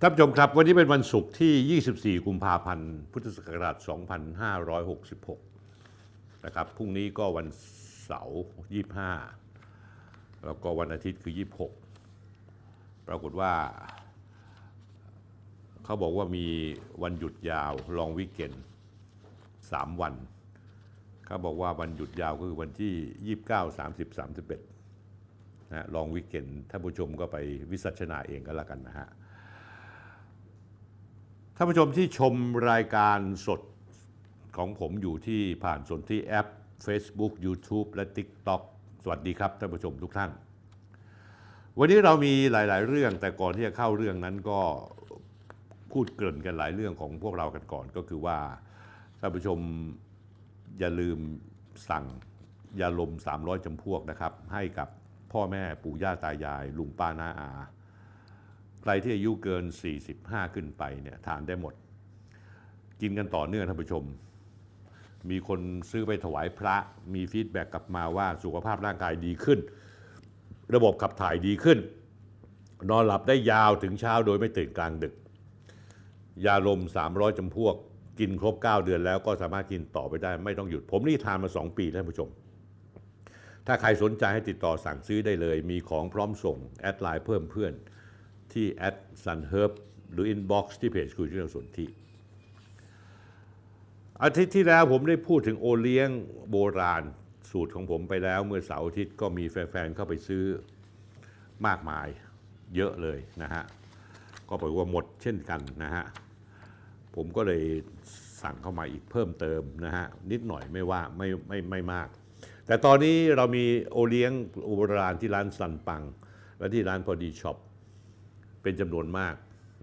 [0.00, 3.76] ท่านผู้ชมครับวันนี้เป็นวันศุกร์ที่ 24 กุมภาพันธ์ พุทธศักราช
[5.50, 7.46] 2566 นะครับ พรุ่งนี้ก็วัน
[8.04, 8.40] เสาร์
[9.58, 11.34] 25 แล้วก็วันอาทิตย์คือ
[12.16, 13.52] 26 ปรากฏว่า
[15.84, 16.46] เขาบอกว่ามี
[17.02, 18.52] วันหยุดยาวลองวิกเกน
[19.26, 20.14] 3 วัน
[21.26, 24.18] เขาบอกว่าวันหยุดยาวก็คือวันที่ 29 30
[24.98, 27.36] 31นะลองวิกเกนท่านผู้ชมก็ไป
[27.70, 29.08] วิสัชนาเองก็แล้วกันนะฮะ
[31.60, 32.34] ท่านผู้ชมที่ชม
[32.70, 33.60] รายการสด
[34.56, 36.48] ของผมอยู่ที่ผ่านสนที่แอป
[36.86, 38.62] Facebook YouTube และ TikTok
[39.02, 40.30] สวัสดีครับท่านผู้ชมทุกท่าน
[41.78, 44.60] วันนี้เรามีหลาย ๆ เรื่องแต่ก่อนที่จะเข้าเรื่องนั้นก็
[45.92, 48.38] พูดเกริ่นกันหลายเรื่องของพวกเรากันก่อนก็คือว่า
[49.20, 49.58] ท่านผู้ชม
[50.78, 51.18] อย่าลืม
[51.88, 52.04] สั่ง
[52.80, 54.88] ยาลม 300จำพวกนะครับ ให้กับ
[55.32, 57.50] พ่อแม่ปู่ย่าตายาย ลุงป้าน้าอา
[58.90, 59.64] รที่อายุเกิน
[60.08, 61.74] 45 ขึ้นไปเนี่ยทานได้หมด
[63.00, 64.04] กินกันต่อเนื่องท่านผู้ชม
[65.30, 66.76] มีคนซื้อไปถวายพระ
[67.14, 69.58] มี feedback กลับมาว่าสุขภาพร่างกายดีขึ้น
[70.74, 71.78] ระบบขับถ่ายดีขึ้น
[72.90, 75.14] นอนหลับได้ยาวถึงเช้าโดยไม่ตื่นกลางดึก
[76.46, 76.80] ยาลม
[77.10, 77.74] 300จำพวก
[78.20, 82.28] กินครบ 9 เดือนแล้วก็สามารถกินต่อไปได้ไม่ต้องหยุด ผมนี่ทานมา 2 ปีท่านผู้ชม
[83.66, 87.72] ถ้าใครสนใจให้ติดต่อสั่งซื้อได้เลย มีของพร้อมส่ง แอดไลน์เพิ่มเพื่อน
[88.52, 89.72] ที่ at sunherb
[90.12, 91.86] หรือ inbox ที่เพจคุยเรื่องสนธิ
[94.22, 96.08] อาทิตย์ที่แล้วผมได้พูดถึงโอเลี้ยง
[96.50, 97.02] โบราณ
[97.50, 100.44] สูตรของผมไปแล้ว เมื่อเสาร์อาทิตย์ก็มีแฟนๆเข้าไปซื้อ
[101.66, 102.08] มากมาย
[102.76, 103.64] เยอะเลยนะฮะ
[104.48, 106.04] ก็บอกว่าหมดเช่นกันนะฮะ
[107.14, 107.62] ผมก็เลย
[108.42, 112.08] สั่งเข้ามาอีกเพิ่มเติมนะฮะ นิดหน่อยไม่ว่าไม่ไม่ไม่มาก
[112.66, 114.32] แต่ตอนนี้เรามีโอเลี้ยง
[114.76, 116.02] โบราณที่ร้านสันปัง
[116.58, 117.56] และที่ร้านพอดีช็อป
[118.68, 119.34] เป็นจำนวนมาก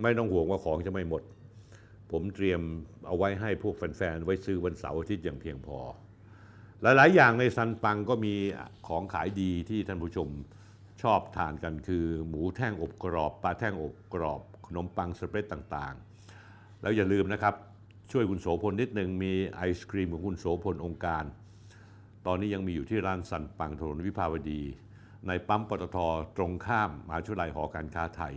[0.04, 1.24] ไม่ต้องห่วงว่าของจะไม่หมด
[2.12, 2.62] ผมเตรียม
[3.08, 5.80] เอาไว้ให้พวกแฟนๆ ไว้ซื้อวันเสาร์อาทิตย์อย่างเพียงพอ
[6.82, 8.34] หลายๆ อย่างในซันปังก็มี
[8.88, 10.30] ของขายดีที่ท่านผู้ชม
[11.02, 17.56] ชอบทานกันคือ หมูแท่งอบกรอบปลาแท่งอบกรอบ ขนมปังสเปรดต่างๆ แล้วอย่าลืมนะครับ
[18.12, 21.24] ช่วยคุณโสพลนิดนึงมีไอศครีมของคุณโสพลองค์การ
[22.26, 24.62] ตอนนี้ยังมีอยู่ที่ร้านสันปังถนนวิภาวดี
[25.28, 25.98] ในปั๊มปตท
[26.38, 28.36] ตรงข้ามมหาวิทยาลัยหอการค้าไทย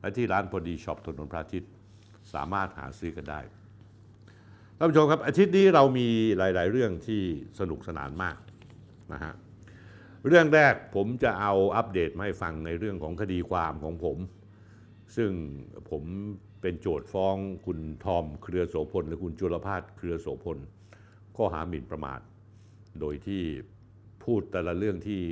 [0.00, 1.70] และที่ร้านพอดีช็อปถนนพระอาทิตย์
[2.34, 3.40] สามารถหาซื้อกันได้
[4.76, 7.22] ท่านผู้ชมครับอาทิตย์นี้เรามีหลาย ๆ เรื่องที่
[7.60, 8.36] สนุกสนานมาก
[9.12, 9.34] นะฮะ
[10.26, 14.18] เรื่องแรกผมจะเอาอัปเดตมาให้ฟังในเรื่องของคดีความของผม
[15.16, 15.30] ซึ่ง
[15.90, 16.02] ผม
[16.60, 17.36] เป็นโจทย์ฟ้อง
[17.66, 20.58] คุณทอมเครือโสพลและคุณจุลภาสเครือโสพล
[21.36, 22.20] ข้อหาหมิ่นประมาท
[23.00, 23.42] โดยที่
[24.24, 25.22] พูดแต่ละเรื่องที่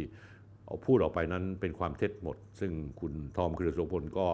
[0.86, 4.28] พูดออกไปนั้นเป็นความเท็จหมด ซึ่งคุณทอมเครือโสพลก็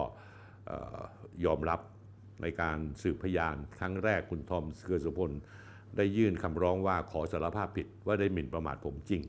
[1.45, 1.79] ยอมรับ
[2.41, 5.31] ในการสืบพยานครั้งแรกคุณทอมเครือโพล
[5.97, 9.21] ได้ยื่นคำร้องว่าขอสารภาพผิดว่าได้หมิ่นประมาทผมจริง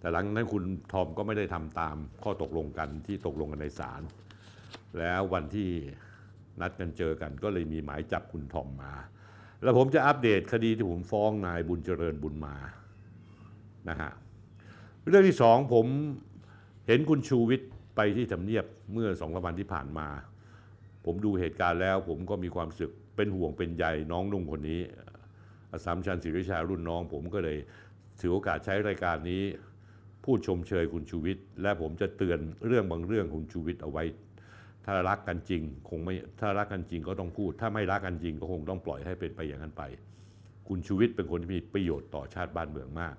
[0.00, 4.02] แต่หลังนั้นคุณทอมก็ไม่ได้ทำตามข้อตกลงกันที่ตกลงกันในศาล
[4.98, 5.70] แล้ววันที่
[6.60, 8.92] นัดกันเจอกันก็เลยมีหมายจับคุณทอมมา
[9.62, 12.56] แล้วผมจะอัปเดตคดีที่ผมฟ้องนายบุญเจริญบุญมา
[13.88, 14.10] นะฮะ
[15.08, 15.86] เรื่องที่สองผม
[16.86, 20.08] เห็นคุณชูวิทย์ไปที่ทำเนียบเมื่อสองวันที่ผ่านมา
[21.04, 24.80] ผมดูเหตุการณ์แล้ว ผมก็มีความรู้สึกเป็นห่วงเป็นใยน้องนุ่งคนนี้
[25.70, 27.58] อสามชันศิริชารุ่นน้อง ผมก็เลย
[28.20, 29.42] ถือโอกาสใช้รายการนี้
[30.24, 34.04] พูดชมเชยคุณชูวิทย์และผมจะเตือนเรื่องบางเรื่องคุณชูวิทย์เอาไว้
[34.86, 39.82] ถ้ารักกันจริง คงไม่ถ้ารักกันจริงก็ต้องพูด ถ้าไม่รักกันจริงก็คงต้องปล่อยให้เป็นไปอย่างนั้นไป
[40.68, 43.16] คุณชูวิทย์เป็นคนที่มีประโยชน์ต่อชาติบ้านเมืองมาก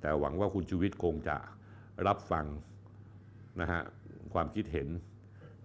[0.00, 1.36] แต่หวังว่าคุณชูวิทย์คงจะ
[2.06, 2.44] รับฟัง
[3.60, 3.82] นะฮะ
[4.34, 4.88] ความคิดเห็น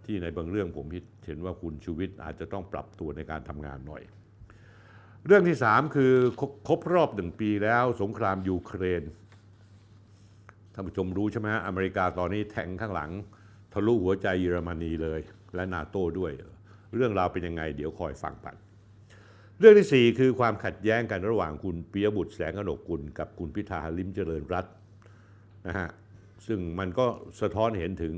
[0.07, 4.03] ที่ในบางเรื่องผมคิดเห็นว่าคุณชูวิทย์อาจจะต้องปรับตัวในการทำงานหน่อย
[5.25, 9.03] เรื่องที่ 3 คือครบครบรอบหนึ่งปีแล้วสงครามยูเครน
[10.73, 13.11] ท่านผู้ชมรู้ใช่ไหมฮะอเมริกาตอนนี้แทงข้างหลัง
[13.73, 15.19] ทะลุหัวใจเยอรมนีเลย
[15.55, 16.31] และนาโต้ด้วย
[16.95, 18.55] เรื่องราวเป็นยังไง เดี๋ยวคอยฟังกัน
[19.59, 24.73] เรื่องที่ 4 คือความขัดแย้งกันระหว่างคุณปิยบุตรแสงกนกกุลกับคุณพิธาลิมเจริญรัตน์
[25.67, 25.89] นะฮะ
[26.47, 27.05] ซึ่งมันก็
[27.41, 28.13] สะท้อนเห็นถึง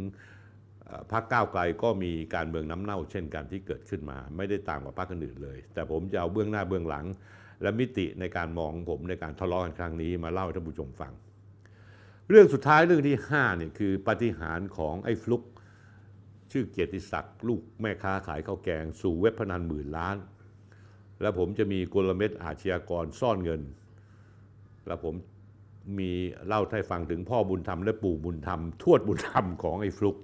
[1.12, 7.06] พรรคก้าวไกลก็มีการเมืองน้ำเน่าเช่นกันที่เกิดขึ้นมา ไม่ได้ต่างกับพรรคอื่นเลย แต่ผมจะเอาเบื้องหน้าเบื้องหลัง
[7.62, 11.14] และมิติในการมองผมในการทะเลาะกันครั้งนี้มาเล่าให้ท่านผู้ชมฟัง
[12.30, 15.44] เรื่องสุดท้ายเรื่องที่5เนี่ยคือปฏิหารของไอ้ฟลุก
[16.52, 20.16] ชื่อเกียรติศักดิ์ลูกแม่ค้าขายข้าวแกง สู่เว็บพนันหมื่นล้าน
[21.22, 23.62] แล้วผมจะมีกลเม็ดอาชญากรซ่อนเงิน
[24.88, 25.14] แล้วผม
[26.00, 26.12] มี
[26.48, 30.18] เล่าให้ฟังถึงพ่อบุญธรรมและปู่บุญธรรม ทวดบุญธรรมของไอ้ฟลุก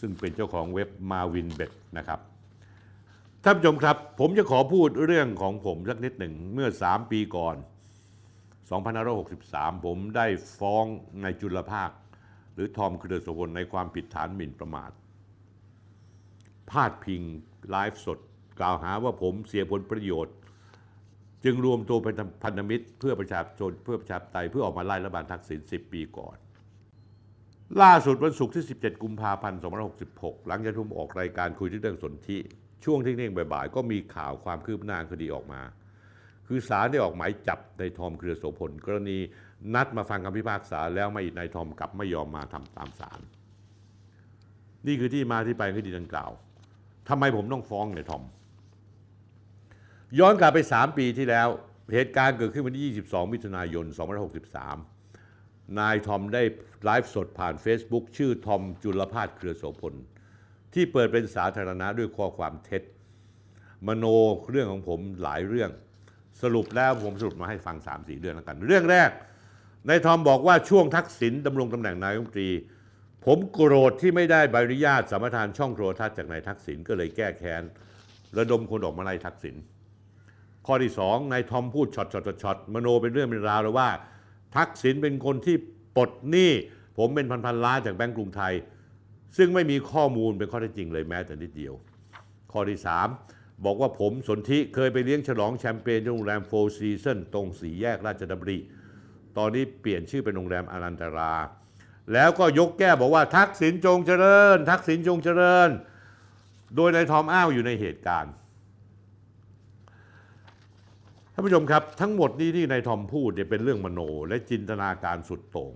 [0.00, 2.20] ซึ่งเป็นเจ้าของเว็บมาวินเบ็ดนะครับ
[3.44, 7.56] ท่านผู้ชมครับ ผมจะขอพูดเรื่องของผมสักนิดหนึ่งเมื่อ 3 ปีก่อน
[9.10, 10.26] 2563 ผมได้
[10.58, 10.84] ฟ้อง
[11.22, 11.90] นายจุลภาค
[12.54, 14.90] หรือทอมคือเดอโสพลในความผิดฐานหมิ่นประมาท
[16.70, 17.22] พาดพิง
[17.70, 18.18] ไลฟ์สด
[18.60, 20.34] กล่าวหาว่าผมเสียผลประโยชน์
[21.44, 22.14] จึงรวมตัวเป็น
[22.44, 26.36] พันธมิตร เพื่อประชาชนเพื่อประชาธิปไตยเพื่อออกมาไล่รัฐบาลทักษิณ10 ปีก่อน
[27.82, 29.60] ล่าสุดวันศุกร์ที่ 17 กุมภาพันธ์
[30.02, 32.38] 2566 หลังจากทุ่มออกรายการคุยเรื่องสนธิ
[32.84, 35.60] ช่วงเที่ยงบ่ายๆ ก็มีข่าวความคืบหน้าคดีออกมา
[36.46, 39.18] คือศาลได้ออกหมายจับนายทอมเครือโสพลกรณี
[39.74, 43.20] นัดมาฟังคำพิพากษาแล้วไม่นายทอมกลับไม่ยอมมาทำตามศาล
[44.86, 46.30] นี่คือที่มาที่ไปคดีดังกล่าว
[47.08, 48.22] ทำไมผมต้องฟ้องนายทอม
[50.18, 51.48] ย้อนกลับไป 3 ปีที่แล้ว
[51.92, 54.99] เหตุการณ์เกิดขึ้นวันที่ 22 มิถุนายน 2563
[55.78, 56.42] นายทอมได้
[56.84, 59.94] ไลฟ์สดผ่าน Facebook ชื่อทอมจุลภาสเครือโสพล
[60.74, 62.82] ที่เปิดเป็นสาธารณะด้วยข้อความเท็จ
[63.86, 64.04] มโน
[64.50, 65.70] เรื่องของผมหลายเรื่อง
[66.42, 69.10] สรุปแล้วผมสรุปมาให้ฟัง 3-4 เรื่องแล้วกัน เรื่องแรก
[69.88, 72.50] นายทอมบอกว่าช่วงทักษิณดำรงตำแหน่งนายกรัฐมนตรี
[73.26, 77.62] ผมโกรธที่ไม่ได้ใบอนุญาตสัมปทานช่องโทรทัศน์จากนายทักษิณก็เลยแก้แค้น
[78.38, 79.56] ระดมคนออกมาไล่ทักษิณ
[80.66, 83.88] ข้อที่สองนายทอมพูดช็อตช็อตช็อตช็อตมโนเป็นเรื่องเป็นราวเลยว่า
[84.56, 85.56] ทักษิณเป็นคนที่
[85.96, 86.52] ปลดหนี้
[86.98, 88.54] ผมเป็นพันๆล้านจากแบงก์กรุงไทย
[89.36, 91.74] ซึ่งไม่มีข้อมูลเป็นข้อเท็จจริงเลยแม้แต่นิดเดียว
[92.52, 93.08] ข้อที่สาม
[93.64, 98.58] บอกว่าผมสนธิเคยไปเลี้ยงฉลองแชมเปญที่โรงแรมโฟร์ซีซันตรงสี่แยกราชดำริ
[99.36, 101.34] ตอนนี้เปลี่ยนชื่อเป็นโรงแรมอนันตรา
[102.12, 105.68] แล้วก็ยกแก้วบอกว่าทักษิณจงเจริญ ทักษิณจงเจริญ
[106.76, 108.32] โดยนายทอมอ้างว่าอยู่ในเหตุการณ์
[111.29, 115.72] ท่านผู้ชมครับ ทั้งหมดนี้ที่นายทอมพูดเนี่ยเป็นเรื่องมโน และจินตนาการสุดโต่ง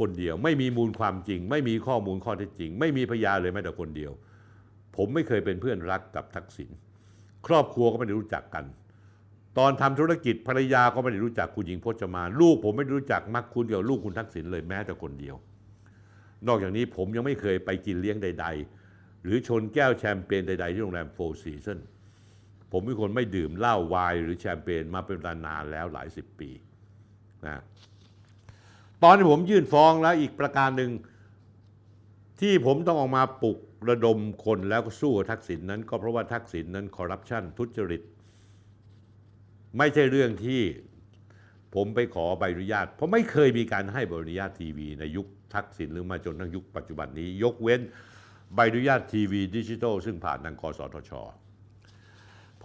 [0.00, 4.12] คนเดียวไม่มีมูลความจริง ไม่มีข้อมูลข้อเท็จจริง ไม่มีพยานเลยแม้แต่คนเดียว
[4.96, 6.70] ผมไม่เคยเป็นเพื่อนรักกับทักษิณ
[7.46, 8.64] ครอบครัวก็ไม่ได้รู้จักกัน
[9.58, 15.36] ตอนทำธุรกิจภรรยาก็ไม่ได้รู้จักคุณหญิงพจมานลูกผมไม่ได้รู้จักมักคุณกับลูกคุณทักษิณเลยแม้แต่คนเดียว
[16.46, 18.46] นอกจากนี้ผมยังไม่เคยไปกินเลี้ยงใด
[18.84, 21.78] ๆ หรือชนแก้วแชมเปญใด ๆ ที่โรงแรมโฟร์ซีซัน
[22.72, 26.50] ผมเป็นคนไม่ดื่มเหล้าไวน์หรือแชมเปญมาเป็นเวลานานแล้วหลายสิบปี
[27.46, 27.62] นะ
[29.02, 30.90] ตอนที่ผมยื่นฟ้องแล้วอีกประการหนึ่ง
[32.40, 33.58] ที่ผมต้องออกมาปลุก
[33.88, 38.02] ระดมคนแล้วก็สู้ทักษิณนั้น ก็เพราะว่าทักษิณนั้นคอร์รัปชันทุจริต
[39.78, 40.62] ไม่ใช่เรื่องที่
[41.74, 47.80] ผมไปขอใบอนุญาต เพราะไม่เคยมีการให้ใบอนุญาตทีวี ในยุคทักษิณหรือมาจนทั้งยุคปัจจุบันนี้ ยกเว้น
[48.54, 51.12] ใบอนุญาตทีวีดิจิทัลซึ่งผ่านทางกสทช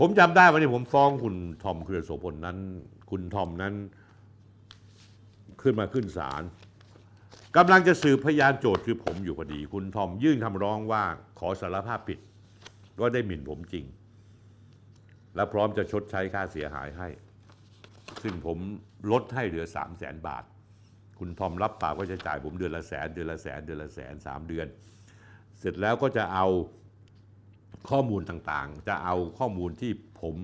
[0.04, 2.58] ผมจำได้วันนี้ผมฟ้องคุณทอมเครือโสพลนั้น
[3.10, 3.74] คุณทอมนั้น
[5.62, 6.44] ขึ้นมาขึ้นศาล
[7.58, 11.04] กำลังจะสืบพยานโจทย์คือผมอยู่พอดี คุณทอมยื่นคำร้องว่า
[11.40, 12.20] ขอสารภาพผิด
[13.00, 13.86] ก็ได้หมิ่นผมจริง
[15.36, 17.08] และพร้อมจะชดใช้ค่าเสียหายให้
[18.24, 18.58] ซึ่งผม
[19.12, 20.44] ลดให้เหลือ 3 0 0แสนบาท
[21.20, 24.68] คุณทอมรับปากว่าจะจ่ายผมเดือนละแสนเดือนละแสนเดือนละแสนสามเดือน
[25.60, 26.48] เสร็จแล้วก็จะเอา
[27.90, 30.36] ข้อมูลต่างๆ จะเอาข้อมูลที่ผม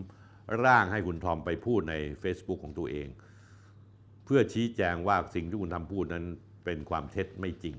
[0.65, 3.07] ร่างให้คุณทอมไปพูดใน Facebook ของตัวเอง
[4.25, 6.25] เพื่อชี้แจงว่าสิ่งที่คุณทำพูดนั้น
[6.65, 7.75] เป็นความเท็จไม่จริง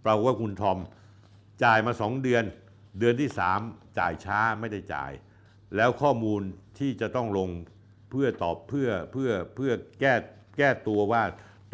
[0.00, 0.78] เปล่าว่าคุณทอม
[1.64, 2.44] จ่ายมาสองเดือน
[2.98, 3.60] เดือนที่สาม
[3.98, 5.12] จ่ายช้าไม่ได้จ่าย
[5.76, 6.40] แล้วข้อมูล
[6.78, 7.50] ที่จะต้องลง
[8.10, 10.14] เพื่อตอบเพื่อเพื่อเพื่อแก้
[10.56, 11.22] แก้ตัวว่า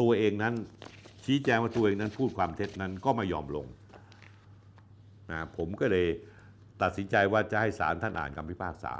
[0.01, 0.55] ตัวเองนั้น
[1.25, 3.67] ชี้แจงว่าตัวเองนั้นพูดความเท็จนั้นก็ไม่ยอมลง
[5.31, 6.09] นะผมก็เลย
[6.83, 8.95] ตัดสินใจว่าจะให้ศาลท่านอ่านคำพิพากษา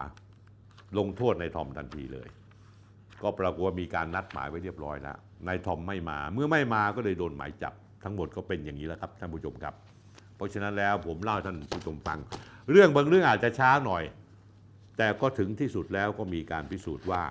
[0.99, 2.29] ลงโทษนายทอมทันทีเลย
[3.23, 7.75] ก็ปรากฏว่ามีการนัดหมายไว้เรียบร้อยแล้วนายทอมไม่มาเมื่อไม่มาก็เลยโดนหมายจับ
[8.05, 9.75] ทั้งหมดก็เป็นอย่างนี้แล้วครับท่านผู้ชมครับ
[10.37, 12.19] เพราะฉะนั้นแล้วผมเล่าท่านผู้ชมฟัง
[12.71, 14.03] เรื่องบางเรื่องอาจจะช้าหน่อย
[14.99, 17.23] แต่ก็ถึงที่สุดแล้วก็มีการพิสูจน์ว่า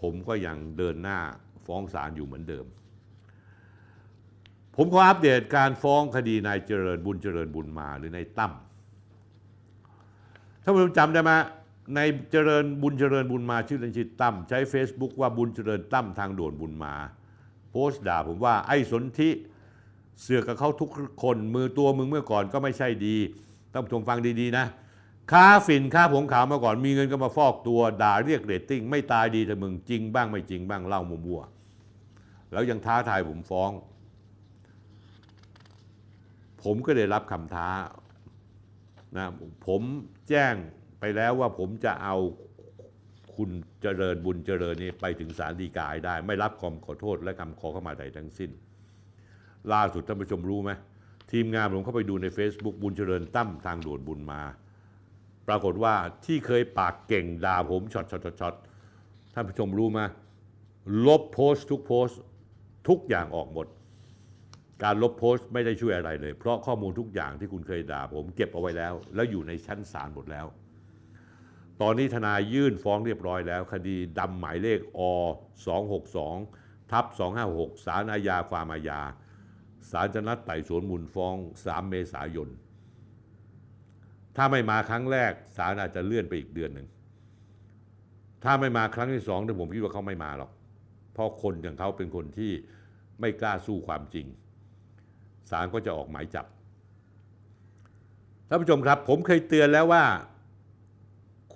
[0.00, 1.18] ผมก็ยังเดินหน้า
[1.66, 2.66] ฟ้องศาลอยู่เหมือนเดิม
[4.76, 8.52] ผมขออัปเดตการฟ้องคดีนายเจริญบุญเจริญบุญมาหรือนายตั้ม
[10.62, 11.32] ท่านผู้ชมจำได้ไหม
[11.94, 12.00] ใน
[12.32, 16.94] เจริญบุญเจริญบุญมาชื่อเล่นชื่อตั้มใช้ Facebook ว่าบุญเจริญตั้มทางด่วนบุญมา
[17.70, 19.30] โพสต์ด่าผมว่าไอ้สนธิ
[20.22, 20.90] เสือกกับเขาทุก
[21.22, 23.16] คนมือตัวมึงเมื่อก่อนก็ไม่ใช่ดี
[23.72, 24.66] ท่านผู้ชมฟังดีๆนะ
[25.32, 33.70] ค้าฝิ่นค้าผงขาวมาก่อนมีเงินก็มาฟอกตัวด่าเรียกเรตติ้งไม่ตายดีแต่มึงจริงบ้างไม่จริงบ้างเล่ามัวๆแล้วยังท้าทายผมฟ้อง
[36.62, 37.68] ผมก็ได้รับคำท้า
[39.16, 39.26] นะ
[39.66, 39.82] ผม
[40.32, 40.54] แจ้ง
[41.00, 42.16] ไปแล้วว่าผมจะเอา
[43.36, 43.50] คุณ
[43.82, 48.50] เจริญบุญเจริญนี่ไปถึงศาลฎีกาได้ ไม่รับคำขอโทษและคำขอเข้ามาใดทั้งสิ้น
[49.72, 50.70] ล่าสุดท่านผู้ชมรู้ไหม
[51.32, 54.42] ทีมงานผมเข้าไปดูใน Facebook บุญเจริญตั้มทางด่วนบุญมา
[55.48, 58.54] ปรากฏว่าที่เคยปากเก่งด่าผมช็อตช็อตช็อตช็อต
[59.34, 60.00] ท่านผู้ชมรู้ไหม
[61.06, 62.20] ลบโพสต์ทุกโพสต์
[62.88, 63.66] ทุกอย่างออกหมด
[64.84, 70.46] การลบโพสต์ไม่ได้ช่วยอะไรเลย เพราะข้อมูลทุกอย่างที่คุณเคยด่าผมเก็บเอาไว้แล้ว แล้วอยู่ในชั้นศาลหมดแล้ว
[71.80, 75.00] ตอนนี้ทนายยื่นฟ้องเรียบร้อยแล้ว คดีดำหมายเลขอ
[76.16, 77.04] 262ทับ
[77.46, 79.00] 256สารอาญาความอาญา
[79.90, 81.34] ศาลจะนัดไต่สวนมูลฟ้อง
[81.64, 82.48] 3 เมษายน
[84.36, 86.88] ถ้าไม่มาครั้งแรกศาลอาจจะเลื่อนไปอีกเดือนหนึ่ง
[88.44, 90.50] ถ้าไม่มาครั้งที่สองเนี่ผมคิดว่าเขาไม่มาหรอก
[91.12, 92.52] เพราะคนอย่างเขาเป็นคนที่
[93.20, 94.26] ไม่กล้าสู้ความจริง
[95.52, 96.46] ศาลก็จะออกหมายจับ
[98.48, 100.04] ท่านผู้ชมครับ ผมเคยเตือนแล้วว่า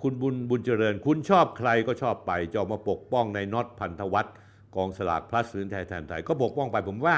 [0.01, 4.35] คุณบุญบุญเจริญ คุณชอบใครก็ชอบไปจะออกมาปกป้องในน็อตพันธวัฒน์
[4.75, 7.17] กองสลากพลัสหรือไทยแทนไทยก็ปกป้องไปผมว่า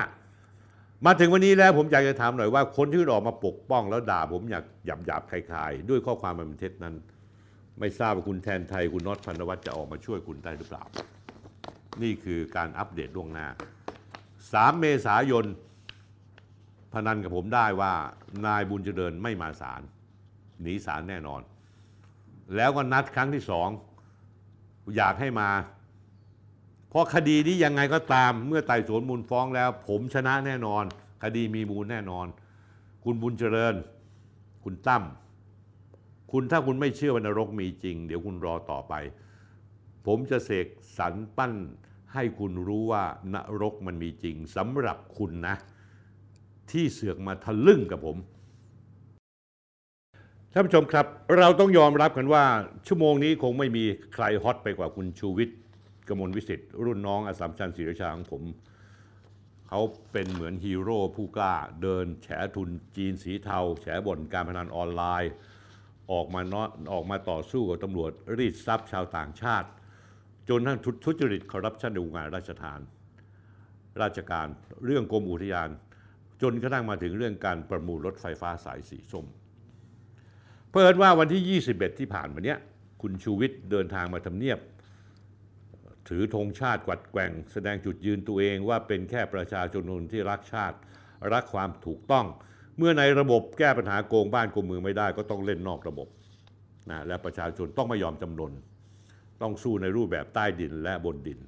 [1.06, 6.96] มาถึงวันนี้แล้วผมอยากจะถามหน่อยว่า คนที่ออกมาปกป้องแล้วด่าผมอยากหยาบหยาบๆคลายๆ ด้วยข้อความมันเป็นเท็จนั้น
[7.80, 10.84] ไม่ทราบว่าคุณแทนไทย คุณน็อตพันธวัฒน์จะออกมาช่วยคุณได้หรือเปล่า
[12.02, 13.48] นี่คือการอัปเดตล่วงหน้า
[14.14, 15.46] 3 เมษายน
[16.94, 17.94] พนันกับผมได้ว่า
[18.46, 19.82] นายบุญเจริญไม่มาศาล
[20.62, 21.42] หนีศาลแน่นอน
[22.56, 23.70] แล้วก็นัดครั้งที่สอง
[24.96, 25.50] อยากให้มา
[26.90, 30.84] เพราะคดีนี้ยังไงก็ตามเมื่อไต่สวนมูลฟ้องแล้ว ผมชนะแน่นอน
[31.24, 32.28] คดีมีมูลแน่นอน
[33.04, 33.76] คุณบุญเจริญ
[34.64, 35.04] คุณตั้ม
[36.32, 38.94] คุณถ้าคุณไม่เชื่อว่านรกมีจริง เดี๋ยวคุณรอต่อไป
[40.06, 40.68] ผมจะเสก
[40.98, 41.54] สรรปั้น
[42.14, 43.04] ให้คุณรู้ว่า
[43.34, 45.56] นรกมันมีจริงสำหรับคุณนะ
[46.72, 48.18] ที่เสือกมาทะลึ่งกับผม
[50.54, 51.06] ท่านผู้ชมครับ
[51.38, 52.44] เราต้องยอมรับกันว่า
[52.88, 55.58] ชั่วโมงนี้คงไม่มีใครฮอตไปกว่าคุณชูวิทย์
[56.08, 58.44] กมลวิสิทธิ์รุ่นน้องอสสัมชัญศรีราชาของผม
[59.68, 65.32] เขาเป็นเหมือนฮีโร่ผู้กล้า เดินแฉทุนจีนสีเทา แฉบ่อนการพนันออนไลน์
[66.12, 69.70] ออกมาเนาะออกมาต่อสู้กับตำรวจรีดทรัพย์ชาวต่างชาติ
[70.50, 72.80] จนทั้งทุจริตคอร์รัปชันในวงการราชทาน
[74.02, 74.48] ราชการ
[74.86, 75.70] เรื่องกรมอุทยาน
[76.42, 79.26] จนกระทั่งมาถึงเรื่องการประมูลรถไฟฟ้าสายสีส้ม
[80.70, 82.60] เพิ่นว่าวันที่ 21 ที่ผ่านมาเนี้ย
[83.02, 84.60] คุณชูวิทย์เดินทางมาทำเนียบ
[86.10, 90.78] ถือธงชาติกวัดแกว่ง แสดงจุดยืนตัวเองว่าเป็นแค่ประชาชนนที่รักชาติ
[91.34, 92.26] รักความถูกต้อง
[92.78, 96.08] เมื่อในระบบแก้ปัญหาโกงบ้านโกงเมืองไม่ได้ก็ต้องเล่นนอกระบบ
[96.90, 98.52] นะและประชาชนต้องไม่ยอมจำนน
[99.42, 101.40] ต้องสู้ในรูปแบบใต้ดินและบนดิน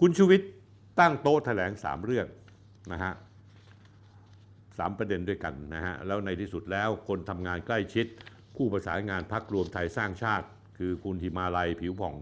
[0.00, 0.48] คุณชูวิทย์
[1.00, 2.26] ตั้งโต๊ะแถลงสามเรื่อง
[2.92, 3.14] นะฮะ
[4.78, 8.06] สามประเด็นด้วยกันนะฮะแล้วในที่สุดแล้วคนทำงานใกล้ชิด
[8.56, 10.46] ผู้ประสานงานพักรวมไทยสร้างชาติ
[10.78, 12.14] คือคุณหิมาลัยผิวผ่อง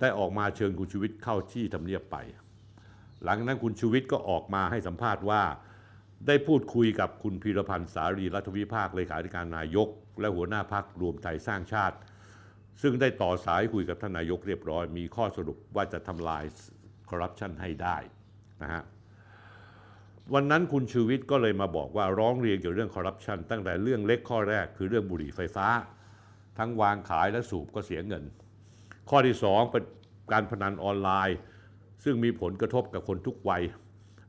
[0.00, 2.16] ได้ออกมาเชิญคุณชูวิทย์เข้าที่ทำเนียบไป
[3.24, 5.42] หลังนั้นคุณชูวิทย์ก็ออกมาให้สัมภาษณ์ว่า
[6.26, 9.88] ได้พูดคุยกับคุณพีรพันธ์สารีรัฐวิภาคเลขาธิการนายก
[10.20, 11.96] และหัวหน้าพักรวมไทยสร้างชาติ
[12.82, 16.44] ซึ่งได้ต่อสายคุยกับท่านนายกเรียบร้อย มีข้อสรุปว่าจะทำลาย
[17.10, 17.96] คอร์รัปชันให้ได้
[18.62, 18.82] นะฮะ
[20.34, 25.68] วันนั้นคุณชูวิทย์ก็เลยมาบอกว่าร้องเรียนเกี่ยวกับเรื่องคอร์รัปชันตั้งแต่เรื่องเล็กข้อแรกคือเรื่องบุหรี่ไฟฟ้า
[26.58, 28.24] ทั้งวางขายและสูบก็เสียเงิน
[29.10, 29.84] ข้อที่สองเป็น
[30.32, 31.38] การพนันออนไลน์
[32.04, 33.62] ซึ่งมีผลกระทบกับคนทุกวัย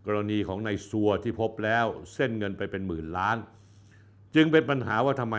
[0.08, 3.38] กรณีของนายซัวที่พบแล้วเส้นเงินไปเป็นหมื่นล้าน
[4.36, 5.38] จึงเป็นปัญหาว่าทำไม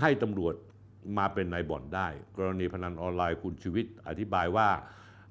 [0.00, 0.54] ให้ตำรวจ
[1.18, 4.68] มาเป็นนายบ่อนได้ กรณีพนันออนไลน์คุณชูวิทย์อธิบายว่า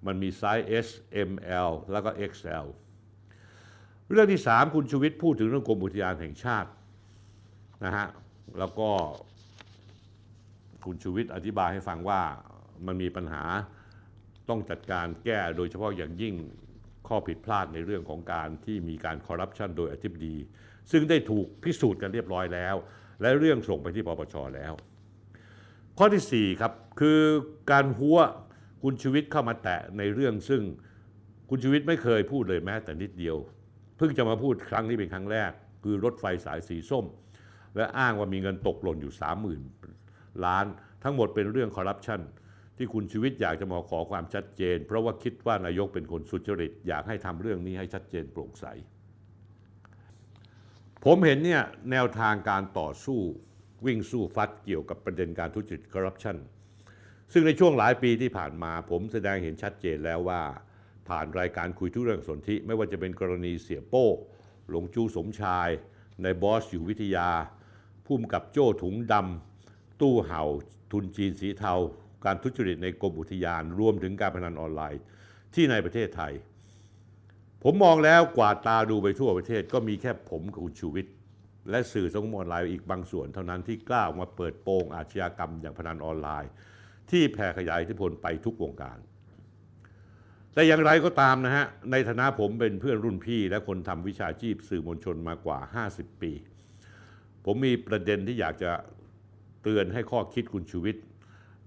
[0.05, 0.87] มันมีไซส์ S
[1.29, 1.31] M
[1.67, 2.65] L แล้วก็ XL
[4.11, 6.69] เรื่องที่ 3 คุณชูวิทย์พูดถึงเรื่องกรมอุทยานแห่งชาติ
[7.85, 8.07] นะฮะ
[8.59, 8.89] แล้วก็
[10.85, 12.21] คุณชูวิทย์อธิบายให้ฟังว่า
[12.85, 13.43] มันมีปัญหา
[14.49, 16.35] ต้องจัดการแก้โดยเฉพาะอย่างยิ่ง
[17.07, 20.35] ข้อผิดพลาดในเรื่องของการที่มีการคอร์รัปชันโดยอธิบดี
[20.91, 22.75] ซึ่งได้ถูกพิสูจน์กันเรียบร้อยแล้ว
[23.21, 24.73] และเรื่องส่งไปที่ปปชแล้ว
[25.97, 27.19] ข้อที่ 4 ครับ คือ
[27.71, 28.17] การหัว
[28.83, 30.61] คุณชูวิทย์เข้ามาแตะในเรื่องซึ่ง
[31.49, 33.37] คุณชูวิทย์ไม่เคยพูดเลยแม้แต่นิดเดียว
[34.05, 35.51] พิ่งจะมาพูดครั้งนี้เป็นครั้งแรก
[35.83, 37.05] คือรถไฟสายสีส้ม
[37.75, 39.13] และอ้างว่ามีเงินตกหล่นอยู่
[39.77, 40.65] 30,000 ล้าน
[41.03, 42.21] ทั้งหมดเป็นเรื่องคอร์รัปชัน
[42.77, 48.65] ที่คุณชูวิทย์อยากจะมาขอความชัดเจน เพราะว่าคิดว่านายกเป็นคนสุจริต อยากให้ทำเรื่องนี้ให้ชัดเจนโปร่งใส
[51.05, 53.19] ผมเห็นเนี่ยแนวทางการต่อสู้
[53.85, 56.37] วิ่งสู้ฟัดเกี่ยวกับประเด็นการทุจริตคอร์รัปชัน
[57.33, 60.41] ซึ่งในช่วงหลายปีที่ผ่านมา ผมแสดงเห็นชัดเจนแล้วว่า
[61.07, 64.07] ผ่านรายการคุยทุกเรื่องสนธิไม่ว่าจะเป็นกรณีเสียโป้
[64.69, 65.69] หลงจูสมชาย
[66.23, 67.29] ในบอสอยู่วิทยา
[68.05, 70.43] พุ่มกับโจ้ถุงดำตู้เห่า
[70.91, 71.73] ทุนจีนสีเทา
[72.25, 75.01] การทุจริตในกรมอุทยานรวมถึงการพนันออนไลน์
[75.53, 76.33] ที่ในประเทศไทย
[77.63, 81.13] ผมมองแล้วกวาดตาดูไปทั่วประเทศก็มีแค่ผมกับคุณชูวิทย์
[81.69, 86.51] และสื่อสังคมออนไลน์อีกบางส่วนเท่านั้นที่กล้าออกมาเปิดโปงอาชญากรรมอย่างพนันออนไลน์
[87.11, 88.97] ที่แผ่ขยายอิทธิพลไปทุกวงการ
[90.53, 96.31] แต่อย่างไรก็ตามนะฮะ ในฐานะผมเป็นเพื่อนรุ่นพี่ และคนทำวิชาชีพสื่อมวลชนมากว่า 50 ปี
[97.45, 98.71] ผมมีประเด็นที่อยากจะ
[99.63, 101.03] เตือนให้ข้อคิดคุณชูวิทย์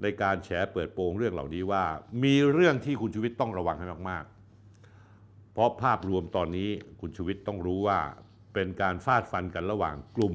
[0.03, 1.85] ในการแฉเปิดโปงเรื่องเหล่านี้ว่า
[2.25, 7.99] มีเรื่องที่คุณชูวิทย์ต้องระวังให้มากๆ เพราะภาพรวมตอนนี้คุณชูวิทย์ต้องรู้ว่า
[8.55, 10.35] เป็นการฟาดฟันกันระหว่างกลุ่ม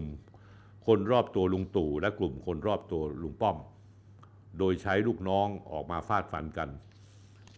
[0.87, 3.57] คนรอบตัวลุงตู่และกลุ่มคนรอบตัวลุงป้อม
[4.59, 6.69] โดยใช้ลูกน้องออกมาฟาดฟันกัน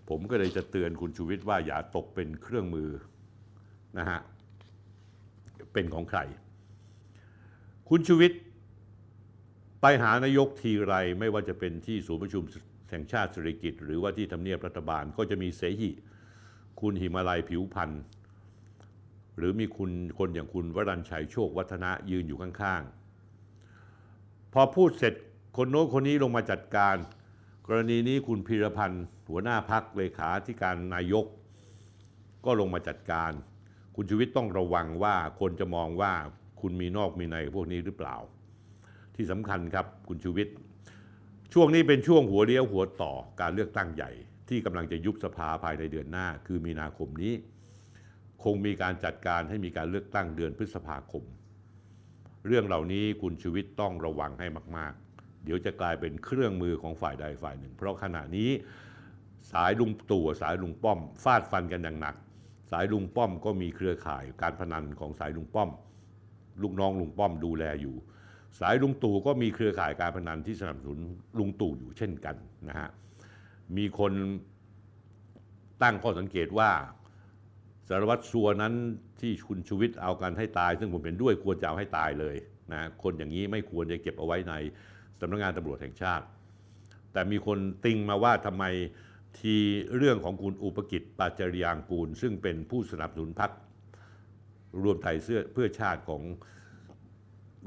[0.09, 2.89] ผมก็เลยจะเตือนคุณชูวิทย์ว่าอย่าตกเป็นเครื่องมือ
[3.97, 4.19] นะฮะ
[5.73, 6.19] เป็นของใคร
[7.89, 8.39] คุณชูวิทย์
[9.81, 12.43] ไปหานายกทีไรไม่ว่าจะเป็นที่ศูนย์ประชุม
[12.89, 15.91] แห่งชาติเศรษฐกิจ หรือว่าที่ทำเนียบรัฐบาลก็จะมีเสหิ
[16.81, 18.01] คุณหิมาลัยผิวพันธ์
[19.37, 25.13] หรือมีคุณคนอย่างคุณวรัญชัยโชควัฒนะยืนอยู่ข้างๆ พอพูดเสร็จ
[25.57, 26.95] คนโน้นคนนี้ลงมาจัดการ
[27.67, 31.25] กรณีนี้คุณพีรพันธ์ หัวหน้าพักเลขาธิการนายก
[32.45, 33.31] ก็ลงมาจัดการ
[33.95, 36.13] คุณชูวิทย์ต้องระวังว่าคนจะมองว่า
[36.61, 38.15] คุณมีนอกมีในพวกนี้หรือเปล่า
[39.15, 40.53] ที่สำคัญครับคุณชูวิทย์
[41.53, 44.11] ช่วงนี้เป็นช่วงหัวเลี้ยวหัวต่อการเลือกตั้งใหญ่
[44.49, 47.33] ที่กำลังจะยุบสภาภายในเดือนหน้า คือมีนาคมนี้
[48.43, 51.23] คงมีการจัดการให้มีการเลือกตั้งเดือนพฤษภาคม
[52.47, 58.49] เรื่องเหล่านี้คุณชูวิทย์ต้องระวังให้มาก ๆ เดี๋ยวจะกลายเป็นเครื่องมือของฝ่ายใดฝ่ายหนึ่ง เพราะขณะนี้
[59.53, 62.15] สายลุงตู่สายลุงป้อม ฟาดฟันกันอย่างหนัก
[62.71, 65.69] สายลุงป้อมก็มีเครือข่ายการพนันของสายลุงป้อม
[66.61, 67.95] ลูกน้องลุงป้อมดูแลอยู่
[68.59, 70.99] สายลุงตู่ก็มีเครือข่ายการพนันที่สนับสนุน
[71.39, 72.35] ลุงตู่อยู่เช่นกัน
[72.67, 72.89] นะฮะ
[73.77, 74.13] มีคน
[75.81, 76.71] ตั้งข้อสังเกตว่า
[77.89, 78.73] สารวัตรสัวนั้น
[79.21, 82.35] ที่คุณชูวิทย์เอากันให้ตาย ซึ่งผมเห็นด้วยควรจะเอาให้ตายเลย
[82.71, 84.53] นะคนอย่างนี้ไม่ควรจะเก็บเอาไว้ใน
[85.19, 86.25] สำนักงานตำรวจแห่งชาติ
[87.13, 88.63] แต่มีคนติงมาว่าทำไม
[89.39, 89.55] ที
[89.97, 93.51] เรื่องของคุณอุปกิจปาจริยางกูล ซึ่งเป็นผู้สนับสนุนพรรค
[94.83, 96.21] รวมไทยเสื้อเพื่อชาติของ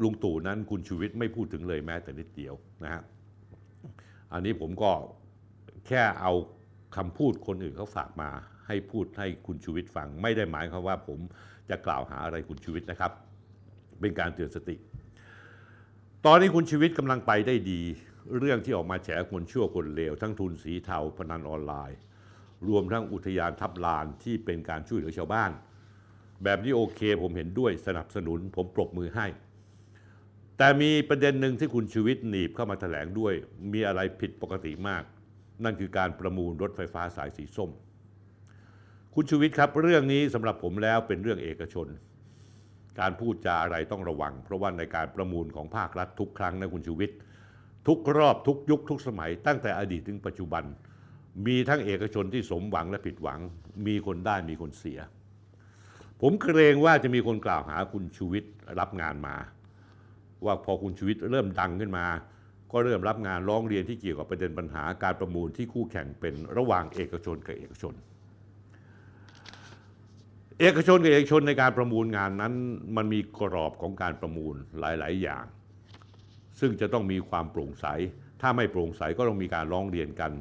[0.03, 3.03] ลุงตู่นั้นคุณชูวิทย์ไม่พูดถึงเลยแม้แต่นิดเดียวนะฮะ
[4.33, 4.93] อันนี้ผมก็
[5.87, 6.33] แค่เอา
[6.97, 8.31] คำพูดคนอื่นเขาฝากมา
[8.67, 11.19] ให้พูดให้คุณชูวิทย์ฟัง ไม่ได้หมายความว่าผม
[11.71, 13.13] จะกล่าวหาอะไรคุณชูวิทย์นะครับ
[14.01, 14.77] เป็นการเตือนสติ
[16.27, 17.81] ตอนนี้คุณชีวิตกำลังไปได้ดี
[18.39, 21.99] เรื่องที่ออกมาแฉคนชั่วคนเลวทั้งทุนสีเทาพนันออนไลน์
[22.69, 25.51] รวมทั้งอุทยานทับลานที่เป็นการช่วยเหลือชาวบ้าน
[26.45, 29.27] แบบนี้โอเคผมเห็นด้วยสนับสนุนผมปรบมือให้
[30.59, 33.35] แต่มีประเด็นหนึ่งที่คุณชีวิตหนีบเข้ามาแถลงด้วย
[33.73, 35.03] มีอะไรผิดปกติมาก
[35.65, 37.71] นั่นคือการประมูลรถไฟฟ้าสายสีส้ม
[39.15, 41.89] คุณชูวิทย์ครับ เรื่องนี้สำหรับผมแล้วเป็นเรื่องเอกชน
[43.01, 47.17] การพูดจาอะไรต้องระวัง เพราะว่าในการประมูลของภาครัฐทุกครั้งนะคุณชูวิทย์
[47.87, 50.64] ทุกรอบทุกยุคทุกสมัย ตั้งแต่อดีตถึงปัจจุบัน
[51.46, 53.40] มีทั้งเอกชนที่สมหวังและผิดหวัง
[53.87, 54.99] มีคนได้มีคนเสีย
[56.20, 59.37] ผมเกรงว่าจะมีคนกล่าวหาคุณชูวิทย์รับงานมา
[60.44, 62.07] ว่าพอคุณชูวิทย์เริ่มดังขึ้นมา
[62.72, 67.94] ก็เริ่มรับงานร้องเรียนที่เกี่ยวกับประเด็นปัญหาการประมูลที่คู่แข่งเป็นระหว่างเอกชนกับเอกชน
[70.61, 72.53] เอกชนกับเอกชนในการประมูลงานนั้น
[72.96, 75.44] มันมีกรอบของการประมูลหลาย ๆ อย่าง
[76.61, 77.87] ซึ่งจะต้องมีความโปร่งใส
[78.40, 80.33] ถ้าไม่โปร่งใสก็ต้องมีการร้องเรียนกัน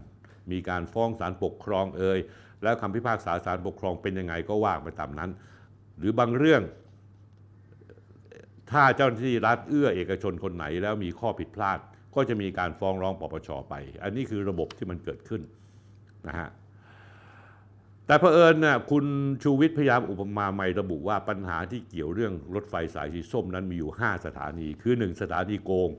[0.51, 2.19] มีการฟ้องศาลปกครองเอ่ย
[2.63, 5.29] แล้วคำพิพากษาศาลปกครองเป็นยังไงก็ว่าไปตามนั้น
[5.97, 6.61] หรือบางเรื่อง
[8.71, 11.79] ถ้าเจ้าหน้าที่รัฐเอื้อเอกชนคนไหน แล้วมีข้อผิดพลาด
[12.15, 13.73] ก็จะมีการฟ้องร้องปปชไป
[14.03, 15.41] อันนี้คือระบบที่มันเกิดขึ้น
[16.27, 16.49] นะฮะ
[18.07, 19.05] แต่เผอิญน่ะคุณ
[19.43, 25.89] ชูวิทย์พยายามอุปมาใหม่ระบุว่าปัญหาที่เกี่ยวเรื่องรถไฟสายสีส้มนั้นมีอยู่ 5 สถานี คือ 1 สถานีโกง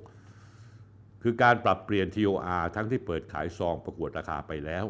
[1.23, 4.87] คือการปรับเปลี่ยน TOR ทั้งที่เปิดขายซองประกวดราคาไปแล้ว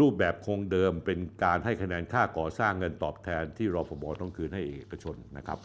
[0.00, 5.58] รูปแบบคงเดิมเป็นการให้คะแนนค่าก่อสร้างเงินตอบแทนที่รอฟบต้องคืนให้เอกชนนะครับ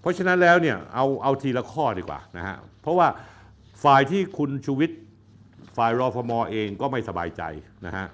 [0.00, 3.08] เพราะฉะนั้นแล้วเนี่ยเอาเอาทีละข้อดีกว่านะฮะเพราะว่า
[3.84, 4.98] ฝ่ายที่คุณชูวิทย์
[5.76, 7.42] ฝ่ายรอฟมอเองก็ไม่สบายใจ
[7.86, 8.06] นะฮะ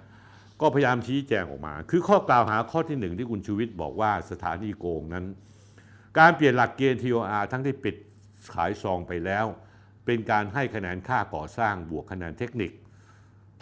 [0.60, 5.24] ก็พยายามชี้แจงออกมา คือข้อกล่าวหาข้อที่หนึ่งที่คุณชูวิทย์บอกว่าสถานีโกงนั้น
[6.18, 7.96] การเปลี่ยนหลักเกณฑ์ TOR ทั้งที่ปิด
[8.54, 9.46] ขายซองไปแล้ว
[10.04, 12.72] เป็นการให้คะแนนค่าก่อสร้างบวกคะแนนเทคนิค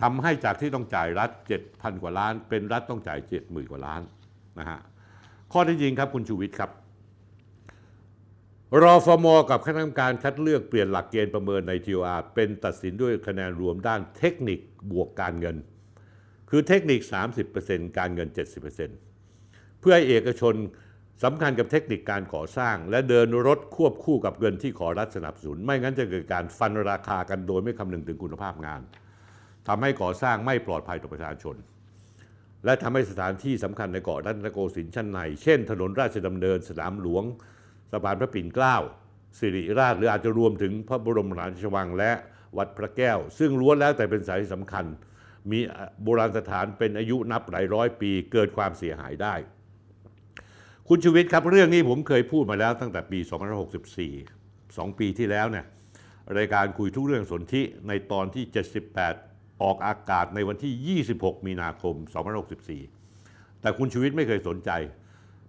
[0.00, 1.30] ทำให้จากที่ต้องจ่ายรัฐ
[1.66, 4.00] 7,000 กว่าล้าน เป็นรัฐต้องจ่าย 70,000 กว่าล้าน
[4.59, 4.80] นะฮะ
[5.52, 6.70] ข้อที่จริงครับคุณชูวิทย์ครับ
[8.83, 14.59] รอฟมกับคณะกรรมการคัดเลือกเปลี่ยนหลักเกณฑ์ประเมินใน TOR เป็นตัดสินด้วยคะแนนรวมด้านเทคนิค
[14.90, 15.57] บวกการเงิน
[16.57, 17.01] คือเทคนิค
[17.49, 18.29] 30%การเงิน
[19.05, 20.55] 70%เพื่อให้เอกชน
[21.25, 28.81] สำคัญกับเทคนิคการก่อสร้าง และเดินรถควบคู่กับเงินที่ขอรัฐสนับสนุน ไม่งั้นจะเกิดการฟันราคากันโดยไม่คำนึงถึงคุณภาพงาน
[29.69, 31.57] ทำให้ก่อสร้างไม่ปลอดภัยต่อประชาชน
[32.64, 37.25] และทำให้สถานที่สำคัญในเกาะรัตนโกสินทร์ชั้นใน เช่น ถนนราชดำเนิน สนามหลวง
[37.90, 38.77] สะพานพระปิ่นเกล้า
[39.38, 42.12] สิริราชหรืออาจจะรวมถึงพระบรมราชวังและ
[42.57, 44.87] วัดพระแก้ว ซึ่งล้วนแล้วแต่เป็นสานที่สำคัญ
[45.50, 45.59] มี
[46.02, 49.35] โบราณสถานเป็นอายุนับหลายร้อยปีเกิดความเสียหายได้
[50.88, 53.18] คุณชูวิทย์ครับเรื่องนี้ผมเคยพูดมาแล้วตั้งแต่ปี
[53.98, 55.66] 2564 2 ปีที่แล้วเนี่ย
[56.38, 58.44] รายการคุยทุกเรื่องสนธิในตอนที่
[59.02, 61.94] 78 ออกอากาศในวันที่ 26 มีนาคม
[62.78, 64.70] 2564 แต่คุณชูวิทย์ไม่เคยสนใจ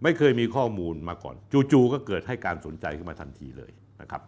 [0.03, 1.36] ไม่เคยมีข้อมูลมาก่อน
[1.71, 4.21] จู่ๆก็เกิดให้การสนใจขึ้นมาทันทีเลยนะครับ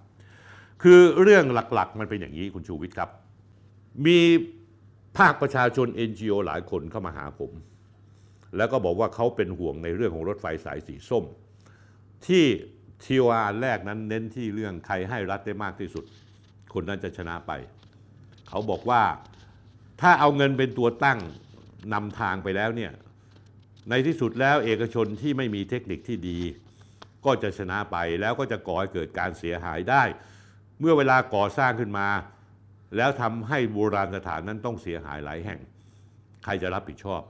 [0.84, 3.10] คือเรื่องหลักๆ มันเป็นอย่างนี้คุณชูวิทย์ครับ
[4.06, 4.18] มี
[5.18, 7.52] ภาคประชาชน NGO หลายคนเข้ามาหาผม
[8.58, 11.26] แล้วก็บอกว่าเขาเป็นห่วงในเรื่องของรถไฟสายสีส้ม
[12.28, 12.46] ที่
[13.04, 16.04] ทีวาแรกนั้นเน้นที่เรื่องใครให้รัฐได้มากที่สุด
[16.74, 17.52] คนนั้นจะชนะไป
[18.50, 19.04] เขาบอกว่า
[20.02, 21.20] ถ้าเอาเงินเป็นตัวตั้ง
[21.94, 22.92] นำทางไปแล้วเนี่ย
[23.90, 26.40] ในที่สุดแล้วเอกชนที่ไม่มีเทคนิคที่ดี
[27.26, 30.04] ก็จะชนะไปแล้วก็จะก่อให้เกิดการเสียหายได้
[30.80, 32.08] เมื่อเวลาก่อสร้างขึ้นมา
[32.96, 35.60] แล้วทำให้โบราณสถานนั้นต้องเสียหายหลายแห่ง
[36.44, 37.22] ใครจะรับผิดชอบ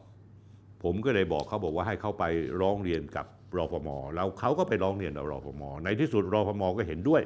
[0.84, 2.24] ผมก็เลยบอกเขาบอกว่าให้เขาไป
[2.62, 3.26] ร้องเรียนกับ
[3.58, 7.22] รพมแล้วเขาก็ไปร้องเรียนกับรพมในที่สุดรพมก็เห็นด้วย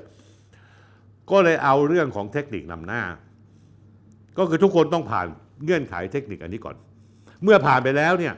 [1.32, 3.04] ก็เลยเอาเรื่องของเทคนิคนำหน้า
[4.38, 5.28] ก็คือทุกคนต้องผ่าน
[5.63, 6.76] เงื่อนไขเทคนิคอันนี้ก่อน
[7.44, 8.36] เมื่อผ่านไปแล้วเนี่ย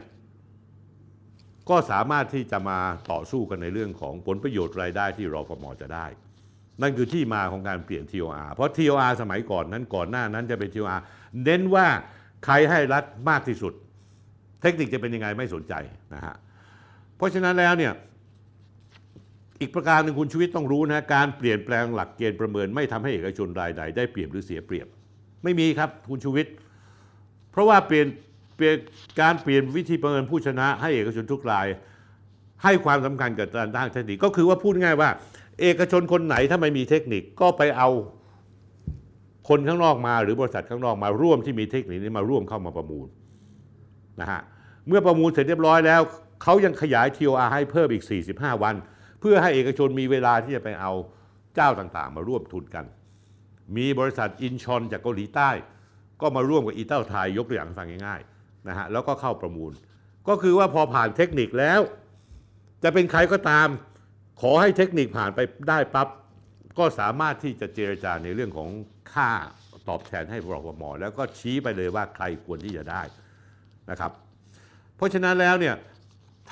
[1.69, 2.79] ก็สามารถที่จะมา
[3.12, 6.06] ต่อสู้กันในเรื่องของผลประโยชน์รายได้ที่รฟมจะได้
[6.81, 10.99] นั่นคือที่มาของการเปลี่ยน TOR เพราะ TOR สมัยก่อนนั้นก่อนหน้านั้นจะเป็น TOR
[11.43, 11.88] เน้นว่า
[12.45, 13.73] ใครให้รัฐมากที่สุด
[14.62, 15.73] เทคนิคจะเป็นยังไงไม่สนใจ
[16.13, 16.36] นะฮะ
[17.17, 17.93] เพราะฉะนั้นแล้วเนี่ย
[19.62, 24.88] อีกประการหนึ่งคุณชีวิตต้องรู้นะการเปลี่ยนแปลงหลักเกณฑ์ประเมิน ไม่ทำให้เอกชนรายใดได้เปรียบหรือเสียเปรียบ
[25.43, 26.53] ไม่มีครับคุณชูวิทย์
[27.51, 28.07] เพราะว่าเปลี่ยน
[28.55, 28.75] เปลี่ยน
[29.21, 31.67] การเปลี่ยนวิธีประเมินผู้ชนะ ให้เอกชนทุกราย
[32.63, 35.09] ให้ความสำคัญกับการด้านเทคนิคก็คือว่าพูดง่ายว่า
[35.62, 37.89] เอกชนคนไหนถ้าไม่มีเทคนิคก็ไปเอา
[39.50, 43.08] คนข้างนอกมาหรือบริษัทข้างนอกมาร่วมที่มีเทคนิคนี้มาร่วมเข้ามาประมูล
[44.22, 44.42] นะฮะ
[44.88, 46.02] เมื่อประมูลเสร็จเรียบร้อยแล้ว
[46.44, 48.76] เขายังขยาย TOR ให้เพิ่มอีก 45 วัน
[49.20, 50.92] เพื่อให้เอกชนมีเวลาที่จะไปเอา
[51.56, 52.86] เจ้าต่างๆ มาร่วมทุนกัน
[53.78, 55.50] มีบริษัทอินชอนจากเกาหลีใต้
[56.22, 59.72] ก็มาร่วมกับอีเต้าไทยยกตัวอย่างฟังง่ายๆนะฮะแล้วก็เข้าประมูล
[60.28, 61.82] ก็คือว่าพอผ่านเทคนิคแล้ว
[62.84, 63.68] จะเป็นใครก็ตาม
[64.41, 66.08] ขอให้เทคนิคผ่านไปได้ปั๊บ
[66.80, 68.69] ก็สามารถที่จะเจรจาในเรื่องของ
[69.13, 69.30] ค่า
[69.89, 73.02] ตอบแทนให้รพมแล้วก็ชี้ไปเลยว่าใครควรที่จะได้
[73.89, 74.12] นะครับ
[74.96, 75.76] เพราะฉะนั้นแล้วเนี่ย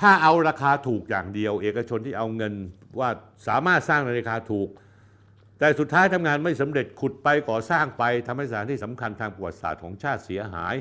[0.00, 2.54] ถ้าเอาราคาถูกอย่างเดียว เอกชนที่เอาเงิน
[2.98, 3.08] ว่า
[3.48, 4.68] สามารถสร้างในราคาถูก
[5.58, 10.74] แต่สุดท้ายทำงานไม่สำเร็จขุดไปก่อสร้างไปทำให้สถานที่สำคัญทางประวัติศาสตร์ของชาติเสียหาย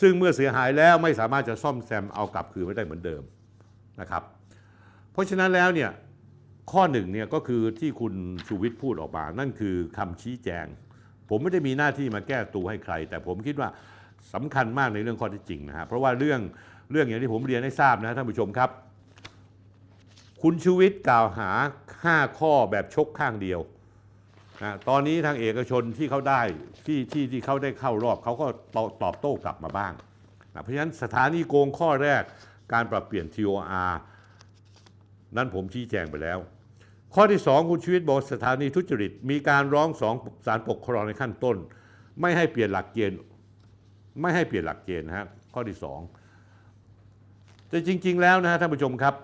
[0.00, 3.22] ซึ่งเมื่อเสียหายแล้วไม่สามารถจะซ่อมแซมเอากลับคืนไม่ได้เหมือนเดิม
[4.00, 4.22] นะครับ
[5.12, 5.90] เพราะฉะนั้นแล้วเนี่ย
[6.72, 8.14] ข้อหนึ่งเนี่ยก็คือที่คุณ
[8.48, 10.66] ชูวิทย์พูดออกมา นั่นคือคำชี้แจง
[11.28, 13.68] ผมไม่ได้มีหน้าที่มาแก้ตัวให้ใคร แต่ผมคิดว่า
[14.34, 16.40] สำคัญมากในเรื่องข้อที่จริงนะฮะเพราะว่าเรื่อง
[16.90, 18.70] เรื่องอย่างที่ผมเรียนให้ทราบนะท่านผู้ชมครับ
[20.42, 21.50] คุณชูวิทย์กล่าวหา
[21.94, 23.60] 5 ข้อแบบชกข้างเดียว
[24.62, 26.42] นะตอนนี้ทางเอกชนที่เขาได้
[26.86, 29.92] ที่ที่ที่เขาได้เข้ารอบเขาก็ตอบตอบโต้กลับมาบ้าง
[30.54, 32.22] นะเพราะฉะนั้นสถานีโกงข้อแรก
[32.72, 33.94] การปรับเปลี่ยน TOR
[35.36, 36.38] นั้นผมชี้แจงไปแล้ว
[37.18, 40.14] ข้อที่ 2 คุณชีวิตบอกสถานีทุจริต มีการร้องสอง
[40.46, 41.56] ศาลปกครองในขั้นต้น
[42.20, 43.18] ไม่ให้เปลี่ยนหลักเกณฑ์
[44.20, 45.78] ไม่ให้เปลี่ยนหลักเกณฑ์นะฮะข้อที่
[46.52, 49.14] 2 แต่จริง ๆ แล้วนะฮะท่านผู้ชมครับ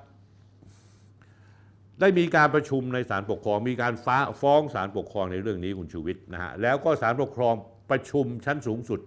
[2.01, 7.55] ได้มีการประชุมในศาลปกครอง มีการฟ้าฟ้องศาลปกครองในเรื่องนี้คุณชูวิทย์นะฮะแล้วก็ศาลปกครอง
[7.91, 9.01] ประชุมชั้นสูงสุด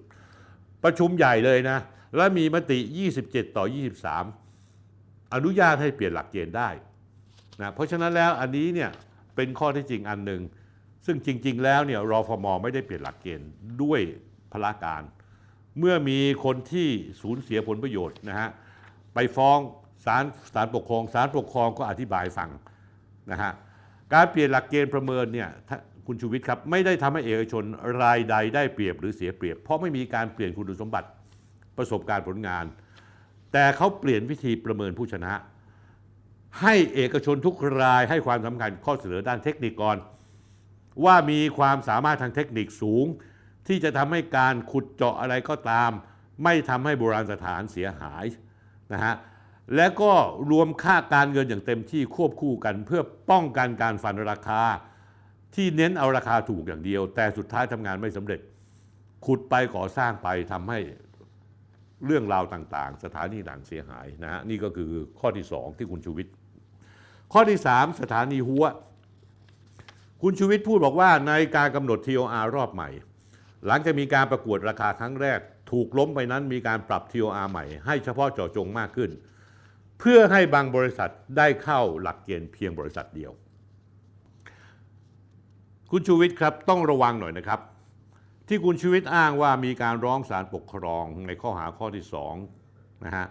[0.83, 1.77] ประชุมใหญ่เลยนะ
[2.15, 2.79] และมีมติ
[3.17, 3.65] 27 ต่อ
[4.49, 6.69] 23 อนุญาตให้เปลี่ยนหลักเกณฑ์ได้
[7.61, 8.89] นะเพราะฉะนั้นแล้วอันนี้เนี่ย
[9.35, 10.41] เป็นข้อที่จริงอันหนึ่ง
[11.05, 13.49] ซึ่งจริง ๆ แล้วเนี่ยรอฟมไม่ได้เปลี่ยนหลักเกณฑ์
[13.81, 13.99] ด้วย
[14.51, 15.03] พละการ
[15.79, 16.87] เมื่อมีคนที่
[17.21, 18.49] สูญเสียผลประโยชน์นะฮะ
[19.13, 19.59] ไปฟ้อง
[20.05, 22.49] ศาลศาลปกครองศาลปกครองก็อธิบายฟัง
[23.31, 23.51] นะฮะ
[24.13, 25.49] การเปลี่ยนหลักเกณฑ์ประเมินเนี่ย
[26.07, 27.63] คุณชูวิทย์ครับไม่ได้ทำให้เอกชน
[28.01, 31.07] รายใดได้เปรียบหรือเสียเปรียบ เพราะไม่มีการเปลี่ยนคุณสมบัติ
[31.77, 32.65] ประสบการณ์ผลงาน
[33.53, 35.33] แต่เขาเปลี่ยนวิธีประเมินผู้ชนะ
[36.61, 39.97] ให้เอกชนทุกรายให้ความสำคัญข้อเสนอด้านเทคนิคก่อน
[41.05, 43.05] ว่ามีความสามารถทางเทคนิคสูง
[43.67, 45.91] ที่จะทำให้การขุดเจาะอะไรก็ตาม
[46.43, 48.25] ไม่ทำให้โบราณสถานเสียหาย
[48.93, 49.15] นะฮะ
[49.75, 50.13] และก็
[50.51, 54.61] รวมค่าการเงินอย่างเต็มที่ควบคู่กันเพื่อป้องกันการฟันราคา
[55.55, 58.39] ที่เน้นเอาราคาถูกอย่างเดียว แต่สุดท้ายทำงานไม่สำเร็จ
[59.25, 60.79] ขุดไปก่อสร้างไปทำให้
[62.05, 66.33] เรื่องราวต่างๆ สถานีต่างเสียหายนะฮะนี่ก็คือข้อที่ 2 ที่คุณชูวิทย์
[67.37, 68.65] ข้อที่ 3 สถานีหัว
[70.21, 72.89] คุณชูวิทย์พูดบอกว่าในการกำหนด TOR รอบใหม่
[73.65, 75.39] หลังจากมีการประกวดราคาครั้งแรก
[75.71, 79.11] ถูกล้มไปนั้นมีการปรับ TOR ใหม่ ให้เฉพาะเจาะจงมากขึ้น
[79.99, 83.31] เพื่อให้บางบริษัทได้เข้าหลักเกณฑ์เพียงบริษัทเดียว
[85.91, 87.59] คุณชูวิทย์ครับต้องระวังหน่อยนะครับ
[88.47, 92.05] ที่คุณชูวิทย์อ้างว่ามีการร้องศาลปกครองในข้อหาข้อที่
[92.55, 93.27] 2นะฮะ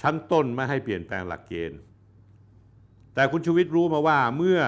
[0.00, 1.78] ชั้นต้นไม่ให้เปลี่ยนแปลงหลักเกณฑ์
[3.14, 4.60] แต่คุณชูวิทย์รู้มาว่าเมื่อ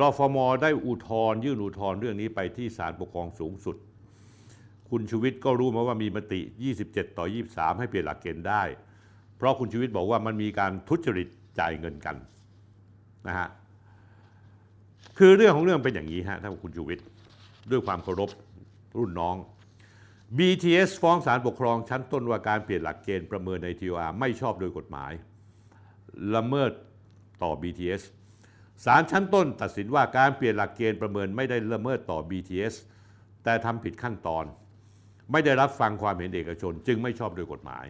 [0.00, 3.76] รอฟมได้อุทธรณ์ยื่นอุทธรณ์เรื่องนี้ไปที่ศาลปกครองสูงสุด
[4.90, 6.40] คุณชูวิทย์ก็รู้มาว่ามีมติ
[6.80, 8.62] 27 ต่อ 23 ให้เปลี่ยนหลักเกณฑ์ได้
[9.36, 12.16] เพราะคุณชูวิทย์บอกว่ามันมีการทุจริตจ่ายเงินกัน
[13.26, 13.48] นะฮะ
[15.18, 17.04] คือเรื่องของเรื่องเป็นอย่างนี้ฮะท่านคุณชูวิทย์
[17.70, 18.30] ด้วยความเคารพ
[18.96, 19.36] รุ่นน้อง
[20.38, 25.12] BTS ฟ้องศาลปกครองชั้นต้นว่าการเปลี่ยนหลักเกณฑ์ประเมินใน TOR ไม่ชอบโดยกฎหมาย
[26.34, 26.70] ละเมิด
[27.42, 28.02] ต่อ BTS
[28.84, 32.74] ศาลชั้นต้นตัดสินว่าการเปลี่ยนหลักเกณฑ์ประเมินไม่ได้ละเมิดต่อ BTS
[33.44, 34.44] แต่ทำผิดขั้นตอน
[35.32, 37.84] ไม่ได้รับฟังความเห็นเอกชน จึงไม่ชอบโดยกฎหมาย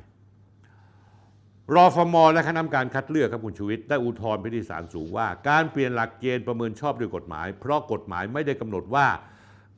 [1.75, 9.07] รอฟมและคณะกรรมการคัดเลือกครับคุณชูวิทย์ได้อุทธรณ์ไปที่ศาลสูงว่า การเปลี่ยนหลักเกณฑ์ประเมินชอบด้วยกฎหมาย เพราะกฎหมายไม่ได้กำหนดว่า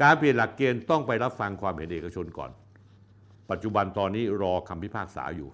[0.03, 2.51] การเปลี่ยนหลักเกณฑ์ต้องไปรับฟังความเห็นเอกชนก่อน
[3.51, 5.51] ปัจจุบันตอนนี้รอคำพิพากษาอยู่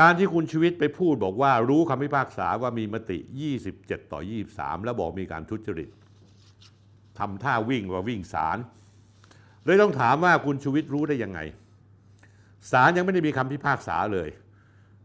[0.00, 3.18] การที่คุณชูวิทย์ไปพูดบอกว่ารู้คำพิพากษาว่ามีมติ
[3.66, 4.20] 27 ต่อ
[4.52, 5.88] 23 แล้วบอกมีการทุจริต
[7.18, 8.58] ทำท่าวิ่งว่าวิ่งศาล
[9.64, 11.40] เลยต้องถามว่าคุณชูวิทย์รู้ได้ยังไง
[12.70, 14.28] ศาลยังไม่ได้มีคำพิพากษาเลย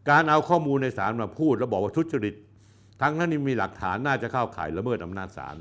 [0.10, 2.36] การเอาข้อมูลในศาลมาพูดแล้วบอกว่าทุจริต
[3.02, 5.56] ทั้งนั้นมีหลักฐานน่าจะเข้าข่ายละเมิดอำนาจศาล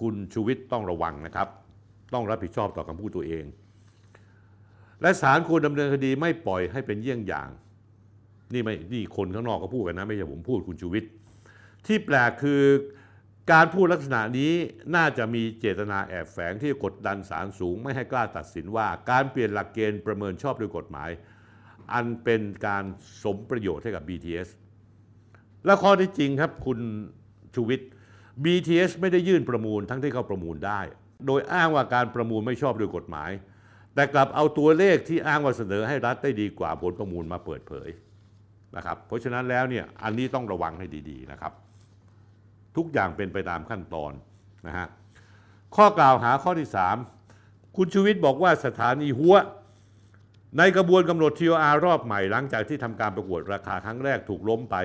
[0.00, 1.48] คุณชูวิทย์ต้องระวังนะครับ
[2.14, 3.44] ต้องรับผิดชอบต่อคำพูดตัวเอง
[5.00, 7.48] และศาลควรดำเนินคดีไม่ปล่อยให้เป็นเยี่ยงอย่าง
[8.52, 11.10] นี่ไม่นี่คนข้างนอกก็พูดกันนะ ไม่ใช่ผมพูดคุณชูวิทย์
[11.86, 12.62] ที่แปลกคือ
[13.52, 14.52] การพูดลักษณะนี้
[14.96, 21.10] น่าจะมีเจตนาแอบแฝงที่กดดันศาลสูง ไม่ให้กล้าตัดสินว่า การเปลี่ยนหลักเกณฑ์ประเมินชอบด้วยกฎหมาย
[21.92, 22.84] อันเป็นการ
[23.22, 24.48] สมประโยชน์ให้กับ BTS
[25.64, 26.78] และข้อที่จริงครับคุณ
[27.54, 27.88] ชูวิทย์
[28.44, 30.80] BTS ไม่ได้ยื่นประมูลทั้งที่เขาประมูลได้
[31.26, 33.30] โดยอ้างว่าการประมูลไม่ชอบด้วยกฎหมาย
[33.94, 37.88] แต่กลับเอาตัวเลขที่อ้างว่าเสนอให้รัฐได้ดีกว่าผลประมูลมาเปิดเผย
[38.76, 41.52] นะครับ เพราะฉะนั้นแล้วเนี่ยอันนี้ต้องระวังให้ดีๆนะครับ
[42.76, 44.12] ทุกอย่างเป็นไปตามขั้นตอน
[44.66, 44.86] นะฮะ
[45.76, 46.68] ข้อกล่าวหาข้อที่
[47.22, 49.34] 3 คุณชูวิทย์บอกว่าสถานีหัว
[50.58, 54.76] ในกระบวนกำหนด TOR รอบใหม่หลังจากที่ทำการประกวดราคาครั้งแรกถูกล้มไป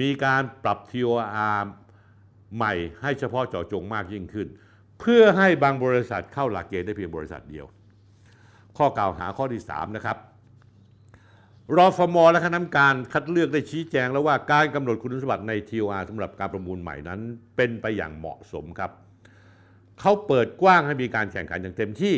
[0.00, 1.64] มีการปรับ TOR
[2.56, 4.48] ใหม่ให้เฉพาะเจาะจงมากยิ่งขึ้น
[5.00, 7.66] เพื่อให้บางบริษัทเข้าหลักเกณฑ์ได้เพียงบริษัทเดียว
[8.76, 10.16] ข้อกล่าวหาข้อที่ 3 นะครับ
[11.76, 17.20] รอฟมและคณะกรรมการคัดเลือกได้ชี้แจงแล้วว่าการกำหนดคุณสมบัติใน TOR สำหรับการประมูลใหม่นั้น
[17.56, 18.90] เป็นไปอย่างเหมาะสมครับ
[20.00, 22.16] เขาเปิดกว้างให้มีการแข่งขันอย่างเต็มที่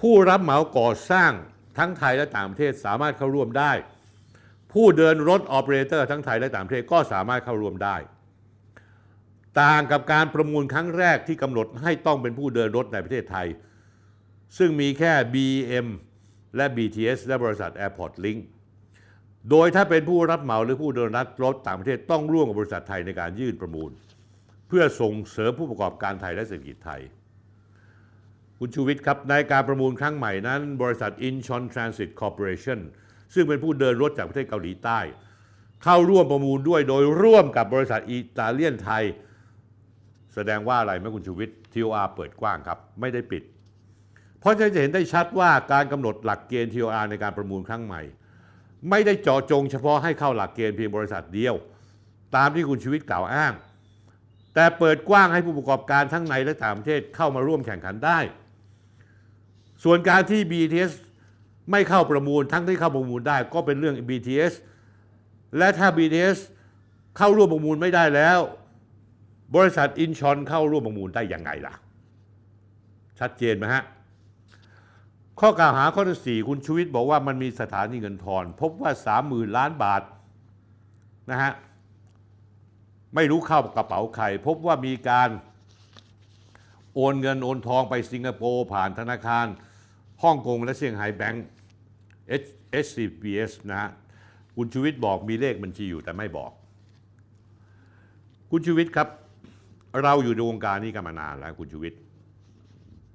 [0.00, 1.32] ผู้รับเหมาก่อสร้าง
[1.78, 3.72] ทั้งไทยและต่างประเทศสามารถเข้าร่วมได้
[4.72, 7.96] ผู้เดินรถออเปอเรเตอร์ทั้งไทยและต่างประเทศก็สามารถเข้าร่วมได้
[9.60, 13.46] ต่างกับการประมูลครั้งแรกที่กำหนดให้ต้องเป็นผู้เดินรถในประเทศไทย
[14.58, 15.86] ซึ่งมีแค่ BM
[16.56, 18.40] และ BTS และบริษัท Airport Link
[19.50, 23.90] โดยถ้าเป็นผู้รับเหมาหรือผู้เดินรัดรถต่างประเทศต้องร่วมกับบริษัทไทยในการยื่นประมูล
[24.68, 27.00] เพื่อส่งเสริมผู้ประกอบการไทยและเศรษฐกิจไทย
[28.58, 32.80] คุณชูวิทย์ครับในการประมูลครั้งใหม่นั้น บริษัท Incheon Transit Corporation
[33.34, 35.00] ซึ่งเป็นผู้เดินรถจากประเทศเกาหลีใต้
[35.82, 39.04] เข้าร่วมประมูลด้วยโดยร่วมกับบริษัทอิตาเลียนไทย
[40.34, 43.42] แสดงว่าอะไรไหมคุณชูวิทย์ TOR เปิดกว้างครับ ไม่ได้ปิด
[44.40, 48.02] เพราะฉะนั้นจะเห็นได้ชัดว่าการกำหนดหลักเกณฑ์ TOR ในการประมูลครั้งใหม่
[48.90, 51.54] ไม่ได้เจาะจงเฉพาะให้เข้าหลักเกณฑ์เพียงบริษัทเดียว
[52.36, 53.52] ตามที่คุณชูวิทย์กล่าวอ้าง
[54.54, 58.18] แต่เปิดกว้างให้ผู้ประกอบการทั้งในและต่างประเทศเข้ามาร่วมแข่งขันได้
[59.84, 60.92] ส่วนการที่ BTS
[61.70, 64.54] ไม่เข้าประมูลทั้งที่เข้าประมูลได้ก็เป็นเรื่อง BTS
[65.58, 66.38] และถ้า BTS
[67.16, 68.38] เข้าร่วมประมูลไม่ได้แล้ว
[69.54, 71.74] บริษัทอินชอนเข้าร่วมประมูลได้ยังไงล่ะ
[73.18, 73.82] ชัดเจนไหมฮะ
[75.40, 80.02] ข้อกล่าวหาข้อที่สี่คุณชูวิทย์บอกว่ามันมีสถานีเงินทอน พบว่าสามหมื่นล้านบาท
[81.30, 81.52] นะฮะ
[83.14, 85.30] ไม่รู้เข้ากระเป๋าใคร พบว่ามีการ
[86.94, 89.46] โอนเงินโอนทองไปสิงคโปร์ผ่านธนาคาร
[90.22, 91.46] ฮ่องกงและเซี่ยงไฮ้แบงก์
[92.84, 93.90] HCBS นะฮะ
[94.56, 96.50] คุณชูวิทย์บอกมีเลขบัญชีอยู่แต่ไม่บอก
[98.50, 99.08] คุณชูวิทย์ครับ
[100.02, 101.98] เราอยู่ในวงการนี้กันมานานแล้วคุณชูวิทย์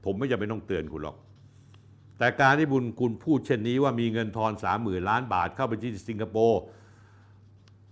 [0.05, 1.17] ผมไม่จำเป็นต้องเตือนคุณหรอก
[2.17, 6.59] แต่การที่บุญคุณพูดเช่นนี้ว่ามีเงินทอนสามหมื่นล้านบาทเข้าไปที่สิงคโปร์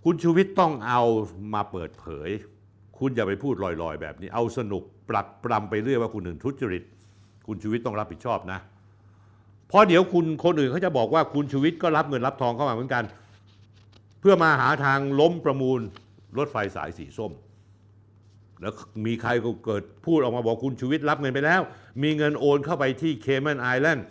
[0.04, 1.02] คุณชูวิทย์ต้องเอา
[1.54, 2.30] มาเปิดเผย
[2.98, 6.82] คุณอย่าไปพูดลอยๆ แบบนี้ เอาสนุกปรักปรำไปเรื่อยว่าคุณหนึ่งทุจริต
[7.46, 8.58] คุณชูวิทย์ต้องรับผิดชอบนะ
[9.68, 13.04] เพราะเดี๋ยวคุณคนอื่นเขาจะบอกว่าคุณชูวิทย์ก็รับเงินรับทองเข้ามาเหมือนกัน
[14.20, 15.80] เพื่อมาหาทางล้มประมูล
[16.38, 17.32] รถไฟสายสีส้ม
[18.60, 18.72] แล้ว
[19.06, 21.60] มีใครก็เกิดพูดออกมาบอกคุณชูวิทย์รับเงินไปแล้ว
[22.02, 24.06] มีเงินโอนเข้าไปที่เคมนไอแลนด์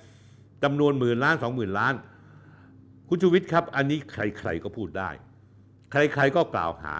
[0.63, 1.93] จำนวนหมื่นล้านสองหมื่นล้าน
[3.09, 5.09] คุณชูวิทย์ครับ อันนี้ใครๆก็พูดได้
[5.91, 6.95] ใครๆก็กล่าวหา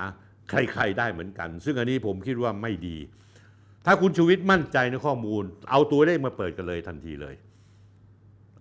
[0.50, 2.98] ใครๆได้เหมือนกัน ซึ่งอันนี้ผมคิดว่าไม่ดี
[3.86, 7.36] ถ้าคุณชูวิทย์มั่นใจในข้อมูล เอาตัวเลขมาเปิดกันเลยทันทีเลย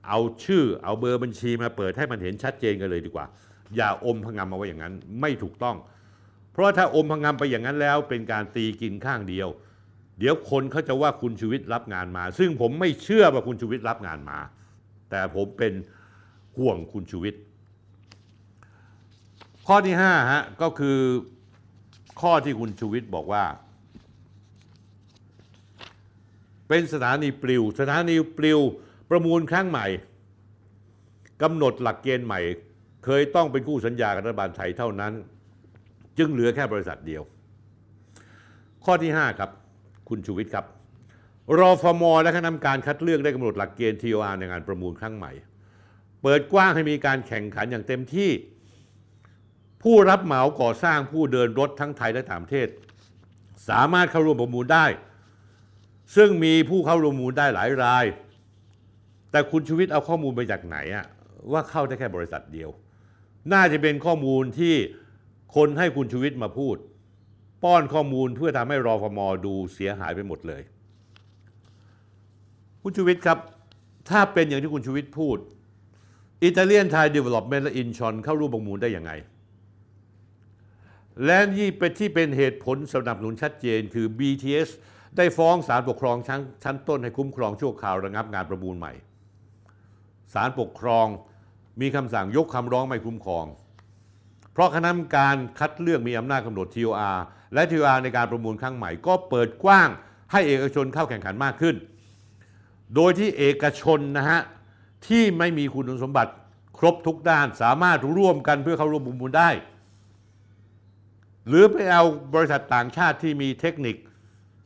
[0.08, 3.26] เอาชื่อเอาเบอร์บัญชีมาเปิดให้มันเห็นชัดเจนกันเลยดีกว่า
[3.76, 5.76] อย่าอมพงำมาไว้อย่างนั้น ไม่ถูกต้อง
[6.56, 9.48] เพราะถ้าอมพงำไปอย่างนั้นแล้วเป็นการตีกินข้างเดียว
[10.18, 14.38] เดี๋ยวคนเขาจะว่าคุณชูวิทย์รับงานมา ซึ่งผมไม่เชื่อว่าคุณชูวิทย์รับงานมา
[15.10, 15.72] แต่ผมเป็น
[16.58, 17.40] ห่วงคุณชูวิทย์
[19.66, 20.98] ข้อที่5ฮะก็คือ
[22.20, 23.44] ข้อที่คุณชูวิทย์บอกว่า
[26.68, 28.60] เป็นสถานีปลิว สถานีปลิว
[29.10, 29.86] ประมูลครั้งใหม่
[31.42, 32.40] กำหนดหลักเกณฑ์ใหม่
[33.04, 35.12] เคยต้องเป็นคู่สัญญากับรัฐบาลไทยเท่านั้น
[36.18, 37.22] จึงเหลือแค่บริษัทเดียว
[38.84, 39.50] ข้อที่ 5 ครับ
[40.08, 40.66] คุณชูวิทย์ครับ
[41.58, 45.32] รอฟมและคณะกรรมการคัดเลือกได้กำหนดหลักเกณฑ์ TOR ในงานประมูลครั้งใหม่
[46.22, 48.30] เปิดกว้างให้มีการแข่งขันอย่างเต็มที่
[49.82, 52.68] ผู้รับเหมาก่อสร้างผู้เดินรถทั้งไทยและต่างประเทศ
[53.68, 54.86] สามารถเข้าร่วมประมูลได้
[56.16, 58.04] ซึ่งมีผู้เข้าร่วมประมูลได้หลายราย
[59.30, 61.06] แต่คุณชูวิทย์เอาข้อมูลไปจากไหนอะ
[61.52, 62.70] ว่าเข้าได้แค่บริษัทเดียว
[63.52, 64.74] น่าจะเป็นข้อมูลที่
[65.54, 66.76] คนให้คุณชูวิทย์มาพูด
[67.64, 70.62] ป้อนข้อมูลเพื่อทำให้รอฟมดูเสียหายไปหมดเลย
[72.82, 73.38] คุณชูวิทย์ครับ
[74.10, 75.38] ถ้าเป็นอย่างที่คุณชูวิทย์พูด
[76.44, 79.12] อิตาเลียนไทยเดเวล็อปเมนต์และอินชอนเข้าร่วมประมูลได้ยังไง
[81.24, 84.68] และนี่เป็นที่เป็นเหตุผลสนับสนุนชัดเจนคือ BTS
[85.16, 88.92] ได้ฟ้องศาลปกครองชั้นชั้นต้นให้คุ้มครองชั่วคราวระงับงานประมูลใหม่
[90.34, 91.06] ศาลปกครอง
[91.80, 93.46] มีคำสั่งยกคำร้องไม่คุ้มครอง
[94.56, 97.18] เพราะคณะกรรมการคัดเลือกมีอำนาจกำหนด TOR
[97.54, 99.88] และ TOR ในการประมูลครั้งใหม่ก็เปิดกว้าง
[100.32, 101.74] ให้เอกชนเข้าแข่งขันมากขึ้น
[102.94, 104.40] โดยที่เอกชนนะฮะ
[105.06, 106.32] ที่ไม่มีคุณสมบัติ
[106.78, 109.50] ครบทุกด้านสามารถร่วมกันเพื่อเข้าร่วมประมูลได้
[111.48, 112.02] หรือไปเอา
[112.34, 113.96] บริษัทต่างชาติที่มีเทคนิค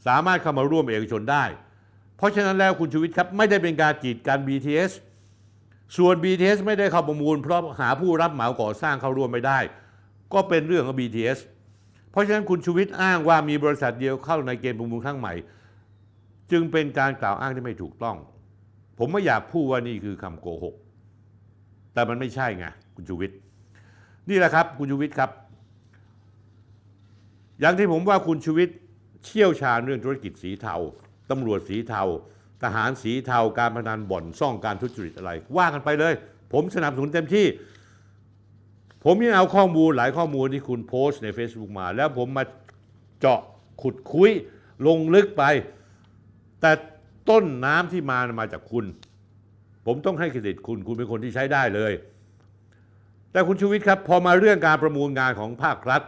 [0.07, 1.45] สามารถเข้ามาร่วมเอกชนได้
[2.17, 4.93] เพราะฉะนั้นแล้วคุณชูวิทย์ครับไม่ได้เป็นการกีดกัน BTS
[5.97, 9.59] ส่วน BTS ไม่ได้เข้าประมูล เพราะหาผู้รับเหมาก่อสร้างเข้าร่วมไม่ได้
[10.35, 11.39] ก็เป็นเรื่องของ BTS
[12.11, 15.35] เพราะฉะนั้นคุณชูวิทย์อ้างว่ามีบริษัทเดียวเข้าในเกณฑ์ประมูลครั้งใหม่
[16.51, 18.17] จึงเป็นการกล่าวอ้างที่ไม่ถูกต้อง
[18.99, 20.75] ผมไม่อยากพูดว่านี่คือคำโกหก
[21.95, 23.37] แต่มันไม่ใช่ไงคุณชูวิทย์
[24.29, 25.31] นี่แหละครับคุณชูวิทย์ครับ
[27.61, 28.77] อย่างที่ผมว่าคุณชูวิทย์
[29.25, 30.77] เชี่ยวชาญเรื่องธุรกิจสีเทา
[31.31, 32.03] ตำรวจสีเทา
[32.63, 36.15] ทหารสีเทา การพนันบ่อนซ่องการทุจริตอะไร ว่ากันไปเลย
[36.53, 37.47] ผมสนับสนุนเต็มที่
[39.05, 42.45] ผมยังเอาข้อมูลหลายข้อมูลที่คุณโพสต์ใน Facebook มา แล้วผมมา
[43.21, 43.41] เจาะ
[43.83, 44.31] ขุดคุย
[44.87, 45.45] ลงลึกไป
[46.61, 46.73] แต่
[47.31, 48.85] ต้นน้ำที่มามาจากคุณ
[49.87, 51.93] ผมต้องให้เครดิตคุณคุณเป็นคนที่ใช้ได้เลย
[53.33, 56.03] แต่คุณชูวิทย์ครับ พอมาเรื่องการประมูลงานของภาครัฐ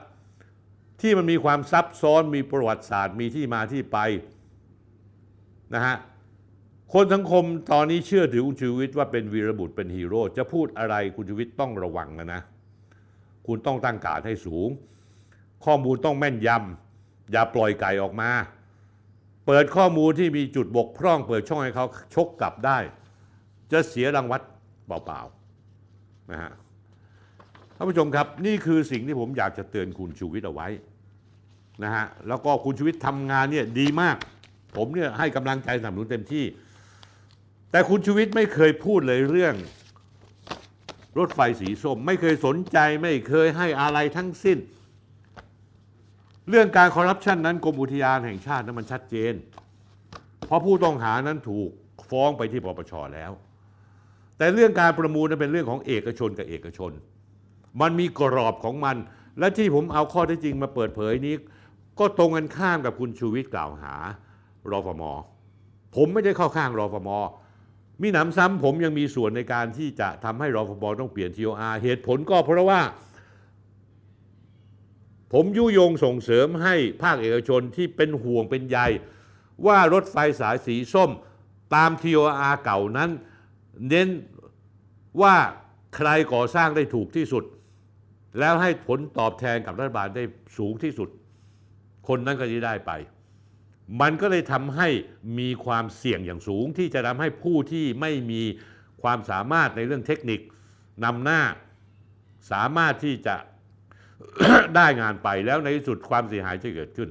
[1.00, 3.98] ที่มันมีความซับซ้อนมีประวัติศาสตร์มีที่มาที่ไป
[5.74, 5.96] นะฮะ
[6.92, 12.42] คนสังคมตอนนี้เชื่อถือคุณชูวิทย์ว่าเป็นวีรบุตรเป็นฮีโร่จะพูดอะไรคุณชูวิทย์ต้องระวังนะนะ
[13.46, 14.68] คุณต้องตั้งการให้สูง
[15.64, 18.30] ข้อมูลต้องแม่นยำอย่าปล่อยไก่ออกมา
[19.46, 22.78] เปิดข้อมูลที่มีจุดบกพร่อง เปิดช่องให้เขาชกกลับได้
[23.72, 24.40] จะเสียรางวัล
[24.86, 26.52] เปล่าๆนะฮะ
[27.76, 30.68] ท่านผู้ชมครับนี่คือสิ่งที่ผมอยากจะเตือนคุณชูวิทย์เอาไว้
[31.84, 34.16] นะฮะแล้วก็คุณชูวิทย์ทำงานเนี่ยดีมาก
[34.76, 36.44] ผมเนี่ยให้กำลังใจสนับสนุนเต็มที่
[37.70, 39.54] แต่คุณชูวิทย์ไม่เคยพูดเลยเรื่อง
[41.18, 44.58] รถไฟสีส้ม ไม่เคยสนใจไม่เคยให้อะไรทั้งสิ้น
[46.48, 49.34] เรื่องการคอร์รัปชันนั้นกรมอุทยานแห่งชาตินั้นมันชัดเจน
[50.46, 51.70] เพราะผู้ต้องหานั้นถูก
[52.10, 53.32] ฟ้องไปที่ปปชแล้ว
[54.38, 56.92] แต่เรื่องการประมูลนั้นเป็นเรื่องของเอกชนกับเอกชน
[57.80, 58.96] มันมีกรอบของมัน
[59.38, 61.34] และที่ผมเอาข้อเท็จจริงมาเปิดเผยนี้
[61.98, 63.94] ก็ตรงกันข้ามกับคุณชูวิทย์กล่าวหา
[64.70, 65.02] รอฟม
[65.96, 67.10] ผมไม่ได้เข้าข้างรอฟม
[68.02, 72.80] มีหนำซ้ำผมยังมีส่วนในการที่จะทำให้รอฟมต้องเปลี่ยน TOR เหตุผลก็เพราะว่า
[75.32, 78.78] ผมยุยงส่งเสริมให้ภาคเอกชนที่เป็นห่วงเป็นใย
[79.66, 81.10] ว่ารถไฟสายสีส้ม
[81.74, 83.10] ตาม TOR เก่านั้น
[83.88, 84.08] เน้น
[85.22, 85.36] ว่า
[85.96, 87.44] ใครก่อสร้างได้ถูกที่สุด
[88.38, 90.24] แล้วให้ผลตอบแทนกับรัฐบาลได้
[90.58, 91.08] สูงที่สุด
[92.08, 92.92] คนนั้นก็จะได้ไป
[94.00, 94.88] มันก็เลยทำให้
[95.38, 98.42] มีความเสี่ยงอย่างสูง ที่จะทำให้ผู้ที่ไม่มี
[99.02, 100.40] ความสามารถในเรื่องเทคนิค
[101.04, 101.40] นำหน้า
[102.52, 103.36] สามารถที่จะ
[104.76, 107.10] ได้งานไปแล้วในที่สุดความเสียหายจะเกิดขึ้น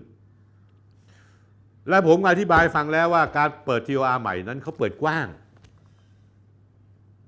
[1.90, 5.28] และผมอธิบายฟังแล้วว่าการเปิด TOR ใหม่นั้นเขาเปิดกว้าง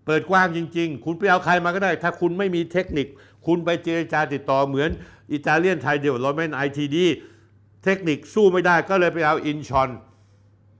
[0.06, 3.08] เปิดกว้างจริง ๆ คุณไปเอาใครมาก็ได้ ถ้าคุณไม่มีเทคนิค
[3.48, 4.90] คุณไปเจรจาติดต่อเหมือน
[5.32, 7.06] อิตาเลียนไทยเดเวล p เมนไอทีดี
[7.84, 9.90] เทคนิคสู้ไม่ได้ก็เลยไปเอาอินชอน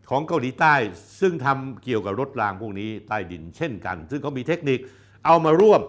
[0.10, 0.76] ของเกาหลีใต้
[1.20, 4.80] ซึ่งทำเกี่ยวกับรถรางพวกนี้ใต้ดินเช่นกัน ซึ่งเขามีเทคนิค
[5.26, 5.82] เอามาร่วม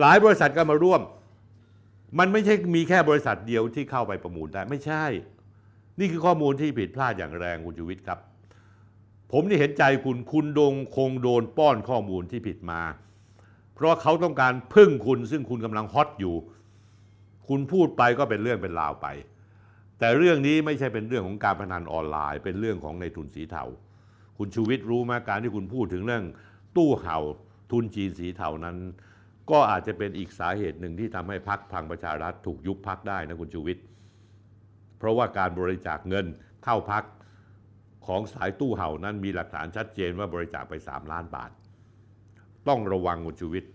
[0.00, 1.00] หลายบริษัทก็มาร่วม
[2.18, 5.04] มันไม่ใช่มีแค่บริษัทเดียวที่เข้าไปประมูลได้ไม่ใช่
[6.00, 8.18] นี่คือข้อมูลที่ผิดพลาดอย่างแรงคุณชูวิทย์ครับ
[9.32, 12.80] ผมนี่เห็นใจคุณคุณดงคงโดนป้อนข้อมูลที่ผิดมา
[13.74, 16.34] เพราะเขาต้องการพึ่งคุณซึ่งคุณกำลังฮอตอยู่
[17.48, 19.06] คุณพูดไปก็เป็นเรื่องเป็นราวไป
[19.98, 23.64] แต่เรื่องนี้ไม่ใช่เป็นเรื่องของการพนันออนไลน์ เป็นเรื่องของในทุนสีเทา
[24.38, 26.24] คุณชูวิทย์รู้ไหมการที่คุณพูดถึงเรื่อง
[26.76, 27.18] ตู้เห่า
[27.72, 28.76] ทุนจีนสีเทานั้น
[29.50, 33.82] ก็อาจจะเป็นอีกสาเหตุหนึ่งที่ทำให้พักพลังประชารัฐถูกยุบพักได้นะคุณชูวิทย์
[34.98, 36.26] เพราะว่าการบริจาคเงิน
[36.64, 37.04] เข้าพัก
[38.06, 41.50] ของสายตู้เห่านั้นมีหลักฐานชัดเจนว่าบริจาคไป 3 ล้านบาท
[42.68, 43.70] ต้องระวังคุณชูวิทย์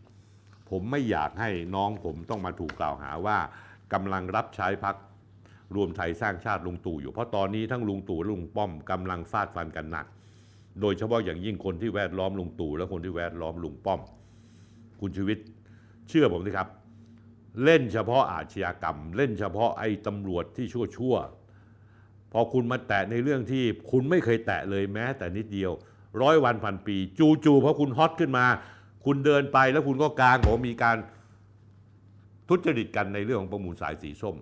[0.70, 3.38] ผมไม่อยากให้น้องผมต้องมาถูกกล่าวหาว่า
[3.94, 4.96] กำลังรับใช้พัก
[5.76, 10.06] รวมไทยสร้างชาติลุงตู่อยู่ เพราะตอนนี้ทั้งลุงตู่และลุงป้อมกำลังฟาดฟันกันหนัก
[10.82, 14.00] โดยเฉพาะอย่างยิ่งคนที่แวดล้อมลุงตู่และคนที่แวดล้อมลุงป้อม
[15.02, 15.46] คุณชูวิทย์
[16.10, 16.68] เชื่อผมสิครับ
[17.64, 25.72] เล่นเฉพาะอาชญากรรม เล่นเฉพาะไอ้ตำรวจที่ชั่วชั่วๆพอคุณมาแตะในเรื่องที่คุณไม่เคยแตะเลยแม้ แต่นิดเดียว
[26.22, 28.46] ร้อยวันพันปี จู่ๆเพราะคุณฮอตขึ้นมา
[29.06, 30.98] คุณเดินไปแล้วคุณก็กลางบอกว่มีการ
[32.50, 34.36] ทุจริตกันในเรื่องของประมูลสายสีส้ม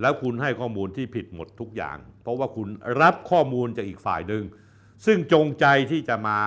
[0.00, 2.68] แล้วคุณให้ข้อมูลที่ผิดหมดทุกอย่าง เพราะว่าคุณ
[3.00, 4.42] รับข้อมูลจากอีกฝ่ายหนึ่ง
[5.06, 6.38] ซึ่งจงใจที่จะมา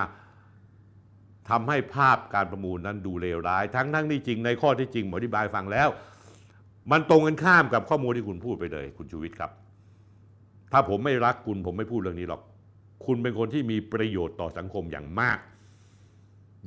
[1.49, 5.89] ทำให้ภาพการประมูลนั้นดูเลวร้าย ทั้งทั้งที่จริงในข้อที่จริงผมอธิบายฟังแล้ว
[6.91, 9.51] มันตรงกันข้ามกับข้อมูลที่คุณพูดไปเลย คุณชูวิทย์ครับ
[10.71, 12.41] ถ้าผมไม่รักคุณผมไม่พูดเรื่องนี้หรอก
[13.05, 15.37] คุณเป็นคนที่มีประโยชน์ต่อสังคมอย่างมาก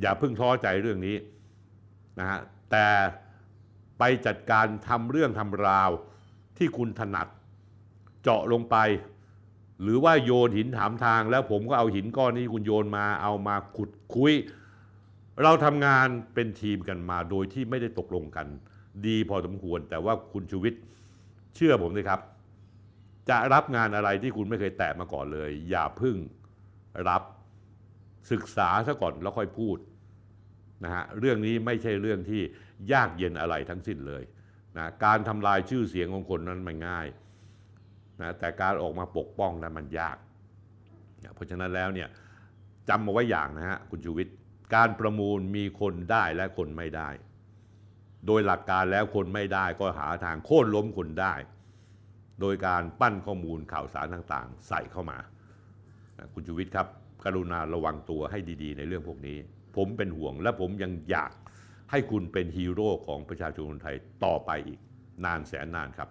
[0.00, 1.16] อย่าเพิ่งท้อใจเรื่องนี้
[2.18, 2.86] นะฮะแต่
[3.98, 5.90] ไปจัดการทำเรื่องทำราว
[6.58, 7.28] ที่คุณถนัด
[8.22, 8.76] เจาะลงไป
[9.82, 14.32] หรือว่าโยนหินถามทาง แล้วผมก็เอาหินก้อนนี้คุณโยนมาเอามาขุดคุย
[15.42, 18.46] เราทำงานเป็นทีมกันมาโดยที่ไม่ได้ตกลงกัน
[19.06, 20.80] ดีพอสมควร แต่ว่าคุณชูวิทย์
[21.54, 22.20] เชื่อผมเลยครับ
[23.28, 26.16] จะรับงานอะไรที่คุณไม่เคยแตะมาก่อนเลย อย่าพึ่ง
[27.08, 27.22] รับ
[28.32, 29.76] ศึกษาซะก่อนแล้วค่อยพูด
[30.84, 32.42] นะฮะเรื่องนี้ไม่ใช่เรื่องที่
[32.92, 34.22] ยากเย็นอะไรทั้งสิ้นเลย
[34.76, 37.06] นะการทำลายชื่อเสียงของคนนั้นมันง่าย
[38.20, 40.16] นะแต่การออกมาปกป้องนั้นมันยาก
[41.22, 42.08] นะเพราะฉะนั้นแล้วเนี่ย
[42.88, 44.34] จำมาไว้อย่างนะฮะคุณชูวิทย์
[44.74, 47.08] การประมูลมีคนได้และคนไม่ได้
[48.26, 51.34] โดยหลักการแล้วคนไม่ได้ก็หาทางโค่นล้มคนได้
[52.40, 55.18] โดยการปั้นข้อมูลข่าวสารต่างๆ ใส่เข้ามา
[56.18, 56.86] นะคุณชูวิทย์ครับ
[57.24, 59.38] กรุณาระวังตัวให้ดีๆ ในเรื่องพวกนี้
[59.76, 61.32] ผมเป็นห่วงและผมยังอยาก
[61.90, 64.80] ให้คุณเป็นฮีโร่ของประชาชนคนไทยต่อไปอีก
[65.24, 66.08] นานแสนนานครับ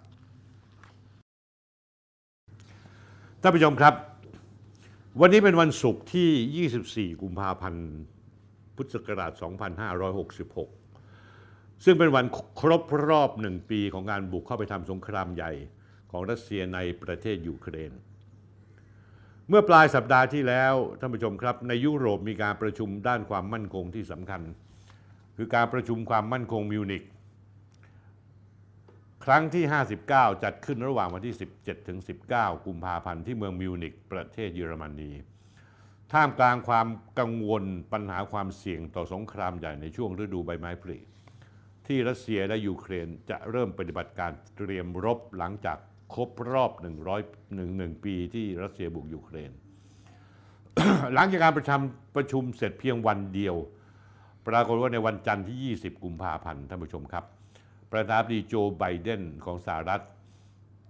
[3.41, 3.93] ท่านผู้ชมครับ
[5.21, 7.87] วันนี้เป็นวันศุกร์ที่ 24 กุมภาพันธ์
[8.75, 9.31] พุทธศักราช
[10.97, 12.25] 2566 ซึ่งเป็นวัน
[12.59, 15.51] ครบรอบหนึ่งปีของการบุกเข้าไปทำสงครามใหญ่
[16.11, 17.91] ของรัสเซียในประเทศยูเครน
[19.49, 24.41] เมื่อปลายสัปดาห์ที่แล้ว ท่านผู้ชมครับ ในยุโรปมีการประชุมด้านความมั่นคงที่สำคัญ
[25.37, 27.03] คือการประชุมความมั่นคงมิวนิก
[29.25, 29.65] ครั้งที่
[30.03, 31.99] 59 จัดขึ้นระหว่างวันที่ 17ถึง
[32.31, 35.11] 19 กุมภาพันธ์ที่เมืองมิวนิกประเทศเยอรมนี
[36.13, 36.87] ท่ามกลางความ
[37.19, 37.63] กังวล
[37.93, 40.97] ปัญหาความเสี่ยงต่อสงครามใหญ่ในช่วงฤดูใบไม้ผลิ
[41.87, 45.77] ที่รัสเซียและยูเครนจะเริ่มปฏิบัติการเตรียมรบหลังจาก
[46.13, 46.71] ครบรอบ
[47.21, 49.51] 100 1 1ปีที่รัสเซียบุกยูเครน
[51.13, 51.81] หลังจากการประชุม
[52.15, 53.55] ประชุมเสร็จเพียงวันเดียว
[54.47, 57.25] ปรากฏว่าในวันจันทร์ที่ 20 กุมภาพันธ์ท่านผู้ชมครับ
[57.91, 60.03] ประธานาธิบดีโจไบเดนของสหรัฐ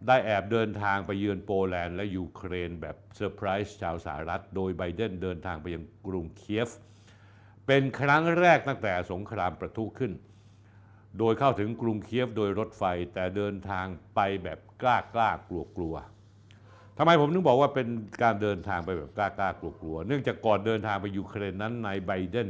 [0.08, 6.70] ได้แอบเดินทางไปเยือนโปแลนด์และยูเครนแบบเซอร์ไพรส์ชาวสหรัฐ โดยไบเดนเดินทางไปยังกรุงเคียฟ
[7.68, 10.12] เป็นครั้งแรกตั้งแต่สงครามปะทุขึ้น
[11.20, 12.84] โดยเข้าถึงกรุงเคียฟโดยรถไฟ
[13.14, 13.86] แต่เดินทาง
[14.16, 15.95] ไปแบบกล้ากล้ากลัวกลัว
[16.97, 17.88] ทำไมผมถึงบอกว่าเป็น
[18.24, 22.49] การเดินทางไปแบบกล้ากล้ากลัวกลัว เนื่องจากก่อนเดินทางไปยูเครนนั้นนายไบเดน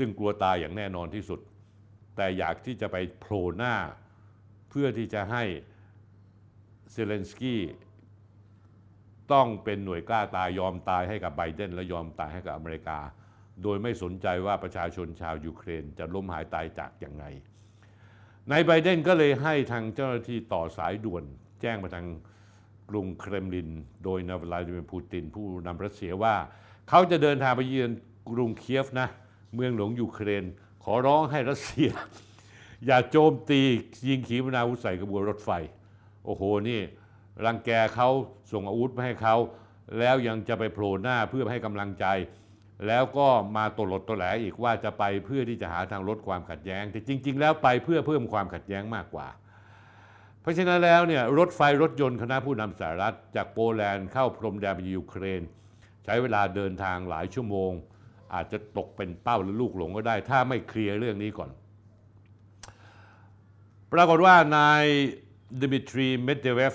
[0.00, 1.40] ซึ่งกลัวตายอย่างแน่นอนที่สุด
[2.16, 3.74] แต่อยากที่จะไปโผล่หน้า
[4.70, 5.44] เพื่อที่จะให้
[6.92, 7.62] เซเลนสกี้
[9.32, 12.98] ต้องเป็นหน่วยกล้าตายยอมตายให้กับไบเดนและยอมตายให้กับอเมริกา
[13.62, 17.24] โดยไม่สนใจว่าประชาชนชาวยูเครนจะล้มหายตายจากอย่างไง
[18.50, 21.24] นายไบเดนก็เลยให้ทางเจ้าหน้าที่ต่อสายด่วน
[21.60, 22.06] แจ้งมาทาง
[22.90, 23.68] กรุงเครมลิน
[24.04, 26.34] โดยนายลาดิเมียร์ปูตินผู้นำรัสเซียว่า
[26.88, 27.90] เขาจะเดินทางไปเยือน
[28.30, 29.08] กรุงเคียฟนะ
[29.54, 30.44] เมืองหลวงยูเครน
[30.84, 31.90] ขอร้องให้รัสเซีย
[32.86, 33.60] อย่าโจมตี
[34.08, 35.50] ยิงขีปนาวุธใส่กระบวนรถไฟ
[36.24, 36.80] โอ้โหนี่
[37.44, 38.08] รังแกเขา
[38.52, 39.36] ส่งอาวุธมาให้เขา
[39.98, 42.06] แล้วยังจะไปโผล่หน้าเพื่อให้กำลังใจ
[42.86, 49.28] แล้วก็มาตลดตแหลอีกว่าจะไปเพื่อที่จะหาทางลดความขัดแย้ง แต่จริง ๆ แล้วไปเพื่อเพิ่มความขัดแย้งมากกว่า
[50.40, 55.42] เพราะฉะนั้นแล้วเนี่ยรถไฟรถยนต์คณะผู้นำสหรัฐ จากโปแลนด์เข้าพรมแดนไปยูเครน
[56.04, 57.72] ใช้เวลาเดินทางหลายชั่วโมง
[58.34, 61.50] อาจจะตกเป็นเป้าและลูกหลงก็ได้ ถ้าไม่เคลียร์เรื่องนี้ก่อน
[63.92, 64.84] ปรากฏว่านาย
[65.60, 66.74] ดิมิทรีเมดเดเวฟ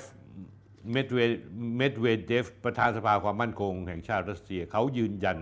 [0.91, 5.37] เมดเวเดฟประธานสภาความมั่นคง แห่งชาติรัสเซียเขายืนยัน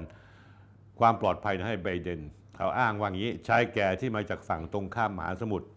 [0.99, 2.19] ความปลอดภัยให้ไบเดน
[2.57, 5.67] เขาอ้างว่างี้ชายแก่ที่มาจากฝั่งตรงข้ามมหาสมุทร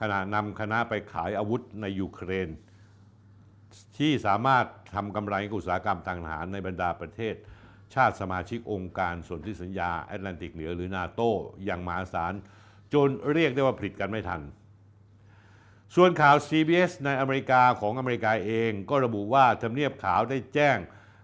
[0.00, 2.48] ขณะนำคณะไปขายอาวุธในยูเครน
[3.98, 7.34] ที่สามารถทำกำไรกับอุตสาหกรรมทางทหารในบรรดาประเทศ
[7.94, 11.20] ชาติสมาชิกองค์การสนธิสัญญาแอตแลนติกเหนือหรือนาโต
[11.64, 12.32] อย่างมหาศาล
[12.94, 14.40] จนเรียกได้ว่าผลิตกันไม่ทัน
[15.96, 20.78] ส่วนข่าว CBS ในอเมริกาของอเมริกาเองก็ระบุว่าทำเนียบขาวได้แจ้ง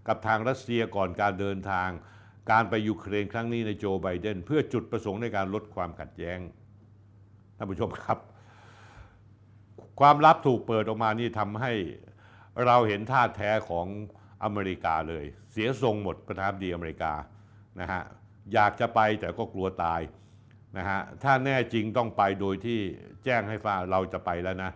[0.08, 1.88] กับทางรัสเซียก่อนการเดินทาง
[2.50, 6.38] การไปยูเครนครั้งนี้ในโจไบเดนเพื่อจุดประสงค์ในการลดความขัดแย้ง
[7.56, 8.18] ท่านผู้ชมครับ
[10.00, 11.72] ความลับถูกเปิดออกมานี่ทำให้
[12.66, 13.86] เราเห็นท่าแท้ของ
[14.44, 15.24] อเมริกาเลย
[15.58, 17.12] สียทรงหมดประธานาธิบดีอเมริกา
[17.80, 18.02] นะฮะ
[18.54, 20.00] อยากจะไปแต่ก็กลัวตาย
[20.78, 22.78] นะฮะถ้าแน่จริงต้องไปโดยที่
[23.24, 24.70] แจ้งให้ฟ้าเราจะไปแล้วนะ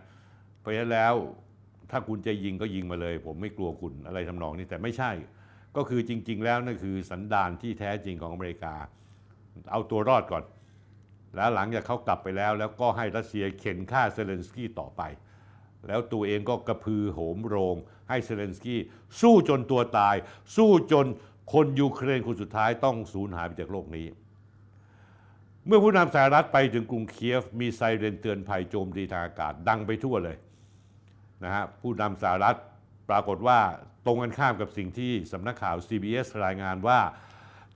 [0.59, 1.13] เพราะฉะนั้นแล้ว
[1.91, 5.11] ถ้าคุณจะยิงก็ยิงมาเลย ผมไม่กลัวคุณอะไรทำนองนี้แต่ไม่ใช่
[5.75, 8.75] ก็คือจริง ๆ แล้วนั่นคือสันดานที่แท้จริงของอเมริกา
[9.71, 10.43] เอาตัวรอดก่อน
[11.35, 15.01] แล้วหลังจากเขากลับไปแล้ว แล้วก็ให้รัสเซียเข็นฆ่าเซเลนสกี้ต่อไป
[15.87, 17.75] แล้วตัวเองก็กระพือโหมโรง
[18.09, 18.81] ให้เซเลนสกี้
[19.21, 20.15] สู้จนตัวตาย
[20.55, 21.05] สู้จน
[21.53, 24.07] คนยูเครนคนสุดท้ายต้องสูญหายไปจากโลกนี้
[25.65, 30.37] เมื่อผู้นำสหรัฐไปถึงกรุงเคียฟ มีไซเรนเตือนภัยโจมตีทางอากาศดังไปทั่วเลย
[31.43, 32.57] นะฮะผู้นำสหรัฐ
[33.09, 33.59] ปรากฏว่า
[34.05, 36.99] ตรงกันข้ามกับสิ่งที่สำนักข่าว CBS รายงานว่า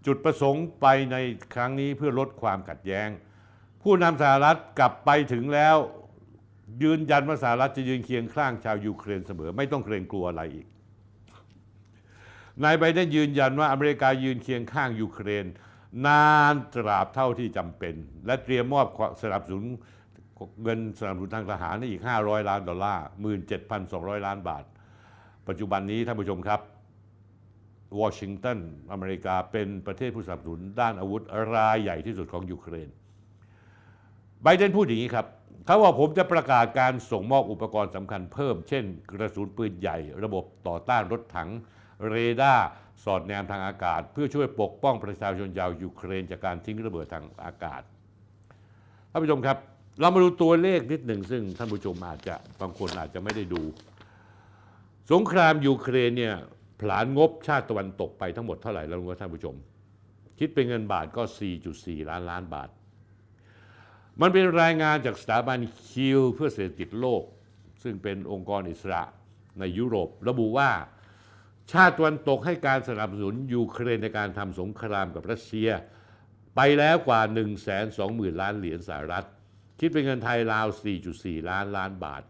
[0.06, 1.16] จุดประสงค์ไปใน
[1.54, 3.10] ครั้งนี้เพื่อลดความขัดแย้ง
[3.84, 5.78] ผู้นำสหรัฐกลับไปถึงแล้ว
[6.84, 10.68] ยืนยันว่าสหรัฐจะยืนเคียงข้างชาวยูเครนเสมอ ไม่ต้องเกรงกลัวอะไรอีก
[12.64, 15.46] นายไบเดนยืนยันว่าอเมริกายืนเคียงข้างยูเครน
[16.06, 17.96] นานตราบเท่าที่จำเป็น
[18.26, 18.88] และเตรียมมอบ
[19.24, 19.66] สนับสนุน
[20.64, 23.06] เงินสนับสนุนทางทหารให้อีก 500 ล้านดอลลาร์
[23.66, 24.64] 17,200 ล้านบาท
[25.48, 26.62] ปัจจุบันนี้ท่านผู้ชมครับ
[28.00, 28.60] วอชิงตัน
[28.92, 31.22] อเมริกาเป็นประเทศผู้สนับสนุนด้านอาวุธ
[31.56, 32.90] รายใหญ่ที่สุดของยูเครน
[34.44, 35.26] ไบเดนพูดอย่างนี้ครับ
[35.68, 41.50] เขาว่าผมจะประกาศการส่งมอบอุปกรณ์สำคัญเพิ่ม เช่น กระสุนปืนใหญ่ ระบบต่อต้านรถถัง
[42.10, 42.68] เรดาร์
[43.04, 47.82] สอดแนมทางอากาศ เพื่อช่วยปกป้องประชาชนชาวยูเครนจากการทิ้งระเบิดทางอากาศ
[49.12, 49.58] ท่านผู้ชมครับ
[50.00, 53.62] เรามาดูตัวเลขนิดหนึ่งซึ่งท่านผู้ชมอาจจะบางคนอาจจะไม่ได้ดู
[55.12, 56.36] สงครามยูเครนเนี่ย
[56.80, 59.56] ผลานงบชาติตะวันตกไปทั้งหมดเท่าไหร่แล้วรู้ว่าท่านผู้ชม
[60.40, 61.24] คิดเป็นเงินบาทก็
[61.66, 62.70] 4.4 ล้านล้านบาท
[64.22, 65.60] มันเป็นรายงานจากสถาบัน
[65.90, 67.24] คิวเพื่อเศรษฐกิจโลก
[67.84, 69.04] ซึ่งเป็นองค์กรอิสระ
[69.60, 70.72] ในยุโรป ระบุว่า
[71.72, 75.70] ชาติตะวันตกให้การสนับสนุนยูเครนในการทำสงครามกับรัสเซีย
[76.56, 77.48] ไปแล้วกว่า 1 2 0
[77.98, 79.26] 0 0 0 ล้านเหรียญสหรัฐ
[79.80, 80.68] คิดเป็นเงินไทยราว
[81.08, 82.24] 4.4 ล้านล้านบาท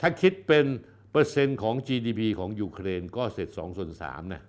[0.00, 0.66] ถ้าคิดเป็น
[1.10, 4.42] เปอร์เซ็นต์ของ GDP ของยูเครนก็เสร็จ2ส่วน3นะ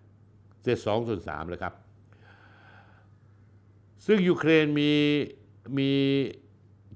[0.63, 1.73] เสร็จ2ส่วน3เลยครับ
[4.05, 4.91] ซึ่งยูเครนมี
[5.78, 5.91] มี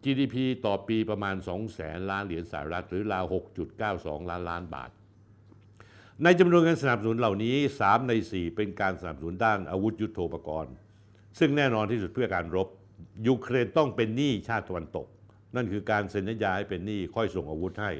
[0.03, 3.25] GDP ต่อปีประมาณ 2 แสนล้านเหรียญสหรัฐ หรือราว
[3.77, 4.89] 6.92 ล้านล้านบาท
[6.23, 10.73] ในจำนวนเงินสนับสนุนเหล่านี้ 3 ใน 4 เป็นการสนับสนุนด้านอาวุธยุโทโธปกรณ์
[11.39, 12.67] ซึ่งแน่นอนที่สุดเพื่อการรบ
[13.27, 15.07] ยูเครนต้องเป็นหนี้ชาติตะวันตก
[15.55, 17.91] นั่นคือการเซ็นสัญญาให้เป็นหนี้ค่อยส่งอาวุธให้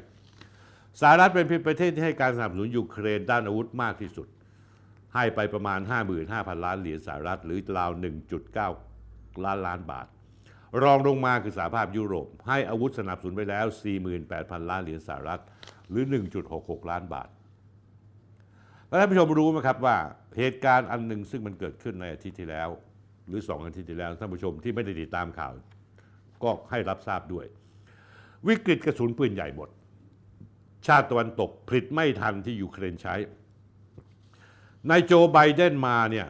[1.00, 4.28] สหรัฐเป็นเพียงประเทศที่ให้การสนับสนุนยูเครนด้านอาวุธมากที่สุด
[5.14, 5.80] ให้ไปประมาณ
[6.22, 7.90] 55,000 ล้านเหรียญสหรัฐ หรือราว
[8.66, 10.06] 1.9 ล้านล้านบาท
[10.82, 13.66] รองลงมาคือสหภาพยุโรป ให้อาวุธสนับสนุนไปแล้ว
[14.18, 15.42] 48,000 ล้านเหรียญสหรัฐ
[15.90, 16.04] หรือ
[16.46, 17.28] 1.66 ล้านบาท
[18.86, 19.96] แล้วท่านผู้ชมรู้ไหมครับว่า
[20.38, 22.68] เหตุการณ์อันหนึ่งซึ่งมันเกิดขึ้นในอาทิตย์ที่แล้ว
[23.28, 25.52] หรือสองอาทิตย์ที่แล้วท่านผู้ชมที่ไม่ได้ติดตามข่าว
[26.42, 27.46] ก็ให้รับทราบด้วย
[28.48, 29.68] วิกฤตกระสุนปืนใหญ่หมด
[30.86, 33.14] ชาติตะวันตกผลิตไม่ทันที่ยูเครนใช้
[34.90, 36.26] นายโจไบเดนมาเนี่ย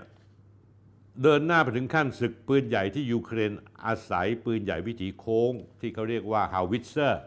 [1.22, 3.52] เดินหน้าไปถึงขั้นศึกปืนใหญ่ที่ยูเครน
[3.86, 7.22] อาศัยปืนใหญ่วิถีโค้ง ที่เขาเรียกว่าฮาวิตเซอร์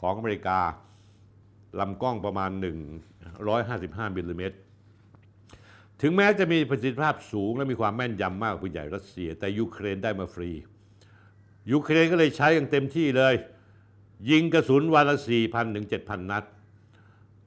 [0.00, 0.60] ของอเมริกา
[1.80, 2.50] ลำกล้องประมาณ
[3.34, 4.56] 155มิลลิเมตร
[6.00, 10.50] ถึงแม้จะมีประสิทธิภาพสูงและมีความแม่นยำมากกว่าปืนใหญ่รัสเซีย แต่ยูเครนได้มาฟรี
[11.72, 13.34] ยูเครนก็เลยใช้อย่างเต็มที่เลย
[14.30, 15.16] ยิงกระสุนวันละ
[15.46, 16.44] 4,000ถึง7,000 นัด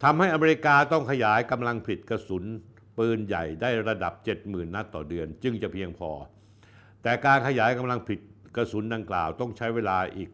[0.03, 2.43] ทำให้อเมริกาต้องขยายกำลังผลิตกระสุน
[2.97, 6.11] ปืนใหญ่ได้ระดับ 70,000 นัดต่อเดือน จึงจะเพียงพอ
[7.03, 8.19] แต่การขยายกำลังผลิต
[8.55, 10.29] กระสุนดังกล่าวต้องใช้เวลาอีก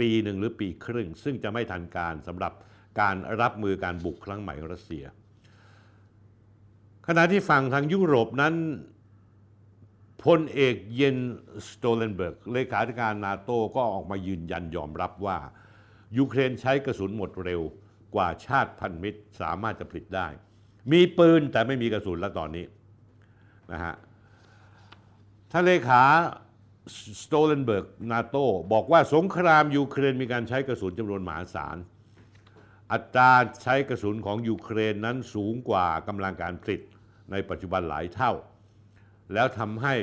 [0.00, 2.52] ปีหนึ่งหรือปีครึ่ง ซึ่งจะไม่ทันการสำหรับ
[3.00, 5.04] การรับมือการบุกครั้งใหม่ของรัสเซีย
[7.06, 8.54] ขณะที่ฝั่งทางยุโรปนั้น
[10.24, 11.18] พลเอกเยน
[11.68, 15.38] ส์ สโตลเทนเบิร์กเลขาธิการนาโต้ก็ออกมายืนยันยอมรับว่า
[16.18, 17.60] ยูเครนใช้กระสุนหมดเร็ว
[18.14, 20.28] กว่าชาติพันธมิตรสามารถจะผลิตได้
[20.90, 22.64] มีปืนแต่ไม่มีกระสุนแล้วตอนนี้
[23.72, 23.94] นะฮะ
[25.50, 26.02] ท่านเลขา
[27.22, 31.76] สโตเลนเบิร์กนาโต้บอกว่าสงครามยูเครนมีการใช้กระสุนจำนวนมหาศาล
[32.92, 33.30] อัตรา
[33.62, 36.80] ใช้กระสุนของยูเครนนั้นสูงกว่ากำลังการผลิต
[37.30, 38.32] ในปัจจุบันหลายเท่า
[39.32, 39.94] แล้วทำให้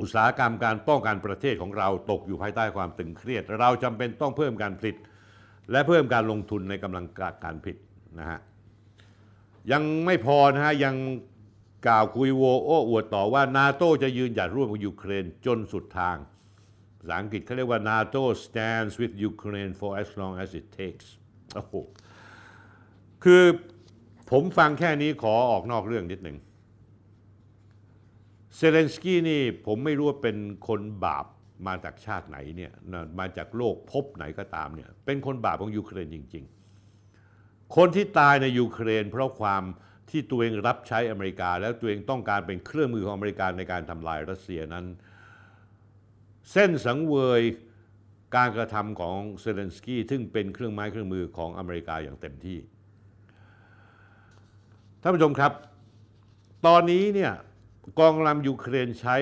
[0.00, 4.96] อุตสาหกรรมการป้องกันประเทศของเราตกอยู่ภายใต้ความตึงเครียด เราจำเป็นต้องเพิ่มการผลิต
[5.70, 7.06] และเพิ่มการลงทุนในกำลัง
[7.44, 7.76] การผลิต
[8.18, 8.40] นะฮะ
[9.72, 10.94] ยังไม่พอนะฮะยัง
[11.86, 16.16] กล่าวคุยโวโอ้อวดต่อว่านาโตจะยืนหยัดร่วมกับยูเครนจนสุดทาง
[16.98, 21.06] ภาษาอังกฤษเขาเรียกว่า NATO stands with Ukraine for as long as it takes
[21.54, 21.74] โอ้โห
[23.24, 23.42] คือ
[24.30, 26.38] ผมฟังแค่นี้ขอออกนอกเรื่องนิดหนึ่ง
[28.56, 30.36] เซเลนสกี้นี่ผมไม่รู้ว่าเป็น
[30.68, 31.26] คนบาป
[31.66, 32.72] มาจากชาติไหนเนี่ย
[33.18, 36.55] มาจากโลกภพไหนก็ตามเนี่ยเป็นคนบาปของยูเครนจริง ๆ
[37.76, 39.62] คนที่ตายในยูเครน เพราะความ
[40.10, 44.86] ที่ตัวเองรับใช้อเมริกา แล้วตัวเองต้องการเป็นเครื่องมือของอเมริกาในการทำลายรัสเซียนั้น
[46.52, 47.42] เซ่นสังเวย
[48.36, 52.58] การกระทำของเซเลนสกี้ซึ่งเป็นเครื่องไม้เครื่องมือของอเมริกาอย่างเต็มที่
[55.02, 55.52] ท่านผู้ชมครับ
[56.66, 57.32] ตอนนี้เนี่ย
[57.98, 59.16] กองกำลังยูเครนใช้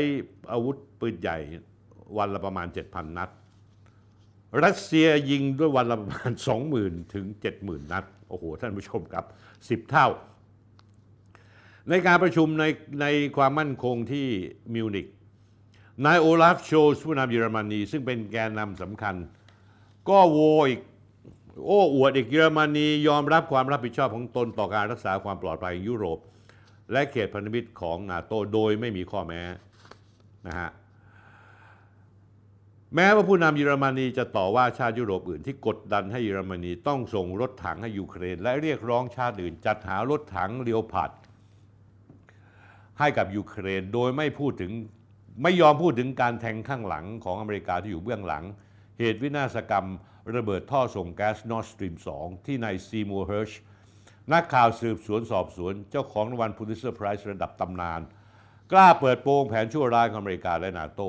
[0.52, 1.38] อาวุธปืนใหญ่
[2.18, 3.30] วันละประมาณ 7,000 นัด
[4.64, 6.30] รัสเซียยิงด้วยวันละประมาณ
[6.72, 7.26] 20,000 ถึง
[7.58, 9.24] 70,000 นัด โอ้โห ท่านผู้ชมครับ
[9.58, 10.08] 10 เท่า
[11.88, 12.64] ในการประชุมใน
[13.00, 13.06] ใน
[13.36, 14.26] ความมั่นคงที่
[14.74, 15.06] มิวนิก
[16.04, 19.14] นายโอลาฟโชส์ผู้นำเยอรมนี ซึ่งเป็นแกนนำสำคัญ
[20.08, 20.80] ก็โวยอีก
[21.64, 26.18] โอ้อวดอีกเยอรมนียอมรับความรับผิดชอบของตนต่อการรักษาความปลอดภัยของยุโรป
[26.92, 29.42] และเขตพันธมิตรของนาโตโดยไม่มีข้อแม้
[30.46, 30.70] นะฮะ
[32.96, 41.10] แม้ว่าผู้นำเยอรมนีจะต่อว่าชาติยุโรปอื่นที่กดดันให้เยอรมนีต้องส่งรถถังให้ยูเครน และเรียกร้องชาติอื่น จัดหารถถัง Leopard
[42.98, 44.72] ให้กับยูเครนโดยไม่พูดถึง
[45.42, 48.44] ไม่ยอมพูดถึงการแทงข้างหลังของอเมริกาที่อยู่เบื้องหลัง
[48.98, 49.88] เหตุวินาศกรรม
[50.34, 53.52] ระเบิดท่อส่งแก๊สนอร์สตรีม 2 ที่นายซีมัวร์เฮิร์ช
[54.32, 58.00] นักข่าวสืบสวนสอบสวน เจ้าของรางวัล Pulitzer Prize ระดับตำนาน
[58.72, 61.02] กล้าเปิดโปงแผนชั่วร้ายของอเมริกาและนาโต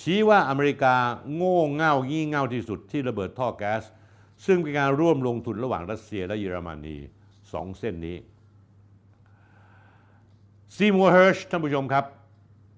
[0.00, 0.94] ชี้ว่าอเมริกา
[1.34, 3.82] โง่เง่างี่เง่าที่สุดที่ระเบิดท่อแก๊ส
[4.46, 6.96] ซึ่งเป็นการร่วมลงทุนระหว่างรัสเซียและเยอรมนี
[7.52, 8.16] สองเส้นนี้
[10.76, 12.04] ซีมัวร์ เฮิร์ชท่านผู้ชมครับ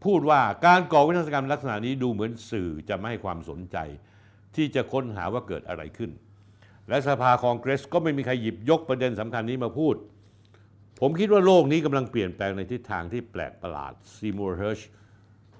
[0.05, 3.77] พูดว่าการก่อวินาศกรรมลักษณะนี้ดูเหมือนสื่อจะไม่ให้ความสนใจ
[4.57, 6.11] ที่จะค้นหาว่าเกิดอะไรขึ้น
[6.89, 9.95] และสภาคองเกรสก็ไม่มีใครหยิบยกประเด็นสำคัญนี้มาพูด
[11.01, 14.81] ผมคิดว่าโลกนี้กำลังเปลี่ยนแปลงในทิศทางที่แปลกประหลาดซีมัวร์ เฮิร์ช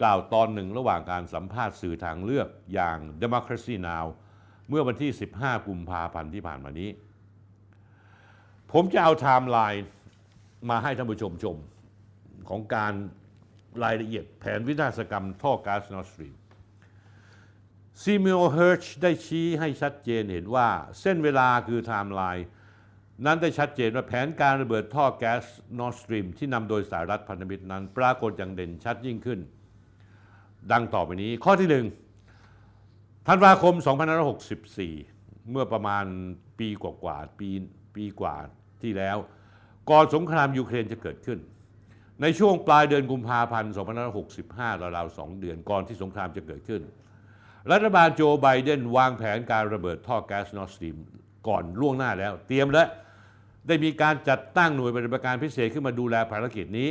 [0.01, 4.07] กล่าวตอนหนึ่งระหว่างการสัมภาษณ์สื่อทางเลือกอย่าง Democracy Now
[4.69, 6.91] เมื่อวันที่ 15 กุมภาพันธ์ที่ผ่านมานี้
[8.73, 9.85] ผมจะเอาไทม์ไลน์
[10.71, 11.57] มาให้ท่านผู้ชมชม
[12.49, 12.93] ของการ
[13.85, 16.35] รายละเอียดแผนวินาศกรรมท่อก๊าซนอร์สตรีม
[18.03, 20.69] ซีมัวร์ เฮิร์ชได้ชี้ให้ชัดเจนเห็นว่า
[21.01, 22.47] เส้นเวลาคือไทม์ไลน์
[23.25, 25.45] นั้นได้ชัดเจนว่าแผนการระเบิดท่อแก๊ส
[25.79, 29.41] นอร์สตรีมที่นำโดยสหรัฐพันธมิตรนั้น ปรากฏอย่างเด่นชัดยิ่งขึ้น
[30.73, 31.87] ดังต่อไปนี้ ข้อที่หนึ่ง
[33.29, 33.75] ธันวาคม
[34.63, 36.05] 2564 เมื่อประมาณ
[36.59, 37.49] ปีกว่าๆปี
[37.95, 38.35] ปีกว่า
[38.83, 39.17] ที่แล้ว
[39.91, 41.39] ก่อนสงครามยูเครนจะเกิดขึ้น
[42.23, 43.73] ในช่วงปลายเดือนกุมภาพันธ์
[44.29, 46.83] 2565ราวๆ2เดือนก่อนที่สงครามจะเกิดขึ้น
[47.73, 50.97] รัฐบาลโจไบเดนวางแผนการระเบิดท่อแก๊สนอร์สตรีม
[51.49, 52.85] ก่อนล่วงหน้าแล้ว เตรียมและ
[53.67, 56.89] ได้มีการจัดตั้งหน่วยปฏิบัติการพิเศษขึ้นมาดูแลภารกิจนี้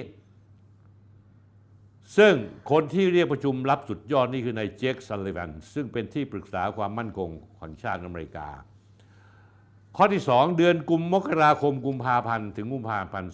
[2.18, 2.34] ซึ่ง
[2.72, 8.48] คนที่เรียกประชุมลับสุดยอดนี่คือนายเจคซัลลิแวนซึ่งเป็นที่ปรึกษาความมั่นคงของชาติอเมริกา
[9.98, 13.32] ข้อที่ 2 เดือนกุมมกราคมกุมภาพันธ์ถึงกุมภาพันธ์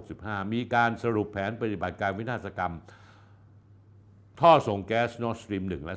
[0.00, 2.74] 2565 มีการสรุปแผนปฏิบัติการวินาศกรรม
[4.40, 5.96] ท่อส่งแก๊สนอร์สตรีม 1 และ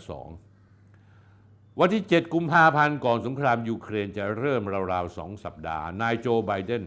[0.69, 4.61] 2 วันที่ 7 กุมภาพันธ์ก่อนสงครามยูเครนจะเริ่ม
[4.93, 6.83] ราวๆ 2 สัปดาห์ นายโจไบเดน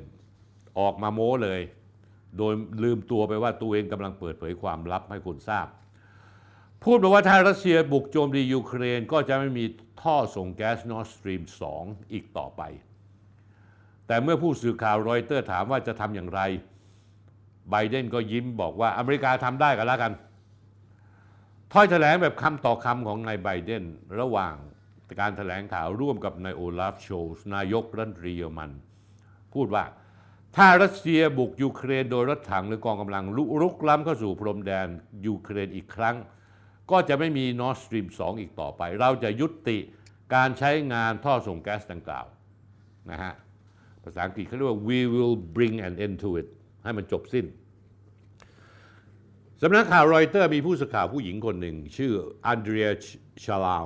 [0.78, 1.60] ออกมาโม้เลย
[2.38, 5.66] โดยลืมตัวไปว่าตัวเองกำลังเปิดเผยความลับให้คนทราบ
[6.84, 9.64] พูดมาว่าถ้ารัสเซียบุกโจมตียูเครน ก็จะไม่มี
[10.02, 11.42] ท่อส่งแก๊สนอร์สตรีม
[11.76, 12.62] 2 อีกต่อไป
[14.06, 16.40] แต่เมื่อผู้สื่อข่าวรอยเตอร์ถามว่าจะทำอย่างไร
[17.70, 20.12] ไบเดนก็ยิ้มบอกว่าอเมริกาทำได้กันแล้วกัน
[21.72, 23.84] ถ้อยแถลงแบบคำต่อคำของนายไบเดน
[24.20, 24.54] ระหว่าง
[25.20, 28.70] การแถลงข่าวร่วมกับนายโอลาฟโชลส์นายกรัฐมนตรีเยอรมัน
[29.54, 29.84] พูดว่า
[30.58, 34.86] ถ้ารัสเซียบุกยูเครนโดยรถถังหรือกองกำลังรุกล้ำเข้าสู่พรมแดน
[35.26, 36.16] ยูเครนอีกครั้ง
[36.90, 39.78] ก็จะไม่มีนอร์สตรีม 2 อีกต่อไป เราจะยุติ
[40.34, 42.26] การใช้งานท่อส่งแก๊สดังกล่าว
[43.10, 43.32] นะฮะ
[44.04, 46.48] ภาษาอังกฤษเขาเรียกว่า we will bring an end to it
[46.84, 47.46] ให้มันจบสิ้น
[49.62, 52.12] สำนักข่าวรอยเตอร์มีผู้สื่อข่าวผู้หญิงคนหนึ่ง ชื่อ
[52.46, 52.88] อันเดรีย
[53.44, 53.84] ชาลาว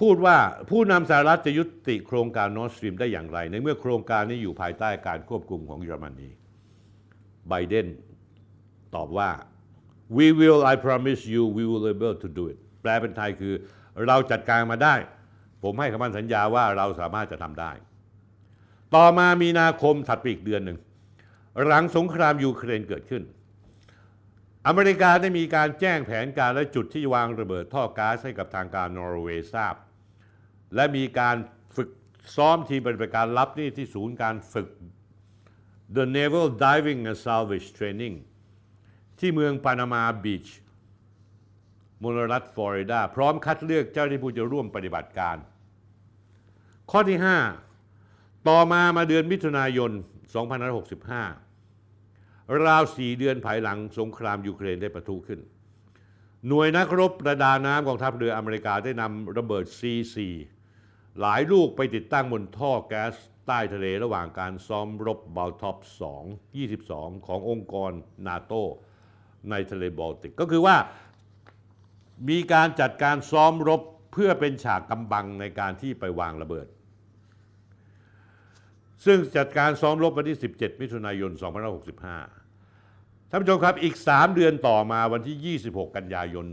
[0.00, 0.36] พูดว่า
[0.70, 6.28] ผู้นำสหรัฐจะยุติโครงการนอร์สตรีมได้อย่างไร ในเมื่อโครงการนี้อยู่ภายใต้การควบคุมของเยอรมนี
[7.48, 7.86] ไบเดน
[8.94, 9.30] ตอบว่า
[10.16, 13.54] we will I promise you we will able to do it แปลเป็นไทยคือ
[14.06, 14.94] เราจัดการมาได้
[15.62, 17.72] ผมให้คำมั่นสัญญาว่าเราสามารถจะทำได้
[18.94, 20.78] ต่อมามีนาคมถัดไปอีกเดือนหนึ่ง
[21.66, 23.22] หลังสงครามยูเครนเกิดขึ้น
[24.66, 29.74] อเมริกาได้มีการแจ้งแผนการและจุดที่วางระเบิดท่อก๊าซให้กับทางการนอร์เวย์ทราบ
[30.74, 31.36] และมีการ
[31.76, 31.90] ฝึก
[32.36, 34.68] ซ้อมทีมปฏิบัติการลับนี่ที่ศูนย์การฝึก
[35.96, 38.14] The Naval Diving and Salvage Training
[39.18, 40.46] ที่เมืองปานามาบีช
[42.02, 45.36] มลรัฐฟลอริดา พร้อมคัดเลือกเจ้าหน้าที่ผู้จะร่วมปฏิบัติการ
[46.90, 47.18] ข้อที่
[47.82, 49.90] 5 ต่อมามาเดือนมิถุนายน
[50.72, 51.51] 2565
[52.66, 55.40] ราว4เดือนภายหลังสงครามยูเครนได้ประทุขึ้น
[56.48, 60.16] หน่วยนักรบประดาน้ำกองทัพเรืออเมริกาได้นำระเบิด C4
[61.20, 63.14] หลายลูกไปติดตั้งบนท่อแก๊ส
[63.46, 65.76] ใต้ทะเลระหว่างการซ้อมรบบาลท็อป
[66.40, 67.92] 2 22 ขององค์กร
[68.26, 68.52] นาโต
[69.50, 70.76] ในทะเลบอลติก ก็คือว่า
[72.28, 73.80] มีการจัดการซ้อมรบ
[74.12, 76.66] เพื่อเป็นฉากกำบังในการที่ไปวางระเบิด
[79.04, 82.41] ซึ่งจัดการซ้อมรบวันที่ 17 มิถุนายน 2565
[83.34, 86.46] ท่านผู้ชมครับอีก 3 เดือนต่อมาวันที่ 26 กันยายน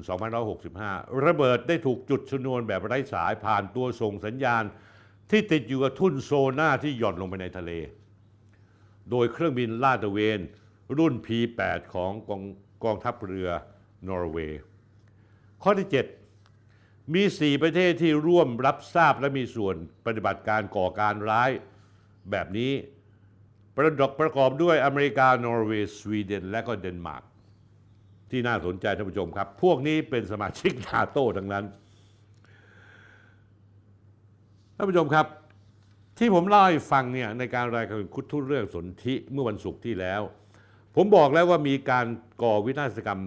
[0.59, 4.63] 2565 ระเบิดได้ถูกจุดชนวนแบบไร้สายผ่านตัวส่งสัญญาณ
[5.31, 7.71] ที่ติดอยู่กับทุ่นโซน่าที่หย่อนลงไปในทะเล
[9.09, 10.39] โดยเครื่องบินลาดตระเวน
[10.97, 12.41] รุ่น P8 ของกอง
[12.83, 13.49] กองทัพเรือ
[14.07, 14.61] นอร์เวย์
[15.63, 15.87] ข้อที่
[16.49, 19.75] 7 มี 4 ประเทศที่ร่วมรับทราบและมีส่วน
[20.05, 21.49] ปฏิบัติการก่อการร้าย
[22.31, 22.71] แบบนี้
[23.75, 27.23] ประดกประกอบด้วยอเมริกา นอร์เวย์ สวีเดน และก็เดนมาร์ก
[28.31, 31.65] ที่น่าสนใจท่านผู้ชมครับ พวกนี้เป็นสมาชิกนาโต้ทั้งนั้น
[34.75, 35.25] ท่านผู้ชมครับ
[36.17, 40.21] ที่ผมเล่าให้ฟังเนี่ยในการรายการคุยทุกเรื่องกับสนธิเมื่อวันศุกร์ที่แล้ว
[40.95, 42.05] ผมบอกแล้วว่ามีการ
[42.43, 43.21] ก่อวินาศกรรม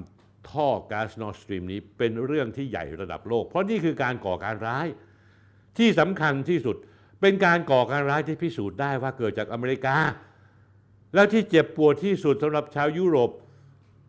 [0.51, 4.87] ท่อก๊าซนอร์สตรีมนี้เป็นเรื่องที่ใหญ่ระดับโลก เพราะนี่คือการก่อการร้าย
[5.79, 6.77] ที่สำคัญที่สุด
[7.21, 9.97] เป็นการก่อการร้ายที่พิสูจน์ได้ว่าเกิดจากอเมริกา
[11.15, 13.31] แล้วที่เจ็บปวดที่สุดสำหรับชาวยุโรป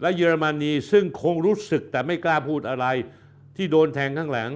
[0.01, 2.85] และเยอรมนีซึ่งคงรู้สึกแต่ไม่กล้าพูดอะไร
[3.55, 4.51] ที่โดนแทงข้างหลัง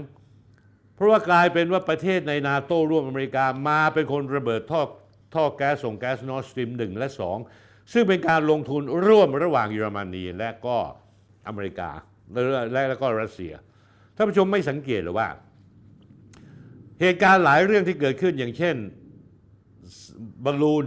[0.95, 4.81] เพราะว่ากลายเป็นว่าประเทศในนาโต้ร่วมอเมริกามาเป็นคนระเบิดท่อ
[5.35, 7.09] ท่อแก๊สส่งแก๊สนอร์สตรีม1และ
[7.49, 10.77] 2ซึ่งเป็นการลงทุนร่วมระหว่างเยอรมนีและก็
[11.47, 11.89] อเมริกา
[12.31, 12.41] และ
[12.73, 13.53] และแล้วก็รัสเซีย
[14.15, 15.27] ท่านผู้ชมไม่สังเกตหรือว่า
[17.01, 18.75] เหตุการณ์หลายเรื่องที่เกิดขึ้นอย่างเช่น
[20.43, 20.85] บอลลูน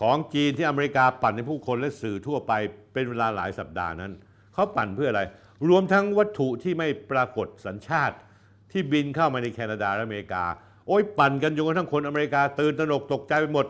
[0.00, 2.52] ของจีนที่อเมริกาปั่นให้ผู้คนและสื่อทั่วไป
[2.92, 4.12] เป็นเวลาหลายสัปดาห์นั้น
[4.54, 5.22] เขาปั่นเพื่ออะไร
[5.68, 8.16] รวมทั้งวัตถุที่ไม่ปรากฏสัญชาติ
[8.70, 10.44] ที่บินเข้ามาในแคนาดาและอเมริกา
[10.86, 13.66] โอ้ยปั่นกันจนกระทั่งคนอเมริกาตื่นตระหนกตกใจไปหมด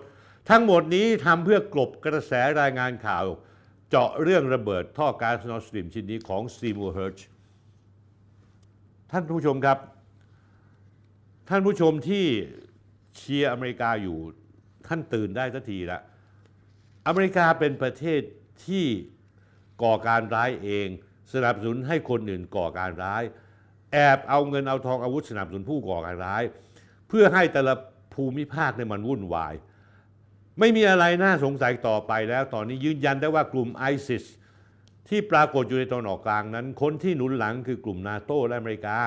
[0.50, 3.24] ทั้งหมดนี้ทำเพื่อกลบกระแสรายงานข่าว
[3.90, 7.18] เจาะเรื่องระเบิดท่อก๊าซนอร์สตรีมชิ้นนี้ของซีมัวร์เฮิร์ช
[9.10, 9.78] ท่านผู้ชมครับ
[11.48, 12.24] ท่านผู้ชมที่
[13.16, 14.18] เชียร์อเมริกาอยู่
[14.86, 16.00] ท่านตื่นได้สักทีละ
[17.08, 18.20] อเมริกาเป็นประเทศ
[18.66, 18.86] ที่
[19.82, 20.88] ก่อการร้ายเอง
[21.32, 23.22] สนับสนุนให้คนอื่นก่อการร้าย
[23.92, 26.42] แอบเอาเงินเอาทองอาวุธสนับสนุนผู้ก่อการร้าย
[27.08, 27.74] เพื่อให้แต่ละ
[28.14, 29.54] ภูมิภาคเนี่ยมันวุ่นวาย
[30.58, 34.24] ไม่มีอะไรน่าสงสัยต่อไปแล้ว ตอนนี้ยืนยันได้ว่ากลุ่มไอซิส
[35.08, 38.98] ที่ปรากฏอยู่ในตะวันออกกลางนั้น คนที่หนุนหลังคือกลุ่มนาโตและอเมริกา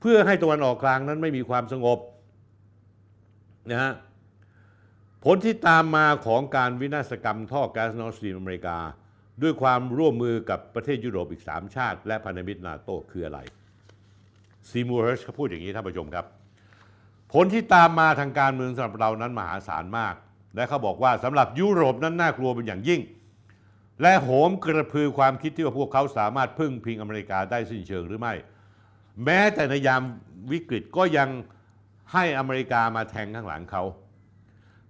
[0.00, 1.98] เพื่อให้ตะวันออกกลางนั้นไม่มีความสงบ
[3.70, 3.92] นะฮะ
[5.26, 8.78] ผลที่ตามมาของการวินาศกรรมท่อแก๊สนอร์สตรีมอเมริกา
[9.42, 13.38] ด้วยความร่วมมือกับประเทศยุโรปอีก 3 ชาติ และพันธมิตรนาโต้คืออะไร
[14.70, 16.26] ซีมัวร์เฮิร์ชเขาพูดอย่างนี้ท่านผู้ชมครับ
[17.32, 20.14] ผลที่ตามมาทางการเมืองสำหรับเรานั้นมหาศาลมาก
[20.56, 23.00] และเขาบอกว่าสำหรับยุโรปนั้นน่ากลัวเป็นอย่างยิ่ง
[24.02, 28.34] และโหมกระพือความคิดที่ว่าพวกเขาสามารถพึ่งพิงอเมริกาได้สิ้นเชิงหรือไม่
[29.24, 30.02] แม้แต่ในยาม
[30.52, 31.28] วิกฤตก็ยัง
[32.12, 33.84] ให้อเมริกามาแทงข้างหลังเขา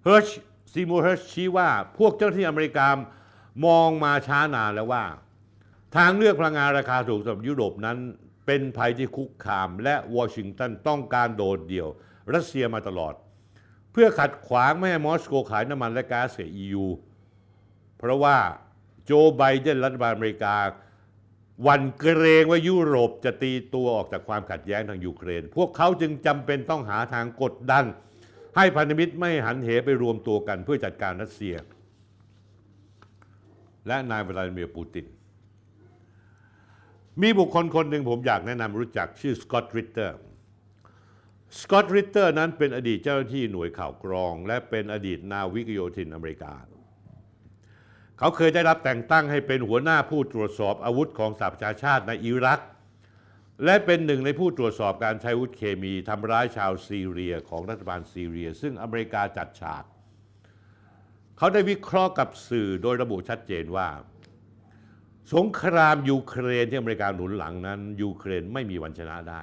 [0.05, 0.29] เฮิร์ช
[0.73, 2.89] ซีมัวร์เฮิร์ชชี้ว่าพวกเจ้าหน้าที่อเมริกา
[3.67, 5.05] มองมาช้านานแล้วว่า
[5.97, 7.99] ทางเลือกพลังงานราคาถูกสำหรับยุโรปนั้น
[8.47, 11.89] เป็นภัยที่คุกคาม และวอชิงตันต้องการโดดเดี่ยว
[12.35, 13.15] รัสเซียมาตลอด
[13.93, 16.87] เพื่อขัดขวางไม่ให้มอสโกขายน้ำมันและก๊าซแก่ EU
[17.99, 18.37] เพราะว่า
[19.05, 20.57] โจไบเดนรัฐบาลอเมริกา
[21.67, 27.85] หวั่นเกรงว่ายุโรปจะตีตัวออกจากความขัดแย้งทางยูเครน พวกเขาจึงจำเป็นต้องหาทางกดดัน
[28.57, 31.55] ให้พันธมิตรไม่หันเหไปรวมตัวกันเพื่อจัดการรัสเซีย
[33.87, 35.07] และนายวลาดิเมียร์ปูติน
[37.23, 40.17] มีบุคคลคนหนึ่งผมอยากแนะนำรู้จักชื่อสกอตต์ริตเตอร์
[41.61, 46.53] สกอตต์ริตเตอร์นั้นเป็นอดีตเจ้าหน้าที่หน่วยข่าวกรอง และเป็นอดีตนาวิกโยธินอเมริกา
[48.19, 52.61] เขาเคยได้รับแต่งตั้งให้เป็นหัวหน้าผู้ตรวจสอบอาวุธของสหประชาชาติในอิรัก
[53.65, 59.85] และเป็นหนึ่งในผู้ตรวจสอบการใช้อาวุธเคมีทำร้ายชาวซีเรียของรัฐบาลซีเรีย ซึ่งอเมริกาจัดฉาก
[61.39, 63.89] เขาได้วิเคราะห์กับสื่อโดยระบุชัดเจนว่า
[65.35, 69.43] สงครามยูเครนที่อเมริกาหนุนหลังนั้น ยูเครนไม่มีวันชนะได้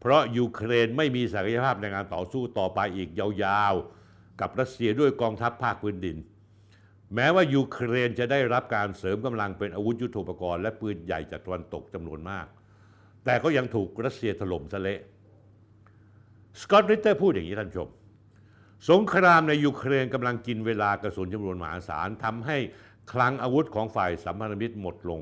[0.00, 6.16] เพราะยูเครนไม่มีศักยภาพในการต่อสู้ต่อไปอีกาวๆ กับรัสเซียด้วยกองทัพภาคพื้นดิน
[7.14, 12.46] แม้ว่ายูเครนจะได้รับการเสริมกำลังเป็นอาวุธยุโทโธปกรณ์และปืนใหญ่จากตะวันตกจำนวนมาก
[13.24, 15.00] แต่ก็ยังถูกรัสเซียถล่มซะเละ
[16.60, 17.88] สกอตต์ริตเตอร์พูดอย่างนี้ท่านผู้ชม
[18.90, 22.58] สงครามในยูเครนกำลังกินเวลากระสุนจำนวนมหาศาลทำให้
[23.12, 25.20] คลังอาวุธของฝ่ายสัมพันธมิตรหมดลง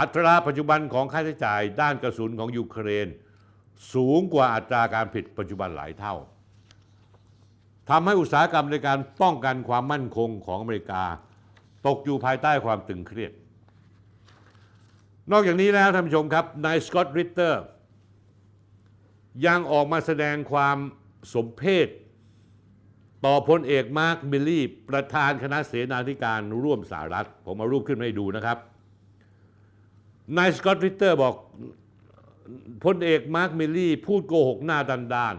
[0.00, 3.08] อัตราปัจจุบันของค่าใช้จ่ายด้านกระสุนของยูเครน
[3.92, 6.14] สูงกว่าอัตราการผลิตปัจจุบันหลายเท่า
[7.90, 11.04] ทำให้อุตสาหกรรมในการป้องกันความมั่นคงของอเมริกา
[11.86, 13.32] ตกอยู่ภายใต้ความตึงเครียด
[15.32, 17.62] นอกจากนี้แล้วท่านผู้ชมครับนายสกอตต์ริตเตอร์
[19.46, 20.76] ยังออกมาแสดงความ
[21.34, 21.88] สมเพช
[23.24, 28.58] ต่อพลเอกมาร์คมิลลี่ ประธานคณะเสนาธิการร่วมสหรัฐ ผมเอารูปขึ้นมาให้ดูนะครับ
[30.36, 31.34] นายสกอตต์ริตเตอร์บอก
[32.84, 35.34] พลเอกมาร์คมิลลี่ พูดโกหกหน้าด้าน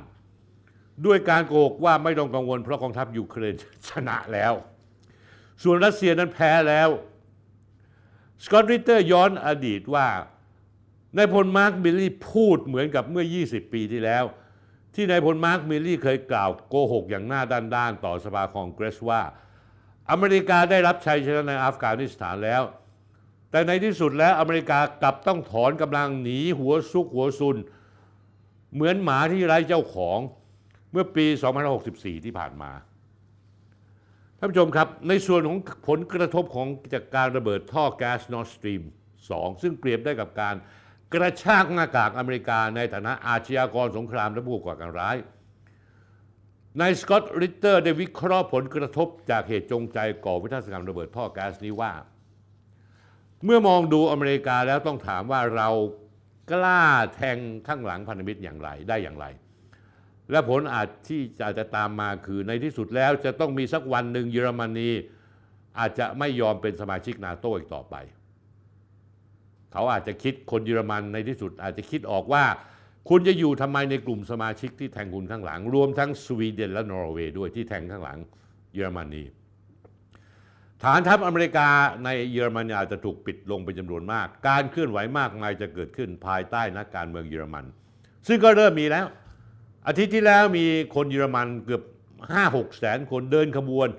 [0.51, 3.55] ๆ ด้วยการโกหกว่าไม่ต้องกังวลเพราะกองทัพยูเครน
[3.89, 4.53] ชนะแล้ว
[5.63, 6.89] ส่วนรัสเซียนั้นแพ้แล้ว
[8.43, 10.07] สกอตต์ริตเตอร์ย้อนอดีตว่า
[11.17, 14.23] นายพลมาร์คมิลลี่พูดเหมือนกับเมื่อ 20 ปีที่แล้ว
[14.95, 19.21] ที่นายพลมาร์คมิลลี่เคยกล่าวโกหกอย่างหน้าด้านๆต่อสภาคองเกรสว่า
[20.11, 22.63] อเมริกาได้รับชัยชนะในอัฟกานิสถานแล้ว
[23.51, 27.57] แต่ในที่สุดแล้วอเมริกากลับต้องถอนกำลังหนีหัวซุกหัวซุน
[28.73, 30.19] เหมือนหมาที่ไร้เจ้าของ
[30.91, 31.25] เมื่อปี
[31.75, 38.81] 2564 ที่ผ่านมาท่านผู้ชมครับ ในส่วนของผลกระทบของจากการระเบิดท่อแก๊สนอร์สตรีม
[39.21, 40.55] 2 ซึ่งเปรียบได้กับการ
[41.13, 45.17] กระชากหน้ากากอเมริกาในฐานะอาชญากรสงครามและผู้ก่อการร้าย
[46.79, 51.91] นายสกอตต์ริตเตอร์ได้วิเคราะห์ผลกระทบจากเหตุจงใจก่อวินาศกรรมระเบิดท่อแก๊สนี้ว่า
[53.43, 55.69] เมื่อมองดูอเมริกาแล้วต้องถามว่าเรา
[56.51, 56.83] กล้า
[57.15, 57.37] แทง
[57.67, 59.25] ข้างหลังพันธมิตรอย่างไรได้อย่างไร
[60.31, 64.89] และผลอาจที่จะจะตามมาคือในที่สุดแล้วจะต้องมีสักวันหนึ่งเยอรมนี
[65.79, 67.95] อาจจะไม่ยอมเป็นสมาชิกนาโตอีกต่อไป
[69.71, 72.43] เขาอาจจะคิดคนเยอรมันในที่สุด อาจจะคิดออกว่า
[73.09, 78.17] คุณจะอยู่ทำไมในกลุ่มสมาชิกที่แทงคุณข้างหลัง รวมทั้งสวีเดนและนอร์เวย์ด้วยที่แทงข้างหลัง
[78.73, 79.23] เยอรมนี
[80.83, 81.67] ฐานทัพอเมริกา
[82.03, 87.65] ในเยอรมนีอาจจะถูกปิดลงเป็นจำนวนมาก การเคลื่อนไหวมากมายจะเกิดขึ้นภายใต้นักการเมืองเยอรมัน
[88.27, 89.05] ซึ่งก็เริ่มมีแล้ว
[89.87, 90.65] อาทิตย์ที่แล้วมี
[90.95, 91.83] คนเยอรมันเกือบ
[92.29, 93.89] 5-6แสนคนเดินขบวน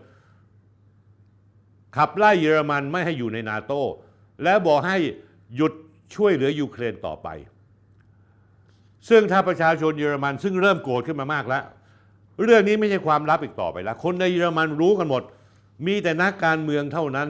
[1.96, 3.82] ขับไล่เยอรมันไม่ให้อยู่ในนาโต้
[4.44, 4.96] แล้วบอกให้
[5.56, 5.72] หยุด
[6.14, 7.28] ช่วยเหลือยูเครนต่อไป
[9.08, 11.64] ซึ่งถ้าประชาชนเยอรมันซึ่งเริ่มโกรธขึ้นมามากแล้ว
[12.42, 15.22] เรื่องนี้ไม่ใช่ความลับอีกต่อไปแล้ว คนในเยอรมันรู้กันหมด
[15.86, 17.28] มีแต่นักการเมืองเท่านั้น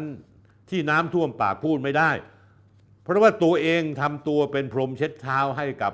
[0.70, 2.10] ที่น้ำท่วมปากพูดไม่ได้
[3.02, 5.92] เพราะว่าตัวเองทำตัวเป็นพรมเช็ดเท้าให้กับ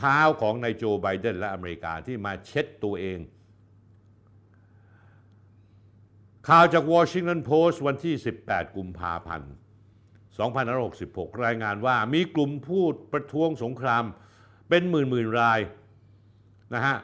[0.00, 3.18] เท้าของนายโจไบเดนและอเมริกาที่มาเช็ดตัวเอง
[6.48, 8.14] ข่าวจากวอชิงตันโพสต์วันที่
[8.46, 9.52] 18 กุมภาพันธ์
[10.48, 14.04] 2566 รายงานว่ามีกลุ่มผู้ประท้วงสงคราม
[14.68, 15.60] เป็นหมื่นหมื่นๆราย
[16.74, 16.96] นะฮะ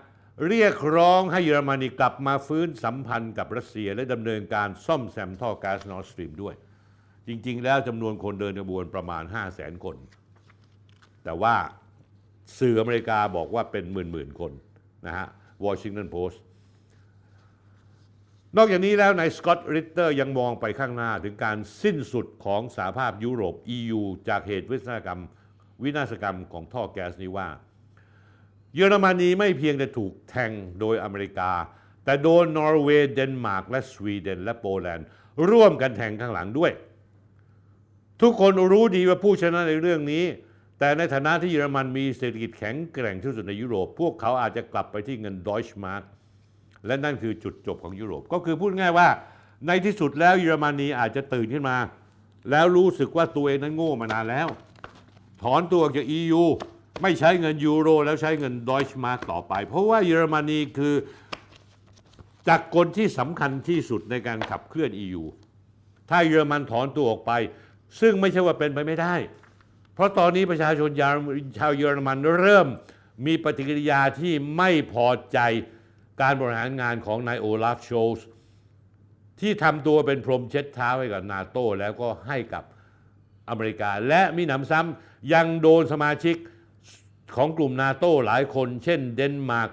[0.47, 6.55] เรียกร้องให้เยอรมนีกลับมาฟื้นสัมพันธ์กับรัสเซียและดำเนินการซ่อมแซมท่อก๊าซนอร์สตรีมด้วย
[7.29, 9.97] จริง ๆ แล้วจำนวนคนเดินขบวนประมาณ 5 0 0แสนคน
[11.25, 11.55] แต่ว่า
[12.59, 14.53] สื่ออเมริกาบอกว่าเป็นหมื่นๆคน
[15.07, 15.27] นะฮะ
[15.65, 16.43] วอชิงตันโพสต์
[18.57, 25.21] นอกจากนี้แล้วนายสกอตต์ริตเตอร์ยังมองไปข้างหน้าถึงการสิ้นสุดของสหภาพยุโรป EU จากเหตุวินาศกรรม
[25.83, 27.49] วินาศกรรมของท่อแก๊สนี้ว่า
[28.75, 31.53] เยอรมนีไม่เพียงแต่ถูกแทงโดยอเมริกา
[32.05, 35.07] แต่โดนนอร์เวย์เดนมาร์กและสวีเดนและโปแลนด์
[35.51, 36.73] ร่วมกันแทงข้างหลังด้วย
[38.23, 40.25] ทุกคนรู้ดีว่าผู้ชนะในเรื่องนี้
[40.79, 46.03] แต่ในฐานะที่เยอรมันมีเศรษฐกิจแข็งแกร่งที่สุดในยุโรป พวกเขาอาจจะกลับไปที่เงินดอยช์มาร์ก
[46.87, 49.09] และนั่นคือจุดจบของยุโรป ก็คือพูดง่ายว่า
[49.67, 51.77] ในที่สุดแล้วเยอรมนีอาจจะตื่นขึ้นมา
[52.51, 54.49] แล้วรู้สึกว่าตัวเองนั้นโง่มานานแล้ว
[55.43, 56.43] ถอนตัวออกจาก EU
[57.03, 60.95] ไม่ใช้เงินยูโร แล้วใช้เงินดอยช์มาร์กต่อไป เพราะว่าเยอรมนีคือ
[62.49, 65.23] จักรกลที่สำคัญที่สุดในการขับเคลื่อน EU
[66.11, 67.33] ถ้าเยอรมันถอนตัวออกไป
[68.01, 69.15] ซึ่งไม่ใช่ว่าเป็นไปไม่ได้
[69.97, 70.91] เพราะตอนนี้ประชาชน
[71.59, 72.67] ชาวเยอรมันเริ่ม
[73.27, 75.39] มีปฏิกิริยาที่ไม่พอใจ
[76.21, 78.27] การบริหารงานของนายโอลาฟโชลส์
[79.41, 82.65] ที่ทำตัวเป็นพรมเช็ดเท้าให้กับนาโต้แล้วก็ให้กับ
[83.49, 86.37] อเมริกา และมีหนำซ้ำยังโดนสมาชิก
[87.37, 89.71] ของกลุ่มนาโต้หลายคน เช่นเดนมาร์ก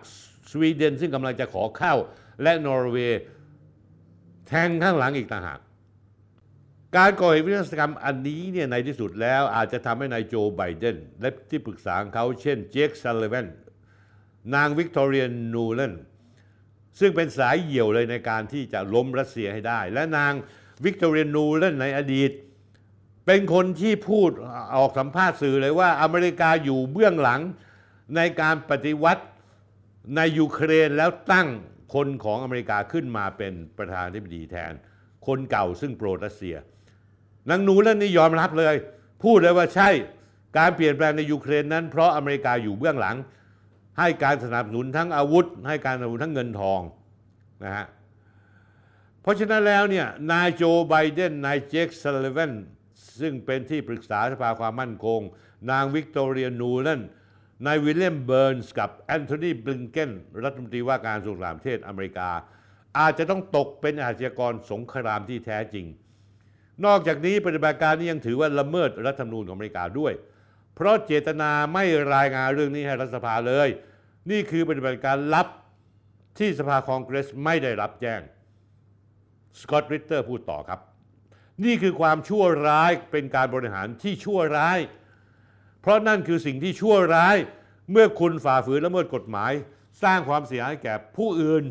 [0.51, 1.95] สวีเดนซึ่งกำลังจะขอเข้า
[2.43, 3.21] และนอร์เวย์
[4.47, 5.59] แทงข้างหลังอีกต่างหาก
[6.98, 13.48] การก่อเหตุวินาศกรรมอันนี้เนี่ยในที่สุดแล้วอาจจะทำให้นายโจไบเดนและที่ปรึกษาของเขาเช่นเจคซัลเล v วน
[14.56, 15.94] นางวิกตอเรียนูเลน
[17.00, 20.34] ซึ่งเป็นสายเหี่ยวเลยในการที่จะล้มรัสเซียให้ได้ และนาง
[20.86, 22.32] วิกตอเรียนูแลนด์ในอดีต
[23.26, 24.32] เป็นคนที่พูด
[24.76, 27.41] ออกสัมภาษณ์สื่อเลยว่าอเมริกาอยู่เบื้องหลัง
[28.16, 29.24] ในการปฏิวัติ
[30.16, 31.48] ในยูเครนแล้วตั้ง
[31.94, 34.74] คนของอเมริกาขึ้นมาเป็นประธานาธิบดีแทน
[35.28, 36.56] คนเก่าซึ่งโปรดรัสเซีย
[37.50, 38.76] นางนูเลนนี่ยอมรับเลย
[39.24, 39.89] พูดเลยว่าใช่
[40.58, 43.16] การเปลี่ยนแปลงในยูเครนนั้น เพราะอเมริกาอยู่เบื้องหลัง
[44.00, 46.82] ให้การสนับสนุนทั้งอาวุธ ให้การสนับสนุนทั้งเงินทอง
[47.64, 47.86] นะฮะ
[49.22, 52.52] เพราะฉะนั้นแล้วเนี่ยนายโจไบเดนนายเจคซัลเล v วน
[53.20, 55.22] ซึ่งเป็นที่ปรึกษาสภาความมั่นคง
[55.72, 57.02] นางวิกตอเรียนูเลน
[57.66, 60.12] นายวิลเลียมเบิร์นส์กับแอนโทนีบลิงเกน
[60.44, 62.30] รัฐมนตรีว่าการกระทรวงต่างประเทศอเมริกา
[62.98, 65.86] อาจจะต้องตกเป็นอาชญากรสงครามที่แท้จริง
[66.86, 70.13] นอกจากนี้ปฏิบัติการนี้ยังถือว่าละเมิดรัฐธรรมนูญของอเมริกาด้วย
[70.76, 73.69] เพราะเจตนาไม่รายงานเรื่องนี้ให้รัฐสภาเลย
[74.32, 75.47] นี่คือปฏิบัติการลับ
[76.39, 78.21] ที่สภาคองเกรสไม่ได้รับแจ้ง
[79.59, 80.80] สกอตต์ริตเตอร์พูดต่อครับ
[81.65, 84.80] นี่คือความชั่วร้ายเป็นการบริหารที่ชั่วร้าย
[85.82, 87.36] เพราะนั่นคือสิ่งที่ชั่วร้าย
[87.91, 89.51] เมื่อคุณฝ่าฝืนละเมิดกฎหมาย
[90.03, 91.63] สร้างความเสียหายแก่ผู้อื่น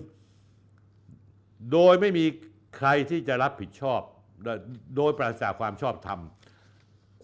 [1.72, 2.24] โดยไม่มี
[2.76, 4.00] ใครที่จะรับผิดชอบ
[4.97, 6.20] โดยปราศจากความชอบธรรม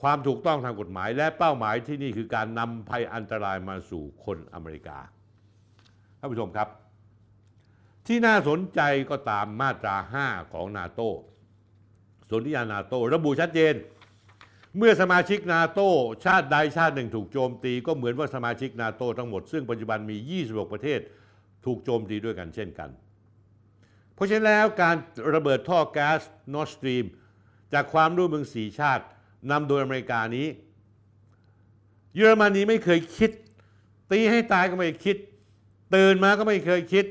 [0.02, 4.98] ความถูกต้องทางกฎหมาย และเป้าหมายที่นี่คือการนำภัยอันตรายมาสู่คนอเมริกา
[6.18, 6.68] ท่านผู้ชมครับ
[8.06, 11.00] ที่น่าสนใจก็ตามมาตรา 5 ของนาโต
[12.30, 13.74] สนธิสัญญานาโตระบุชัดเจน
[14.76, 15.80] เมื่อสมาชิกนาโต
[16.24, 21.00] ชาติใดชาติหนึ่งถูกโจมตี ก็เหมือนว่าสมาชิกนาโตทั้งหมด ซึ่งปัจจุบันมี 26 ประเทศ
[21.64, 22.90] ถูกโจมตีด้วยกันเช่นกัน
[24.18, 24.96] เพราะฉะนั้นแล้วการ
[25.34, 26.20] ระเบิดท่อแก๊ส
[26.54, 27.04] นอร์สตรีม
[27.72, 29.04] จากความร่วมมือสี่ชาติ
[29.50, 30.46] นำโดยอเมริกานี้
[32.14, 33.30] เยอรมนีไม่เคยคิด
[34.10, 35.16] ตีให้ตายก็ไม่คิด
[35.94, 37.04] ตื่นมาก็ไม่เคยคิด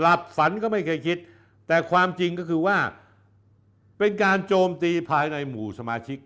[0.00, 1.18] หลับฝันก็ไม่เคยคิด
[1.68, 2.78] แต่ความจริงก็คือว่า
[3.98, 6.18] เป็นการโจมตีภายในหมู่สมาชิก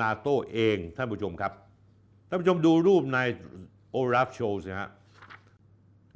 [0.00, 1.52] นาโตเองท่านผู้ชมครับ
[2.28, 3.18] ท่านผู้ชมดูรูปใน
[3.90, 4.90] โอราฟโชว์สิฮะ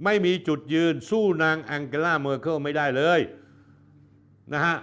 [0.05, 3.21] ไม่มีจุดยืนสู้นางแองเกลาเมอร์เคิลไม่ได้เลย
[4.55, 4.77] นะฮะ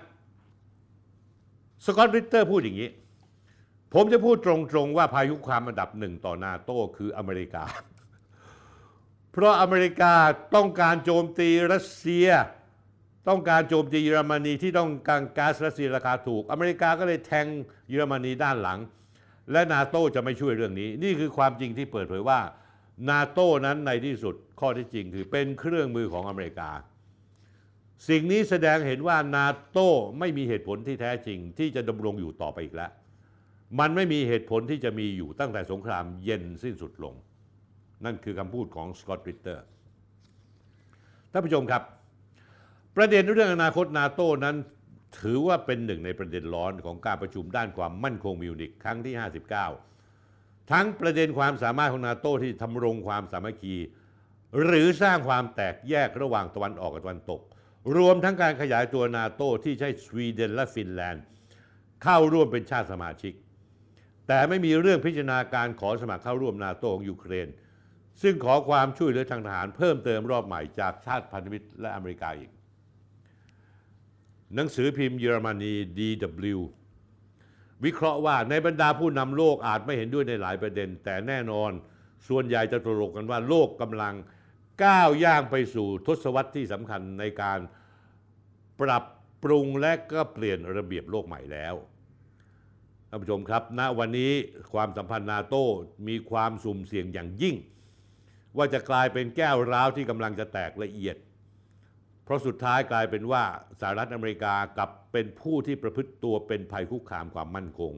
[1.86, 2.90] สกอตต์ริตเตอร์พูดอย่างนี้
[3.94, 7.64] ผมจะพูดตรงๆว่าพายุความอันดับหนึ่งต่อนาโต้คืออเมริกา
[9.32, 10.14] เพราะอเมริกา
[10.56, 12.28] ต้องการโจมตีรัสเซีย
[13.28, 17.48] ต้องการโจมตีเยอรมนีที่ต้องการก๊าซรัสเซียราคาถูก อเมริกาก็เลยแทง
[17.90, 18.80] เยอรมนีด้านหลัง
[19.52, 22.40] และนาโต้จะไม่ช่วยเรื่องนี้ นี่คือความจริงที่เปิดเผยว่า
[23.10, 26.70] นาโต้นั้นในที่สุดข้อที่จริงคือเป็นเครื่องมือของอเมริกา
[28.10, 29.90] สิ่งนี้แสดงเห็นว่านาโต้
[30.20, 32.92] ไม่มีเหตุผลที่แท้จริง ที่จะดำรงอยู่ต่อไปอีกแล้ว
[33.80, 37.14] มันไม่มีเหตุผลที่จะมีอยู่ตั้งแต่สงครามเย็นสิ้นสุดลง
[38.06, 39.66] นั่นคือคำพูดของสกอตต์ริตเตอร์
[41.32, 41.84] ท่านผู้ชมครับ
[42.96, 44.56] ประเด็นเรื่องอนาคตนาโต้นั้น
[45.20, 49.14] ถือว่าเป็นหนึ่งในประเด็นร้อนของการประชุมด้านความมั่นคงมิวนิกครั้งที่
[49.92, 53.76] 59 ทั้งประเด็นความสามารถของนาโต้ที่ทำรงความสามัคคี
[54.64, 57.42] หรือสร้างความแตกแยกระหว่างตะวันออกกับตะวันตก
[57.98, 61.24] รวมทั้งการขยายตัวนาโต้ที่ใช้สวีเดนและฟินแลนด์
[62.04, 63.34] เข้าร่วมเป็นชาติสมาชิก
[64.28, 67.48] แต่ไม่มีเรื่องพิจารณาการขอสมัครเข้าร่วมนาโต้ของยูเครน
[68.22, 72.52] ซึ่งขอความช่วยเหลือทางทหารเพิ่มเติมรอบใหม่จากชาติพันธมิตรและอเมริกาอีก
[74.56, 76.60] หนังสือพิมพ์เยอรมนี DW
[77.86, 81.72] วิเคราะห์ว่าในบรรดาผู้นำโลกอาจไม่เห็นด้วยในหลายประเด็น แต่แน่นอน
[82.28, 84.14] ส่วนใหญ่จะตกลงกันว่าโลกกำลัง
[84.84, 87.60] ก้าวย่างไปสู่ทศวรรษที่สำคัญในการ
[88.82, 89.04] ปรับ
[89.44, 91.76] ปรุงและก็เปลี่ยนระเบียบโลกใหม่แล้ว
[93.10, 94.32] ท่านผู้ชมครับณวันนี้
[94.74, 95.66] ความสัมพันธ์นาโต้
[96.08, 97.56] มีความสุ่มเสี่ยงอย่างยิ่ง
[98.58, 101.16] ว่าจะกลายเป็นแก้วร้าวที่กำลังจะแตกละเอียด
[102.24, 103.44] เพราะสุดท้ายกลายเป็นว่า
[103.82, 107.94] สหรัฐอเมริกากับเป็นผู้ที่ประพฤติตัวเป็นภัยคุกคามความมั่นคง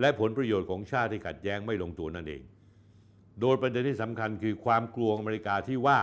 [0.00, 2.42] และผลประโยชน์ของชาติที่ขัดแย้งไม่ลงตัวนั่นเอง
[3.40, 6.00] โดยประเด็นที่สำคัญคือความกลัวของอเมริกาที่ว่า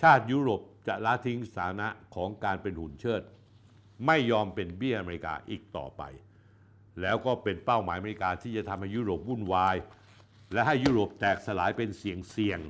[0.00, 3.22] ชาติยุโรปจะละทิ้งสถานะของการเป็นหุ่นเชิด
[4.06, 6.02] ไม่ยอมเป็นเบี้ยอเมริกาอีกต่อไป
[7.00, 9.76] แล้วก็เป็นเป้าหมายอเมริกาที่จะทำให้ยุโรปวุ่นวาย
[10.52, 12.60] และให้ยุโรปแตกสลายเป็นเสียงเสียง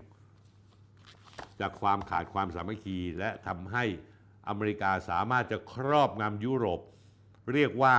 [1.61, 3.85] จากความขาดความสามัคคีและทำให้
[4.49, 6.81] อเมริกาสามารถจะครอบงำยุโรป
[7.53, 7.97] เรียกว่า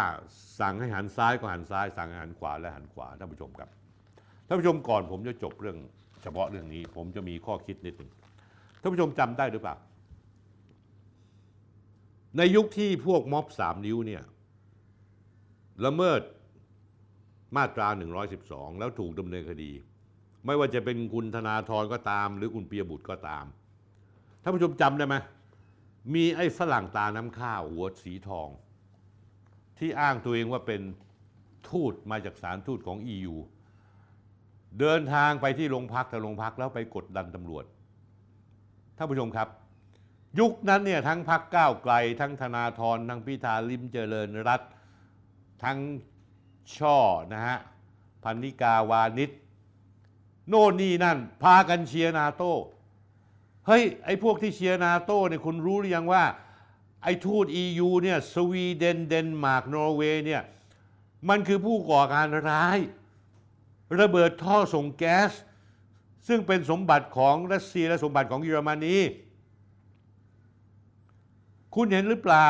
[0.60, 5.78] สั่งให้หันซ้ายก็หันซ้าย สั่งให้หันขวาและหันขวาท่านผู้ชมครับานผู้ชมก่อนผมจะจบเรื่อง
[6.22, 8.12] เฉพาะเรื่องนี้ ผมจะมีข้อคิดนิดหนึ่ง
[8.82, 9.76] ท่านผู้ชมจำได้หรือเปล่า
[12.38, 14.24] ในยุคที่พวกม็อบสามนิ้วเนี่ย
[15.86, 16.22] ละเมิด
[17.56, 17.88] มาตรา
[18.34, 19.72] 112 แล้วถูกดำเนินคดี
[20.46, 23.46] ไม่ว่าจะเป็นคุณธนาธรก็ตาม หรือคุณเปียบุตรก็ตาม
[24.42, 25.16] ท่านผู้ชมจำได้ไหม
[26.14, 28.50] มีไอ้ฝรั่งตาน้ำข้าวหัวสีทอง
[29.78, 30.82] ที่อ้างตัวเองว่าเป็น
[31.70, 33.36] ทูตมาจากสารทูตของ EU
[34.80, 37.66] เดินทางไปที่โรงพักแต่โรงพักแล้วไปกดดันตำรวจ
[38.98, 39.48] ท่านผู้ชมครับ
[40.40, 44.62] ยุคนั้นเนี่ยทั้งพักก้าวไกล ทั้งธนาธรทั้งพิธาลิมเจริญรัต
[45.64, 45.78] ทั้ง
[46.78, 46.98] ช่อ
[47.34, 47.58] นะฮะ
[48.24, 49.32] พันนิกาวานิช
[50.50, 52.54] โน่นนี่นั่น พากันเชียร์นาโต้
[53.68, 56.24] เฮ้ย ไอ้พวกที่เชียร์นาโต้เนี่ยคุณรู้หรือยังว่า
[57.04, 60.42] ไอ้ทูต EU เนี่ยสวีเดนเดนมาร์กนอร์เวย์เนี่ย
[61.30, 62.78] มันคือผู้ก่อการร้าย
[64.00, 65.32] ระเบิดท่อส่งแก๊ส
[66.28, 68.98] ซึ่งเป็นสมบัติของรัสเซียและสมบัติของเยอรมนี
[71.76, 72.48] คุณเห็นหรือเปล่า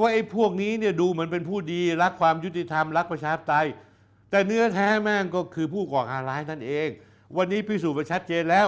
[0.00, 3.68] ว่าไอ้พวกนี้เนี่ยดูเหมือนเป็นผู้ดี รักความยุติธรรม รักประชาธิปไตย
[4.30, 6.88] แต่เนื้อแท้แม่งก็คือผู้ก่อการร้ายนั่นเอง
[7.36, 8.66] วันนี้พิสูจน์ไปชัดเจนแล้ว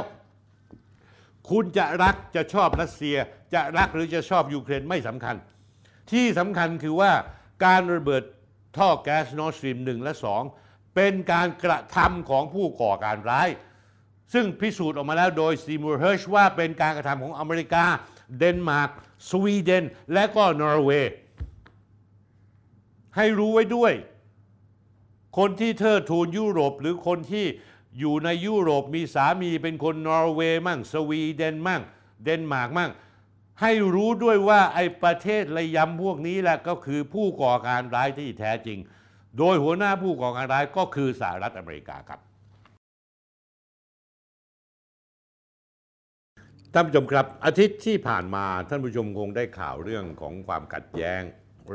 [1.50, 3.16] คุณจะรักจะชอบรัสเซีย
[3.54, 5.36] จะรักหรือจะชอบยูเครนไม่สำคัญ
[6.12, 7.12] ที่สำคัญคือว่า
[7.64, 8.22] การระเบิด
[8.76, 10.42] ท่อแก๊สนอร์สตรีมหนึ่งและสอง
[10.96, 13.48] เป็นการกระทำของผู้ก่อการร้าย
[14.32, 17.84] ซึ่งพิสูจน์ออกมาแล้วโดยซีมูร์เฮิร์ชว่าเป็นการกระทำของอเมริกา
[18.38, 18.90] เดนมาร์ก
[19.30, 21.12] สวีเดน และก็นอร์เวย์
[23.16, 23.92] ให้รู้ไว้ด้วย
[25.38, 27.46] คนที่เทิดทูนยุโรปหรือคนที่
[27.98, 31.82] อยู่ในยุโรปมีสามีเป็นคนนอร์เวย์มั่ง สวีเดนมั่ง
[32.24, 32.90] เดนมาร์กมั่ง
[33.60, 38.78] ให้รู้ด้วยว่าไอ้ประเทศระยำพวกนี้แหละก็คือผู้ก่อการร้ายที่แท้จริง
[39.38, 42.20] โดยหัวหน้าผู้ก่อการร้ายก็คือสหรัฐอเมริกาครับ
[46.72, 51.22] ท่านผู้ชมครับอาทิตย์ที่ผ่านมาท่านผู้ชมคงได้ข่าวเรื่องของความขัดแย้ง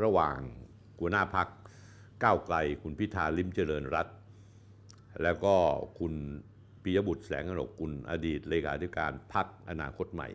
[0.02, 0.38] ระหว่าง
[1.00, 1.48] หัวหน้าพัก
[2.22, 4.08] ก้าวไกล คุณพิธาลิมเจริญรัต
[5.22, 5.54] แล้วก็
[5.98, 6.14] คุณ
[6.82, 10.28] ปิยบุตรแสงกนกกุลอดีตเลขาธิการพักอนาคตใหม่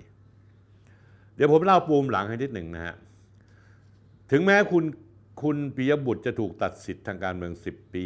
[1.35, 2.95] เดี๋ยวผมเล่าปูมหลังให้นิดหนึ่งนะฮะ
[4.31, 4.83] ถึงแม้คุณ
[5.43, 8.03] คุณปิยบุตรจะถูกตัดสิทธิ์ทางการเมือง 10 ปี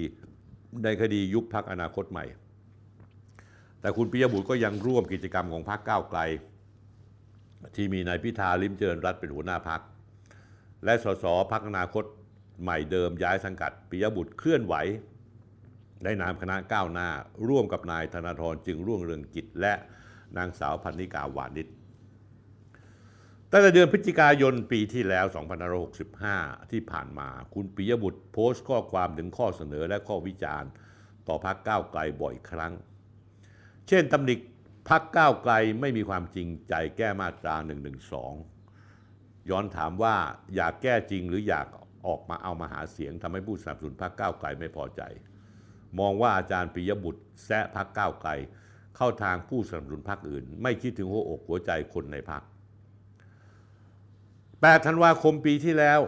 [0.84, 2.26] ในคดียุบพักอนาคตใหม่
[3.82, 6.20] แต่คุณปิยบุตรก็ยังร่วมกิจกรรมของพรรคก้าวไกล
[7.76, 9.82] ที่มีนายพิธาลิมเจริญรัตเป็นหัวหน้าพัก
[10.86, 12.04] และสสพักอนาคต
[12.62, 14.76] ใหม่เดิมย้ายสังกัดปิยบุตรเคลื่อนไหว
[16.04, 17.10] ได้นามคณะก้าวหน้า
[17.48, 19.74] ร่วมกับนายธนาธรจึงรุ่งเรืองกิจและ
[20.38, 21.68] นางสาวพันนิกาวานิช
[23.54, 25.26] ตั้งแต่เดือนพฤศจิกายนปีที่แล้ว
[25.98, 30.70] 2565 ที่ผ่านมา คุณปิยบุตรโพสต์ข้อความถึงข้อเสนอและข้อวิจารณ์
[31.28, 32.74] ต่อพักก้าวไกลบ่อยครั้ง
[33.88, 34.36] เช่นตำหนิ
[34.90, 37.56] พักก้าวไกลไม่มีความจริงใจแก้มาตรา
[38.54, 40.16] 112 ย้อนถามว่า
[40.56, 41.68] อยากแก้จริงหรืออยาก
[42.08, 45.02] ออกมาเอามาหาเสียงทำให้ผู้สนับสนุนพรรคก้าวไกลไม่พอใจ
[46.00, 48.32] มองว่าอาจารย์ปิยบุตรแซะพรรคก้าวไกล
[48.98, 52.44] เข้าทางผู้สนับสนุนพรรคอื่น ไม่คิดถึงหัวอกหัวใจคนในพรรค
[54.62, 56.00] 8ธันวาคมปีที่แล้ว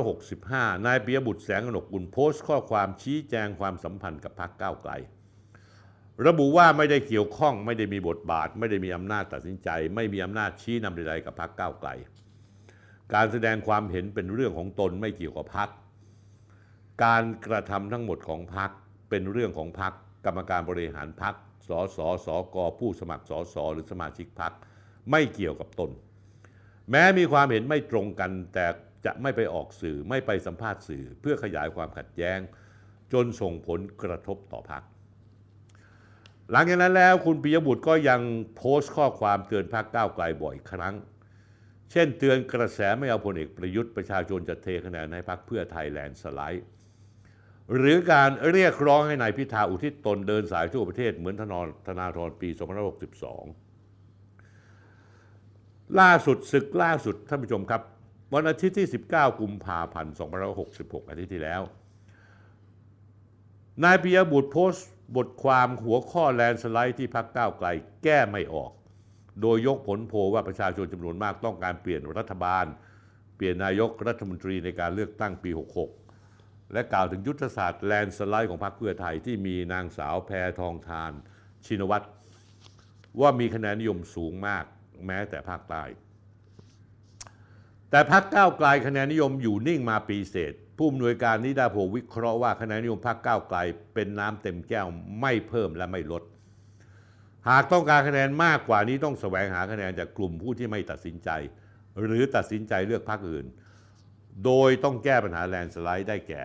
[0.00, 4.92] 2565 นายปิยบุตรแสงกนกกุลโพสต์ข้อความชี้แจงความสัมพันธ์กับพรรคก้าวไกล
[6.26, 11.90] ระบุว่าไม่ได้เกี่ยวข้องไม่ได้มีบทบาท ไม่ได้มีอำนาจตัดสินใจ ไม่มีอำนาจชี้นำใดๆกับพรรคก้าวไกล
[13.14, 15.68] การแสดงความเห็นเป็นเรื่องของตนไม่เกี่ยวกับพรรค
[17.04, 18.70] การกระทำทั้งหมดของพรรค
[19.10, 19.92] เป็นเรื่องของพรรค
[20.26, 21.34] กรรมการบริหารพรรค
[21.68, 24.52] สสสกผู้สมัครสสหรือสมาชิกพรรค
[25.10, 25.92] ไม่เกี่ยวกับตน
[26.90, 28.66] แม้มีความเห็นไม่ตรงกัน แต่
[29.06, 32.38] จะไม่ไปออกสื่อไม่ไปสัมภาษณ์สื่อ เพื่อขยายความขัดแย้ง
[33.12, 34.82] จนส่งผลกระทบต่อพรรค
[36.50, 38.20] หลังจากนั้นแล้วคุณปิยบุตรก็ยัง
[38.56, 40.94] โพสต์ข้อความเตือนพรรคก้าวไกลบ่อยครั้ง
[41.90, 46.64] เช่นเตือนกระแสไม่เอาพลเอกประยุทธ์ประชาชนจะเทคะแนนให้พรรคเพื่อไทยแลนด์สไลด์
[47.76, 53.67] หรือการเรียกร้องให้นายพิธาอุทิศตนเดินสายทั่วประเทศเหมือนธน ธนาธรปี 2562
[56.00, 57.82] ล่าสุดศึกล่าสุดท่านผู้ชมครับ
[58.34, 60.14] วันอาทิตย์ที่ 19 กุมภาพันธ์
[60.60, 61.62] 2566 อาทิตย์ที่แล้ว
[63.84, 67.68] นายปิยบุตรโพสต์ บทความหัวข้อแลนสไลด์ที่พักก้าวไกล
[68.04, 68.70] แก้ไม่ออก
[69.40, 72.66] โดยยกผลโพลว่าประชาชนจำนวนมากต้องการเปลี่ยนรัฐบาล
[73.36, 75.50] เปลี่ยนนายกรัฐมนตรีในการเลือกตั้งปี
[76.10, 81.12] 66 และกล่าวถึงยุทธศาสตร์แลนสไลด์ของพรรคเพื่อไทยที่มีนางสาวแพทองทาน
[81.66, 82.06] ชินวัตร
[83.20, 84.64] ว่ามีคะแนนนิยมสูงมาก
[85.06, 85.84] แม้แต่ภาคใต้
[87.90, 93.58] แต่พรรคก้าวไกลคะแนนนิยมอยู่นิ่งมาปีเศษ ผู้อำนวยการนิดาโพวิเคราะห์ว่าคะแนนนิยมพรรคก้าวไกล
[93.94, 94.86] เป็นน้ำเต็มแก้ว
[95.20, 96.22] ไม่เพิ่มและไม่ลด
[97.48, 101.30] หากต้องการคะแนนมากกว่านี้ต้องแสวงหาคะแนนจากกลุ่มผู้ที่ไม่ตัดสินใจ
[102.04, 103.46] หรือตัดสินใจเลือกพรรคอื่น
[104.44, 106.42] โดยต้องแก้ปัญหาแลนสไลด์ได้แก่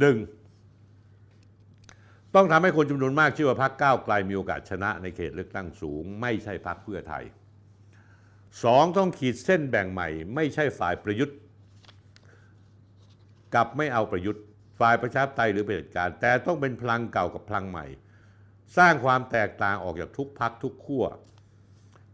[0.00, 0.16] หนึ่ง
[2.34, 7.24] ต้องทำให้คนจำนวนมากเชื่อว่าพรรคก้าวไกลมีโอกาสชนะในเขตเลือกตั้งสูง ไม่ใช่พรรคเพื่อไทย
[8.62, 11.36] สองต้องขีดเส้นแบ่งใหม่ ไม่ใช่ฝ่ายประยุทธ์
[13.54, 14.42] กับไม่เอาประยุทธ์
[14.80, 17.86] ฝ่ายประชาธิปไตยหรือเผด็จการ แต่ต้องเป็นพลังเก่ากับพลังใหม่
[18.76, 21.04] สร้างความแตกต่างออกจากทุกพักทุกขั้ว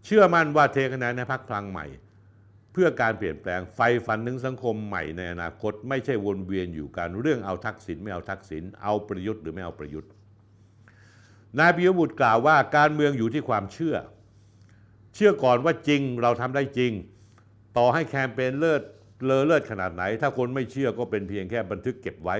[0.05, 1.87] เชื่อมั่นว่าเทคะแนนในพักพลังใหม่
[2.73, 10.11] เพื่อการเปลี่ยนแปลงไฟฝันถึงสังคมใหม่ในอนาคต ไม่ใช่วนเวียนอยู่การเรื่องเอาทักษิณไม่เอาทักษิณเอาประยุทธ์หรือไม่เอาประยุทธ์
[11.59, 13.97] นายปิยบุตรกล่าวว่าการเมืองอยู่ที่ความเชื่อ
[15.15, 16.93] เชื่อก่อนว่าจริงเราทำได้จริง
[17.77, 18.82] ต่อให้แคมเปญเลิศ
[19.24, 22.36] เลอเลิศขนาดไหน ถ้าคนไม่เชื่อก็เป็นเพียงแค่บันทึกเก็บไว้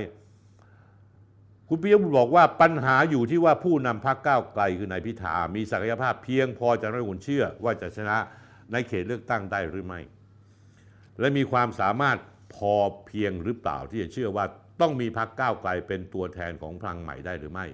[1.68, 8.18] คุณปิยบุตรบอกว่าปัญหาอยู่ที่ว่าผู้นำพรรคก้าวไกลคือนายพิธา มีศักยภาพเพียงพอจะให้คนเชื่อว่าจะชนะ
[8.72, 10.01] ในเขตเลือกตั้งได้หรือไม่
[11.20, 12.18] และมีความสามารถ
[12.55, 12.74] พอ
[13.06, 14.44] เพียงหรือเปล่าที่จะเชื่อว่า
[14.80, 17.66] ต้องมีพรรคก้าวไกลเป็นตัวแทนของพลังใหม่ได้หรือไม่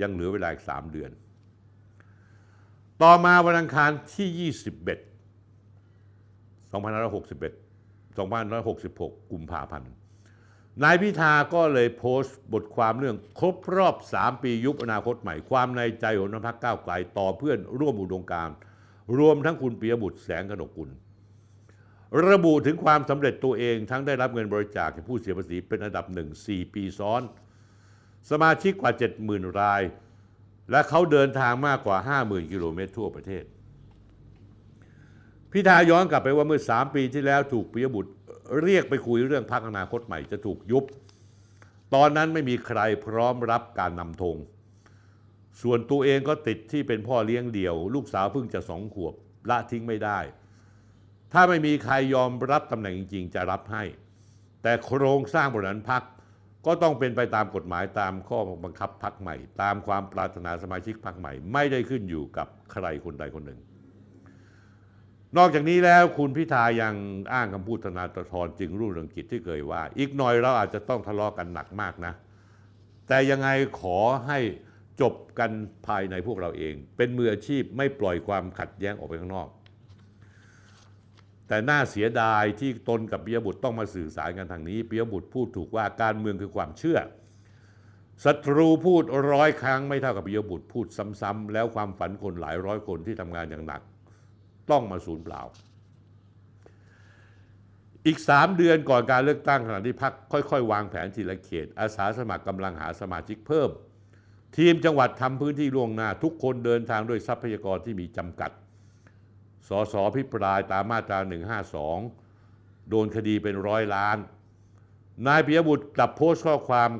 [0.00, 1.10] ยังเหลือเวลาอีกสามเดือน
[3.02, 4.54] ต่อมาวันอังคารที่ 21
[6.72, 9.90] 2561 2566 กุมภาพันธ์
[10.82, 18.48] นายพิธาก็เลยโพสต์บทความเรื่องครบรอบ 3 ปียุบอนาคตใหม่ ความในใจของนพรรคก้าวไกลต่อเพื่อนร่วมอุดมการ
[19.18, 20.90] รวมทั้งคุณปิยบุตรแสงกนกกุล
[22.28, 27.22] ระบุถึงความสำเร็จตัวเองทั้งได้รับเงินบริจาคจากผู้เสียภาษีเป็นอันดับหนึ่ง4ปีซ้อน
[28.30, 28.92] สมาชิกกว่า
[29.24, 29.82] 70,000 ราย
[30.70, 33.44] และเขาเดินทางมากกว่า 50,000 กิโลเมตรทั่วประเทศ
[35.52, 38.12] พิธาย้อนกลับไปว่าเมื่อ 3 ปีที่แล้วถูกปิยบุตร
[38.62, 40.84] เรียกไปคุยเรื่องพักอนาคตใหม่จะถูกยุบ
[41.94, 44.36] ตอนนั้นไม่มีใครพร้อมรับการนำธง
[45.62, 49.14] ส่วนตัวเองก็ติดที่เป็นพ่อเลี้ยงเดี่ยว ลูกสาวเพิ่งจะสองขวบ
[49.48, 50.18] ละทิ้งไม่ได้
[51.32, 53.84] ถ้าไม่มีใครยอมรับตำแหน่งจริงๆจะรับให้
[54.62, 56.02] แต่โครงสร้างบริหารพัก
[56.66, 63.60] ก็ต้องเป็นไปตามกฎหมายตามข้อบังคับพักใหม่ ตามความปรารถนาสมาชิกพักใหม่ ไม่ได้ขึ้นอยู่กับใครคนใดคนหนึ่ง
[65.38, 66.94] นอกจากนี้แล้วคุณพิธายัง
[67.32, 72.12] อ้างคำพูดธนาธรจึงรุ่งเรืองกิจที่เคยว่า อีกหน่อยเราอาจจะต้องทะเลาะกันหนักมากนะ
[73.08, 73.48] แต่ยังไง
[73.80, 74.38] ขอให้
[75.00, 75.50] จบกัน
[75.86, 79.48] ภายในพวกเราเอง เป็นมืออาชีพไม่ปล่อยความขัดแย้งออกไปข้างนอก
[81.54, 86.98] แต่น่าเสียดายที่ตนกับปิยบุตรต้องมาสื่อสารกันทางนี้ปิยบุตรพูดถูกว่าการเมืองคือความเชื่อ
[88.24, 90.86] ศัตรูพูดร้อยครั้งไม่เท่ากับปิยบุตรพูด
[91.20, 93.80] ซ้ำๆแล้วความฝันคนหลายร้อยคนที่ทำงานอย่างหนัก
[94.70, 95.42] ต้องมาสูญเปล่า
[98.06, 103.70] อีก3เดือนก่อนการเลือกตั้งขณะที่พักค่อย ๆ วางแผนทีละเขต อาสาสมัครกำลังหาสมาชิกเพิ่ม
[104.56, 108.50] ทีมจังหวัดทำพื้นที่ล่วงหน้า ทุกคนเดินทางด้วยทรัพยากรที่มีจำกัด
[109.68, 111.18] สสพิปรายตามมาตรา
[112.04, 114.16] 152 โดนคดีเป็นร้อยล้าน
[115.26, 116.90] นายปิยบุตรกลับโพสต์ข้อความ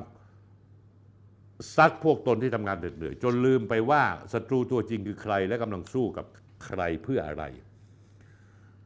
[1.75, 6.25] ซัดพวกตนที่ทำงานเหนื่อยจนลืมไปว่าศัตรูตัวจริงคือใครและกำลังสู้กับ
[6.65, 7.43] ใครเพื่ออะไร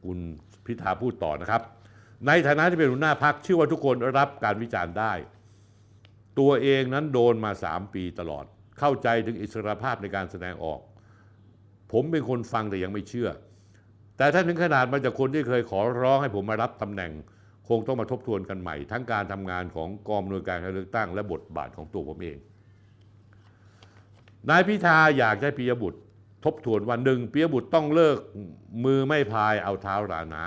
[0.04, 0.18] คุณ
[0.66, 1.62] พิธาพูดต่อนะครับ
[2.26, 5.12] ในฐานะที่เป็นหัวหน้าพักเชื่อว่าทุกคนรับการวิจารณ์ได้
[6.38, 8.44] ตัวเองนั้นโดนมา 3 ปีตลอด
[8.78, 10.80] เข้าใจถึงอิสรภาพในการแสดงออก
[11.92, 13.28] ผมเป็นคนฟังแต่ยังไม่เชื่อ
[14.20, 17.12] แต่ถ้าถึงขนาดมาจากคนที่เคยขอร้องให้ผมมารับตำแหน่ง
[17.68, 22.38] คงต้องมาทบทวนกันใหม่ ทั้งการทำงานของกองอำนวยการการเลือกตั้ง และบทบาทของตัวผมเอง
[24.50, 26.00] นายพิธาอยากให้ปิยบุตร
[26.44, 28.18] ทบทวนวันหนึ่งปิยบุตรต้องเลิก
[28.84, 30.46] มือไม่พายเอาเท้าราน้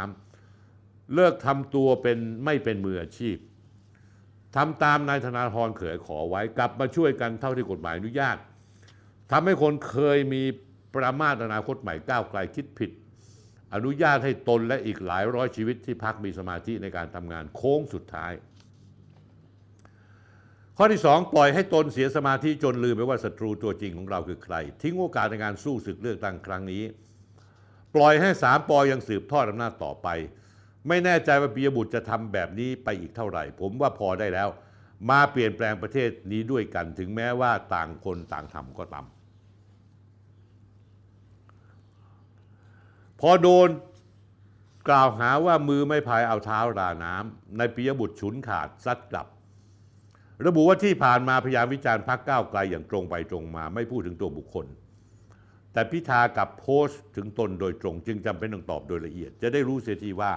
[0.56, 3.38] ำเลิกทำตัวเป็นไม่เป็นมืออาชีพ
[4.56, 8.38] ทำตามนายธนาธรเขยขอไว้กลับมาช่วยกันเท่าที่กฎหมายอนุญาต
[9.32, 10.44] ทำให้คนเคยมี
[10.96, 12.92] ประมาทอนาคตใหม่ก้าวไกลคิดผิด
[13.74, 18.34] อนุญาตให้ตนและอีกหลายร้อยชีวิตที่พักมีสมาธิในการทำงานโค้งสุดท้าย
[20.78, 26.84] ข้อที่ 2 ปล่อยให้ตนเสียสมาธิจนลืมไปว่าศัตรูตัวจริงของเราคือใคร ทิ้งโอกาสในการสู้ศึกเลือกตั้งครั้งนี้
[27.96, 30.08] ปล่อยให้สามปอยังสืบทอดอำนาจต่อไป
[30.88, 34.50] ไม่แน่ใจว่าปิยบุตรจะทำแบบนี้ไปอีกเท่าไหร่ ผมว่าพอได้แล้ว
[35.10, 39.06] มาเปลี่ยนแปลงประเทศนี้ด้วยกัน ถึงแม้ว่าต่างคนต่างทำก็ตาม
[43.26, 43.70] พอโดน
[44.90, 49.28] กล่าวหาว่ามือไม่พายเอาเท้าราน้ำในปิยบุตรฉุนขาดซัดกลับ
[50.46, 54.66] ระบุว่าที่ผ่านมาพยายามวิจารณ์พักก้าวไกลอย่างตรงไปตรงมาไม่พูดถึงตัวบุคคล
[55.74, 60.34] แต่พิธากับโพสต์ถึงตนโดยตรง จึงจำเป็นต้องตอบโดยละเอียด จะได้รู้เสียทีว่า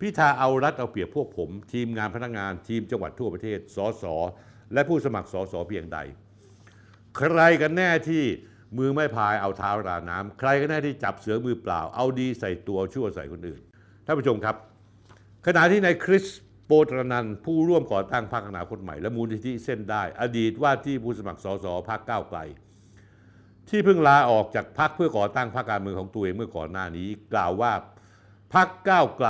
[0.00, 4.04] พิธาเอารัดเอาเปรียบพวกผม ทีมงานพนักงานทีมจังหวัดทั่วประเทศสส
[4.72, 5.98] และผู้สมัครสสเพียงใด
[7.16, 8.24] ใครกันแน่ที่
[8.76, 13.60] มือไม่พายเอาเท้าราน้ำใครกันแน่ที่จับเสือมือเปล่า เอาดีใส่ตัวชั่วใส่คนอื่น
[14.04, 14.56] ท่านผู้ชมครับ
[15.46, 16.26] ขณะที่นายคริส
[16.66, 22.38] โปตรนันผู้ร่วมก่อตั้งพรรคอนาคตใหม่ และมูลนิธิเส้นได้ อดีตว่าที่ผู้สมัครสสพรรคก้าวไกล
[23.68, 27.72] ที่เพิ่งลาออกจากพรรคเพื่อก่อตั้งพรรคการเมืองของตัวเองเมื่อก่อนหน้านี้ กล่าวว่า
[28.54, 29.28] พรรคก้าวไกล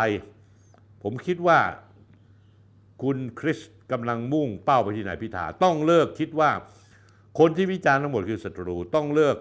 [1.02, 1.58] ผมคิดว่า
[3.02, 3.58] คุณคริส
[3.92, 6.50] กำลังมุ่งเป้าไปที่นายพิธาต้องเลิกคิดว่า
[7.38, 9.36] คนที่วิจารณ์ทั้งหมดคือศัตรูต้องเลิก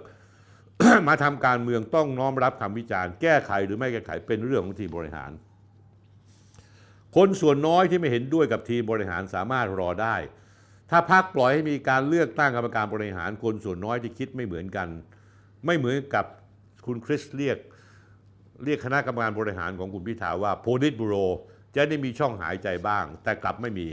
[1.07, 5.31] มาทำการเมืองต้องน้อมรับคำวิจารณ์แก้ไขหรือไม่แก้ไขเป็นเรื่องของทีมบริหาร
[7.15, 10.15] คนส่วนน้อยที่ไม่เห็นด้วยกับทีมบริหารสามารถรอได้
[10.91, 14.87] ถ้าพรรคปล่อยให้มีการเลือกตั้งกรรมการบริหาร คนส่วนน้อยที่คิดไม่เหมือนกัน
[15.65, 16.25] ไม่เหมือนกับ
[16.85, 17.57] คุณคริสเรียก
[18.63, 21.15] เรียกคณะกรรมการบริหารของคุณพิธาว่าโพลิตบูโร
[21.75, 23.87] จะได้มีช่องหายใจบ้าง แต่กลับไม่มี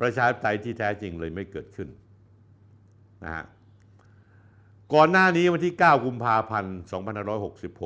[0.00, 1.88] ประชาธิปไตยที่แท้จริงเลยไม่เกิดขึ้น
[3.24, 3.44] นะฮะ
[4.94, 6.76] ก่อนหน้านี้วันที่ 9 กุมภาพันธ์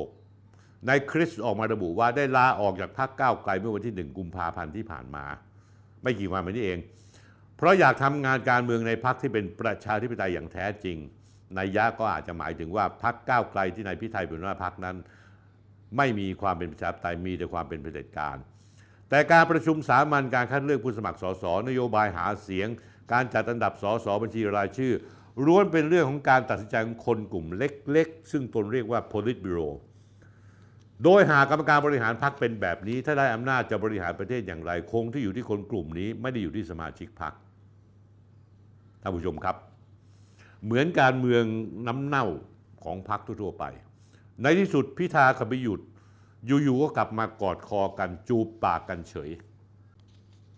[0.09, 5.25] 2566 นายคริสออกมาระบุว่าได้ลาออกจากพรรคก้าวไกลเมื่อวันที่ 1 กุมภาพันธ์ที่ผ่านมา
[6.03, 6.79] ไม่กี่วันมานี้เอง
[7.57, 10.97] เพราะอยากทำงานการเมืองในพรรคที่เป็นประชาธิปไตยอย่างแท้จริง
[11.57, 14.95] นัยยะก็อาจจะหมายถึงว่าพรรคก้าวไกลที่นายพิไทยเป็นหัวหน้าพรรคนั้น
[15.97, 18.37] ไม่มีความเป็นประชาธิปไตยมีแต่ความเป็นเผด็จการ
[19.09, 22.67] แต่การประชุมสามัญการคัดเลือกผู้สมัครสสนโยบายหาเสียง
[23.11, 24.93] การจัดอันดับสสบัญชีรายชื่อ
[25.45, 29.69] ล้วนเป็นเรื่องของการตัดสินใจของคนกลุ่มเล็กๆ ซึ่งตนเรียกว่า politburo
[31.03, 37.33] โดยหากกรรมการบริหารพรรคเป็นแบบนี้ ถ้าได้อำนาจจะบริหารประเทศอย่างไรคงที่อยู่ที่คนกลุ่มนี้ไม่ได้อยู่ที่สมาชิกพรรค
[39.01, 39.55] ท่านผู้ชมครับ
[40.65, 41.43] เหมือนการเมือง
[41.87, 42.25] น้ำเน่า
[42.83, 43.65] ของพรรคทั่วๆไป
[44.41, 45.79] ในที่สุดพิธาขบหยุด
[46.45, 49.29] อยู่ๆก็กลับมากอดคอกันจูบปากกันเฉย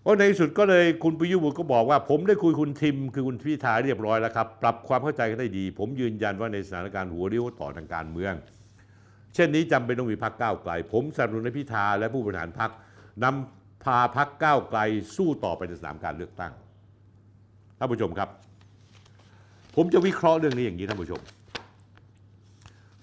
[0.04, 8.34] พราะในที่สุดก็เลยคุณปิยบุตรก็บอกว่า ผมได้คุยคุณทิมคือคุณพิธาเรียบร้อยแล้วครับ ปรับความเข้าใจกันได้ดี ผมยืนยันว่าในสถานการณ์หัวเรียวต่อทางการเมือง
[9.34, 12.72] เช่นนี้จำเป็นต้องมีพักก้าวไกล ผมสนับสนุนให้พิธาและผู้บริหารพัก
[13.24, 14.80] นำพาพักก้าวไกล
[15.16, 16.52] สู้ต่อไปในสนามการเลือกตั้ง
[17.78, 18.30] ท่านผู้ชมครับ
[19.76, 21.22] ผมจะวิเคราะห์เรื่องนี้อย่างนี้ท่านผู้ชม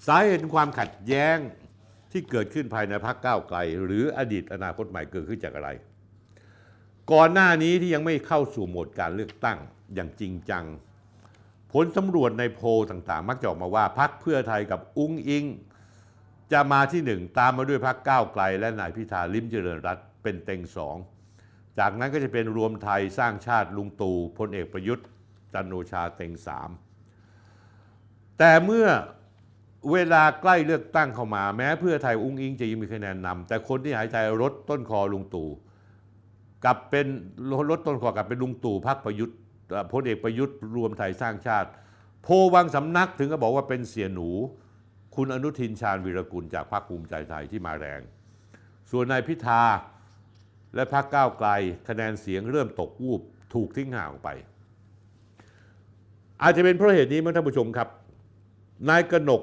[0.07, 1.37] สาเหตุความขัดแย้ง
[2.12, 5.70] ที่เกิดขึ้นภายในพักก้าวไกล หรืออดีตอนาคตใหม่เกิดขึ้นจากอะไร
[7.13, 9.59] ก่อนหน้านี้ที่ยังไม่เข้าสู่โหมดการเลือกตั้ง
[9.95, 10.65] อย่างจริงจัง
[11.73, 15.45] ผลสำรวจในโพลต่างๆ มักจะออกมาว่าพักเพื่อไทยกับอุ้งอิง
[16.53, 20.97] จะมาที่หนึ่งตามมาด้วยพรรคก้าวไกล และนายพิธาลิมเจริญรัตเป็นเต็งสอง
[21.79, 25.07] จากนั้นก็จะเป็นรวมไทยสร้างชาติลุงตู่พลเอกประยุทธ์
[25.53, 26.71] จันโอชาเต็งสาม
[28.39, 28.87] แต่เมื่อ
[29.93, 35.51] เวลาใกล้เลือกตั้งเข้ามา แม้เพื่อไทยอุ้งอิงจะยังมีคะแนนนำแต่คนที่หายใจรถต้นคอลุงตู่
[36.65, 37.07] กลับเป็น
[37.71, 39.37] รถต้นคอกลับเป็นลุงตู่พรรคประยุทธ์
[39.93, 41.69] พลเอกประยุทธ์รวมไทยสร้างชาติ
[42.23, 44.29] โพลบางสำนักถึงก็บอกว่าเป็นเสียหนู
[45.17, 48.01] คุณอนุทินชาญวีรกุลจากพรรคภูมิใจไทยที่มาแรง
[48.91, 49.63] ส่วนนายพิธา
[50.75, 51.49] และพรรคก้าวไกล
[51.89, 53.21] คะแนนเสียงเริ่มตกวูบ
[53.55, 54.29] ถูกทิ้งห่างไป
[56.43, 57.89] อาจจะเป็นเพราะเหตุนี้มั้งท่านผู้ชมครับ
[58.89, 59.43] นายกนก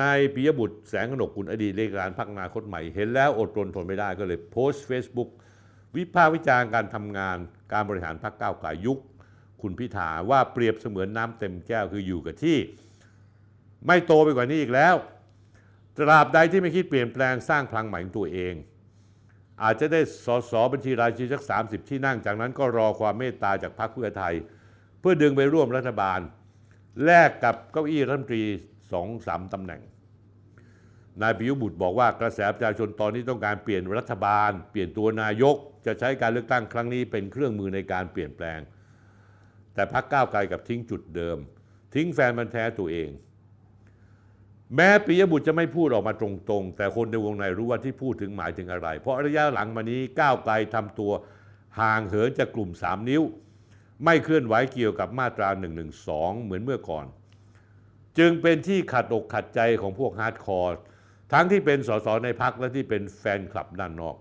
[0.00, 5.30] นายปิยบุตรแสงกนกกุลอดีตเลขาธิการพรรคนาคตใหม่ เห็นแล้วอดรนทนไม่ได้ก็เลยโพสต์ Facebook
[5.96, 7.36] วิพากษ์วิจารณ์การทำงาน
[7.72, 8.98] การบริหารพรรคก้าวไกลยุค
[9.62, 12.58] คุณพิธาว่าเปรียบเสมือนน้ำเต็มแก้วคืออยู่กับที่
[13.86, 14.94] ไม่โตไปกว่านี้อีกแล้ว
[15.96, 18.54] ตราบใดที่ไม่คิดเปลี่ยนแปลงสร้างพลังใหม่ของตัวเอง
[19.62, 24.34] อาจจะได้สสบัญชีรายชื่อสัก 30 ที่นั่งจากนั้นก็รอความเมตตาจากพรรคเพื่อไทย
[25.00, 26.20] เพื่อดึงไปร่วมรัฐบาล
[27.04, 28.44] แลกกับเก้าอี้รัฐมนตรี
[28.92, 29.80] สองสามตำแหน่ง
[31.22, 35.56] นายปิยบุตรบอกว่ากระแสประชาชนตอนนี้ต้องการเปลี่ยนรัฐบาล เปลี่ยนตัวนายก
[35.88, 38.60] จะใช้การเลือกตั้งครั้งนี้เป็นเครื่องมือในการเปลี่ยนแปลง
[39.74, 41.38] แต่พรรคก้าวไกลกลับทิ้งจุดเดิม
[41.94, 43.10] ทิ้งแฟนพันธุ์แท้ตัวเอง
[44.76, 51.12] แม้ปิยบุตรจะไม่พูดออกมาตรงๆ แต่คนในวงในรู้ว่าที่พูดถึงหมายถึงอะไร เพราะระยะหลังมานี้ก้าวไกลทำตัว
[51.80, 53.22] ห่างเหินจากกลุ่ม 3 นิ้ว
[54.04, 55.48] ไม่เคลื่อนไหวเกี่ยวกับมาตรา
[55.96, 57.06] 112 เหมือนเมื่อก่อน
[58.18, 60.74] จึงเป็นที่ขัดอกขัดใจของพวก hardcore
[61.32, 64.16] ทั้งที่เป็นสสในพักและที่เป็นแฟนคลับด้านนอก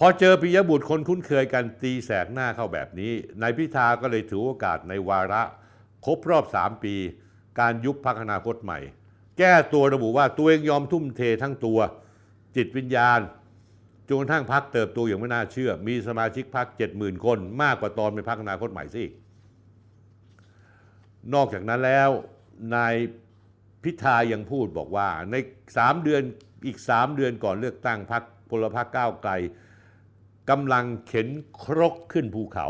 [0.00, 5.42] พอเจอปิยบุตรคนคุ้นเคยกันตีแสกหน้าเข้าแบบนี้นายพิธาก็เลยถือโอกาสในวาระ
[6.06, 6.94] ครบรอบ 3 ปี
[7.60, 8.78] การยุบพักอนาคตใหม่
[9.38, 11.78] แก้ตัวระบุว่าตัวเองยอมทุ่มเททั้งตัว
[12.56, 13.20] จิตวิญญาณ
[14.08, 16.66] จนกระทั่งพักเติบโตอย่างไม่น่าเชื่อ มีสมาชิกพัก
[16.96, 19.12] 70,000คน มากกว่าตอนเป็นพักอนาคตใหม่ซะอีก
[21.34, 22.10] นอกจากนั้นแล้ว
[22.74, 22.94] นาย
[23.82, 25.36] พิธายังพูดบอกว่าใน
[25.70, 26.22] 3 เดือน
[26.66, 29.32] อีก 3 เดือนก่อนเลือกตั้งพักพลพรรคก้าวไกล
[30.50, 31.28] กำลังเข็น
[31.62, 32.66] ครกขึ้นภูเขา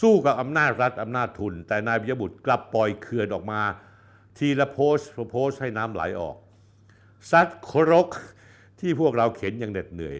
[0.00, 3.60] สู้กับอำนาจรัฐอำนาจทุน แต่นายปิยบุตรกลับปล่อยเขื่อนออกมา
[4.38, 6.36] ทีละโพส์โพส์ให้น้ำไหลออก
[7.30, 8.08] ซัดครก
[8.80, 10.16] ที่พวกเราเข็นอย่างเหน็ดเหนื่อย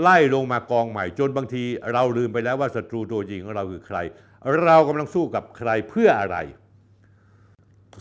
[0.00, 3.98] ไล่ลงมากองใหม่จนบางที เราลืมไปแล้วว่าศัตรูตัวจริงของเราคือใคร
[4.62, 6.36] เรากำลังสู้กับใครเพื่ออะไร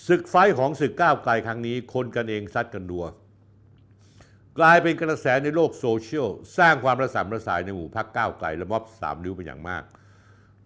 [0.08, 3.06] ศึกไฟของศึกก้าวไกลครั้งนี้ คนกันเองซัดกันดัว
[4.60, 6.28] กลายเป็นกระแสในโลกโซเชียล
[6.58, 9.84] สร้างความระสำระสายในหมู่พรรคก้าวไกล และม็อบสามนิ้วเป็นอย่างมาก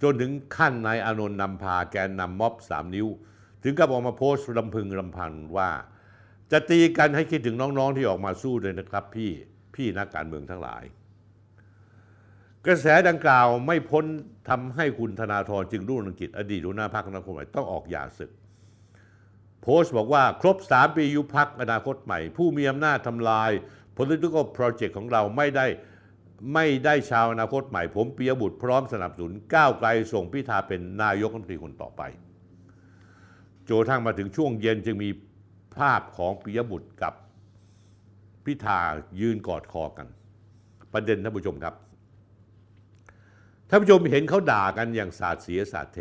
[0.01, 3.07] จนถึงขั้นนายอานนท์นำพาแกนนำม็อบสามนิ้ว
[3.63, 5.69] ถึงกับออกมาโพสต์รำพึงรำพันว่า
[6.51, 9.31] จะตีกันให้คิดถึงน้องๆที่ออกมาสู้เลยนะครับ พี่
[9.75, 10.83] พี่นักการเมืองทั้งหลาย
[12.65, 14.05] กระแสดังกล่าวไม่พ้น
[14.49, 18.31] ทำให้คุณธนาธรจึงรุ่งเรืองกิจอดีตหัวหน้าพรรคอนาคตใหม่ต้องออกหย่าศึก
[19.63, 23.51] โพสต์บอกว่าครบ 3 ปียุพักอนาคตใหม่ ผู้มีอำนาจทำลาย
[23.99, 25.65] political project ของเราไม่ได้
[26.53, 32.01] ไม่ได้ชาวอนาคตใหม่ ผมปิยบุตรพร้อมสนับสนุนก้าวไกลส่งพิธาเป็นนายกรัฐมนตรีคนต่อไป
[33.65, 35.09] โจทั่งมาถึงช่วงเย็นจึงมี
[35.77, 37.13] ภาพของปิยบุตรกับ
[38.45, 38.79] พิธา
[39.19, 40.07] ยืนกอดคอกัน
[40.93, 41.75] ประเด็นท่านผู้ชมครับ
[43.69, 45.99] ท่านผู้ชมเห็นเขาด่ากันอย่างสาดเสียสาดเท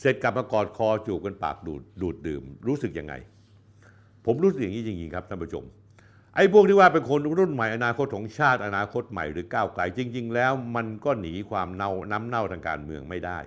[0.00, 3.14] เสร็จกลับมากอดคอจูบกันปากดูดดูดดื่ม รู้สึกยังไง
[4.24, 5.64] ผมรู้สึกอย่างนี้จริงๆครับท่านผู้ชม
[6.38, 13.38] ไอ้พวกที่ว่าเป็นคนรุ่นใหม่อนาคตของชาติอนาคตใหม่หรือก้าวไกลจริง ๆ แล้วมันก็หนีความเน่าน้ำเน่าทางการเมืองไม่ได้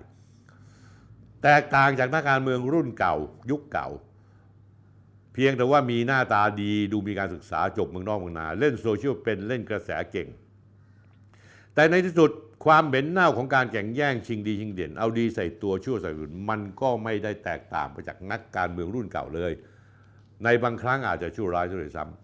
[1.42, 3.16] แตกต่างจากนักการเมืองรุ่นเก่า
[3.50, 3.88] ยุคเก่า
[5.32, 10.28] เพียงแต่ว่ามีหน้าตาดีดูมีการศึกษาจบเมืองนอกเมืองนาเล่นโซเชียลเป็นเล่นกระแสเก่ง
[11.74, 12.30] แต่ในที่สุด
[12.64, 19.52] ความเหม็นเน่าของการแข่งแย่งชิงดีชิงเด่น เอาดีใส่ตัวชั่วใส่อื่นมันก็ไม่ได้แตกต่างไปจากนักการเมืองรุ่นเก่าเลย
[20.44, 22.21] ในบางครั้งอาจจะชั่วร้ายด้วยซ้ำ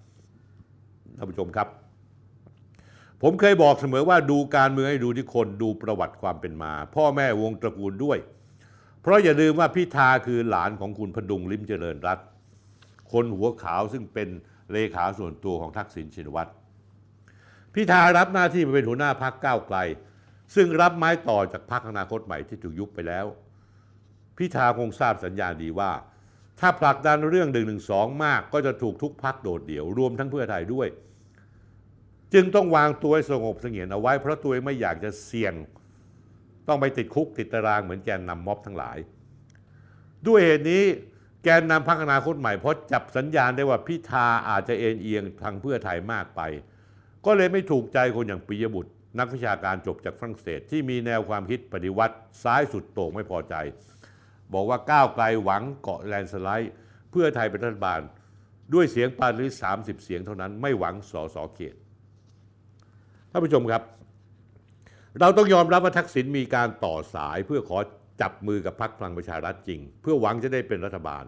[1.18, 1.68] ท่านผู้ชมครับ
[3.22, 8.18] ผมเคยบอกเสมอว่าดูการเมืองให้ดูที่คนดูประวัติความเป็นมา พ่อแม่วงตระกูลด้วย
[9.02, 12.18] เพราะอย่าลืมว่าพิธาคือหลานของคุณพดุงลิมเจริญรัต
[13.12, 14.28] คนหัวขาวซึ่งเป็น
[14.72, 16.50] เลขาส่วนตัวของทักษิณชินวัตร
[17.74, 19.78] พิธารับหน้าที่มาเป็นหัวหน้าพักก้าวไกล
[20.54, 23.26] ซึ่งรับไม้ต่อจากพักอนาคตใหม่ที่ถูกยุบไปแล้ว
[24.36, 25.90] พิธาคงทราบสัญญาณดีว่า
[26.60, 27.74] ถ้าผลักดันเรื่อง1นึ
[28.24, 30.88] มากก็จะถูกทุกพักโดดเดี่ยว รวมทั้งเพื่อไทยด้วย
[32.34, 35.54] จึงต้องวางตัวให้สงบเสงี่ยมเอาไว้เพราะตัวเองไม่อยากจะเสี่ยง
[36.68, 38.98] ต้องไปติดคุกติดตารางเหมือนแกนนำม็อบทั้งหลาย
[40.26, 40.84] ด้วยเหตุนี้
[41.44, 46.40] แกนนำพักอนาคตใหม่เพราะจับสัญญาณได้ว่าพิธาอาจจะเอ็นเอียงทางเพื่อไทยมากไป
[47.26, 53.54] ก็เลยไม่ถูกใจคนอย่างปิยบุตร นักวิชาการจบจากฝรั่งเศสที่มีแนวความคิดปฏิวัติ ซ้ายสุดโต่งไม่พอใจ
[54.52, 56.72] บอกว่าก้าวไกลหวังเกาะแลนสไลด์
[57.10, 58.00] เพื่อไทยเป็นรัฐบาล
[58.74, 61.74] ด้วยเสียงปาริส30 เสียงเท่านั้นไม่หวังสอสอเขต
[63.30, 63.82] ท่านผู้ชมครับ
[65.20, 67.78] เราต้องยอมรับว่าทักษิณมีการต่อสายเพื่อขอ
[68.20, 71.24] จับมือกับพรรคพลังประชารัฐจริง เพื่อหวังจะได้เป็นรัฐบาล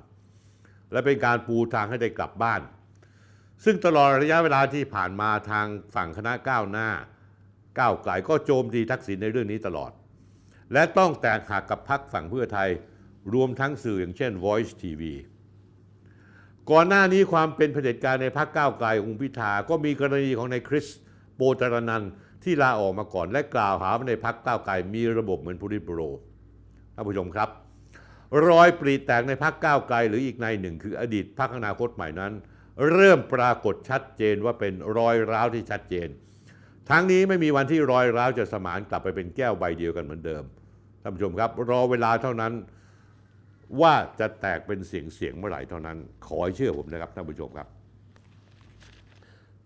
[0.93, 2.61] และเป็นการปูทางให้ได้กลับบ้าน
[3.65, 6.89] ซึ่งตลอดระยะเวลาที่ผ่านมาทางฝั่งคณะก้าวหน้า
[7.79, 9.91] ก้าวไกลก็โจมตีทักษิณในเรื่องนี้ตลอด
[10.73, 12.69] และต้องแตกหักกับพรรคฝั่งเพื่อไทย
[13.35, 15.03] รวมทั้งสื่ออย่างเช่น Voice TV
[16.71, 20.87] ก่อนหน้านี้ความเป็นเผด็จการในพรรคก้าวไกลของค์พิธาก็มีกรณีของนายคริส
[21.37, 22.13] โปตรนันท์
[22.45, 26.01] ที่ลาออกมาก่อนและกล่าวหาว่าในพรรคก้าวไกลมีระบบเหมือนพูริโปร
[26.95, 27.49] ท่านผู้ชมครับ
[28.49, 32.33] รอยปรีแตกในพรรคก้าวไกลหรืออีกในหนึ่ง คืออดีตพรรคอนาคตใหม่นั้น
[32.93, 36.09] เริ่มปรากฏชัดเจนว่าเป็นรอยร้าวที่ชัดเจน
[36.91, 40.43] ทั้งนี้ไม่มีวันที่รอยร้าวจะสมานกลับไปเป็นแก้วใบเดียวกันเหมือนเดิม
[41.03, 42.53] ท่านผู้ชมครับ รอเวลาเท่านั้น
[43.81, 47.69] ว่าจะแตกเป็นเสียงเสียงเมื่อไหร่เท่านั้น ขอให้เชื่อผมนะครับท่านผู้ชมครับ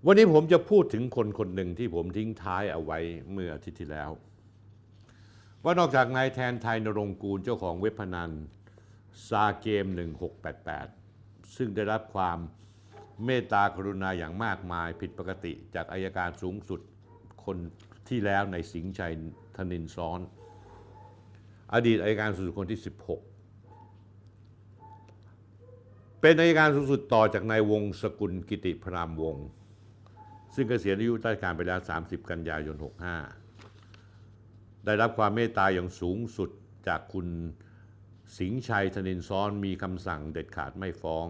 [0.06, 2.98] วันนี้ผมจะพูดถึงคนคนหนึ่งที่ผมทิ้งท้ายเอาไว้
[3.32, 4.10] เมื่ออาทิตย์ที่แล้ว
[5.64, 8.30] ว่านอกจากนายแทนไทยนรงค์กูลเจ้าของเว็บพนัน
[9.28, 9.86] ซาเกม
[10.70, 12.38] 1688 ซึ่งได้รับความ
[13.24, 16.80] เมตตากรุณาอย่างมากมายผิดปกติจากอายการสูงสุด
[17.44, 17.56] คน
[18.08, 19.12] ที่แล้วในสิงห์ชัย
[19.56, 20.20] ธนินซ้อน
[21.74, 23.33] อดีตอายการสูงสุดคนที่ 16
[26.26, 29.36] เป็นอายการสูงสุดต่อจากนายวงสกุลกิติพรามวง
[30.54, 32.76] ซึ่งเกษียณอายุราชการไปแล้ว 30 กันยายน
[33.80, 36.50] 65 ได้รับความเมตตาอย่างสูงสุด
[36.88, 37.26] จากคุณ
[38.38, 41.26] สิงชัยธนินซ้อนมีคำสั่งเด็ดขาดไม่ฟ้อง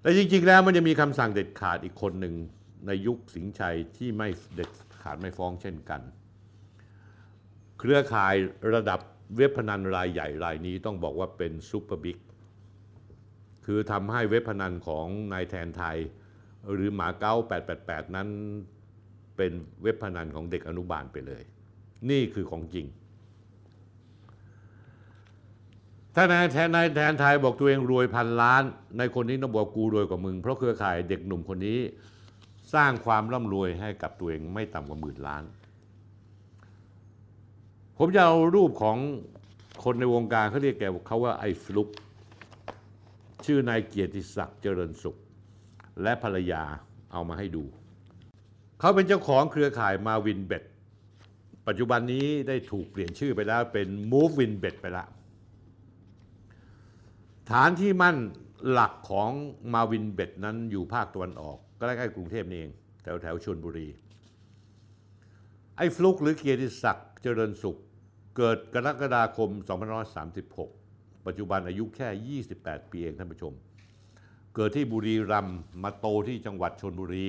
[0.00, 2.34] แต่จริงๆ แล้วมันจะมีคำสั่งเด็ดขาดอีกคนหนึ่ง
[2.86, 4.70] ในยุคสิงชัยที่ไม่เด็ด
[5.02, 6.00] ขาดไม่ฟ้องเช่นกัน
[7.78, 8.34] เครือข่าย
[8.74, 9.00] ระดับ
[9.36, 12.18] เว็บพนันรายใหญ่รายนี้ต้องบอกว่าเป็น super big
[13.66, 15.96] คือทำให้เว็บพนันของนายแทนไทย
[16.72, 17.34] หรือมาเก๊า
[17.74, 18.28] 888 นั้น
[19.36, 19.52] เป็น
[19.82, 21.42] เว็บพนันของเด็กอนุบาลไปเลย
[22.10, 22.86] นี่คือของจริง
[26.14, 28.62] ถ้านายแทนนายแทนไทยบอกตัวเองรวยพันล้าน
[28.98, 31.78] นายคนนี้ต้องบอกกูรวยกว่ามึง เพราะเครือข่ายเด็กหนุ่มคนนี้
[32.74, 35.44] สร้างความร่ำรวยให้กับตัวเองไม่ต่ำกว่าหมื่นล้าน
[37.98, 38.96] ผมจะเอารูปของ
[39.84, 41.88] คนในวงการเขาเรียกแกเขาว่าไอ้ฟลุก
[43.46, 45.16] ชื่อนายเกียรติศักดิ์เจริญสุข
[46.02, 46.62] และภรรยา
[47.12, 47.64] เอามาให้ดู
[48.80, 50.64] เขาเป็นเจ้าของเครือข่ายมาวินเบ็ด
[51.66, 55.08] ปัจจุบันนี้ได้ถูกเปลี่ยนชื่อไปแล้วเป็น Move Win Bet ไปแล้ว
[57.50, 58.16] ฐานที่มั่น
[58.70, 59.30] หลักของ
[59.72, 62.70] มาวินเบ็ดนั้นอยู่ภาคตะวันออกก็ใกล้ๆกรุงเทพนี่เอง
[63.02, 63.88] แถวแถวชลบุรี
[65.76, 67.76] ไอ้ฟลุกหรือเกียรติศักดิ์เจริญสุข
[68.36, 69.50] เกิดกรกฎาคม
[70.20, 70.85] 2536
[71.26, 73.52] ปัจจุบันอายุแค่ 28 ปีเองท่านผู้ชม
[74.54, 77.28] เกิดที่บุรีรัมย์มาโตที่จังหวัดชนบุรี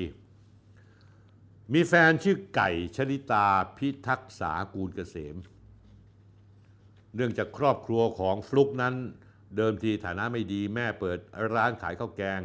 [1.74, 3.48] มีแฟนชื่อไก่ชลิตา
[3.78, 5.36] พิทักษากูลเกษม
[7.16, 8.96] เนื่องจากครอบครัวของฟลุกนั้น
[9.58, 11.20] เดิมทีฐานะไม่ดีแม่เปิด
[11.54, 12.42] ร้านขายข้าวแกง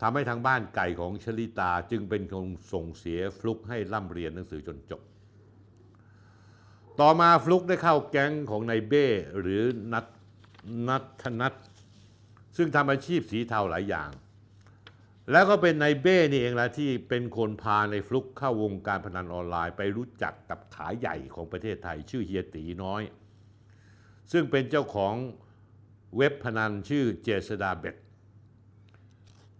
[0.00, 5.02] ทำให้ทางบ้านไก่ของชลิตาจึงเป็นคนส่งเสียฟลุกให้ร่ำเรียนหนังสือจนจบ
[7.00, 9.06] ต่อมาฟลุกได้เข้าแก๊งของนายเบ้
[9.40, 10.04] หรือนัท
[10.88, 11.54] นัทนัท
[12.56, 14.10] ซึ่งทำอาชีพสีเทาหลายอย่าง
[15.30, 23.02] แล้วก็เป็นนายเบ้นี่เองละที่เป็นคนพาในฟลุกเข้าวงการพนันออนไลน์ ไปรู้จักกับขาใหญ่ของประเทศไทย ชื่อเฮียตีน้อย
[24.32, 25.14] ซึ่งเป็นเจ้าของ
[26.16, 27.96] เว็บพนันชื่อเจษดาเบ็ด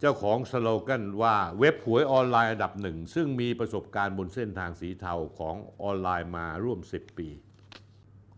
[0.01, 7.29] เจ้าของสโลแกนว่าเว็บหวยออนไลน์อันดับหนึ่ง ซึ่งมีประสบการณ์บนเส้นทางสีเทาของออนไลน์มาร่วม 10 ปี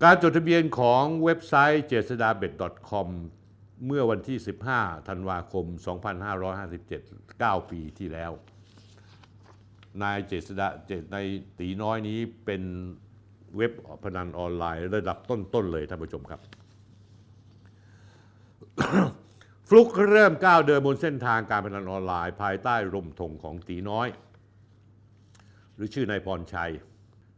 [0.05, 2.53] การจดทะเบียนของเว็บไซต์ j e s d a b e t
[2.91, 3.09] c o m
[3.87, 4.39] เมื่อวันที่
[4.73, 5.67] 15 ธันวาคม
[6.49, 8.33] 2557 9 ปีที่แล้ว
[10.03, 11.03] นายเจษดาเจน
[11.59, 12.63] ตีน้อยนี้เป็น
[13.57, 13.73] เว็บ
[14.05, 16.41] พนันออนไลน์ระดับต้น ๆ เลยท่านผู้ชมครับ
[19.69, 24.09] ฟลุกเริ่มก้าวเดินบนเส้นทางการพนันออนไลน์ ภายใต้ร่มธงของตีน้อย
[25.75, 26.73] หรือชื่อนายพรชัย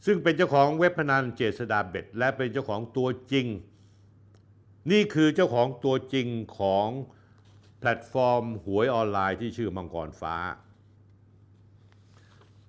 [0.07, 3.47] ซึ่งเป็นเจ้าของเว็บพนันเจษฎาเบทและเป็นเจ้าของตัวจริง
[4.91, 6.27] นี่คือเจ้าของตัวจริง
[6.59, 6.89] ของ
[7.79, 10.37] แพลตฟอร์มหวยออนไลน์ที่ชื่อมังกรฟ้า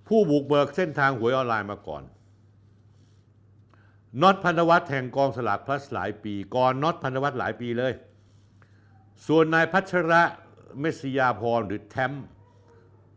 [0.06, 2.02] ผู้บุกเบิกเส้นทางหวยออนไลน์มาก่อน
[4.22, 7.92] น็อตพันธวัฒน์แห่งกองสลากพลัสหลายปี ก่อนน็อตพันธวัฒน์หลายปีเลย
[9.26, 10.22] ส่วนนายพัชระ
[10.78, 12.12] เมสยาพรหรือแทม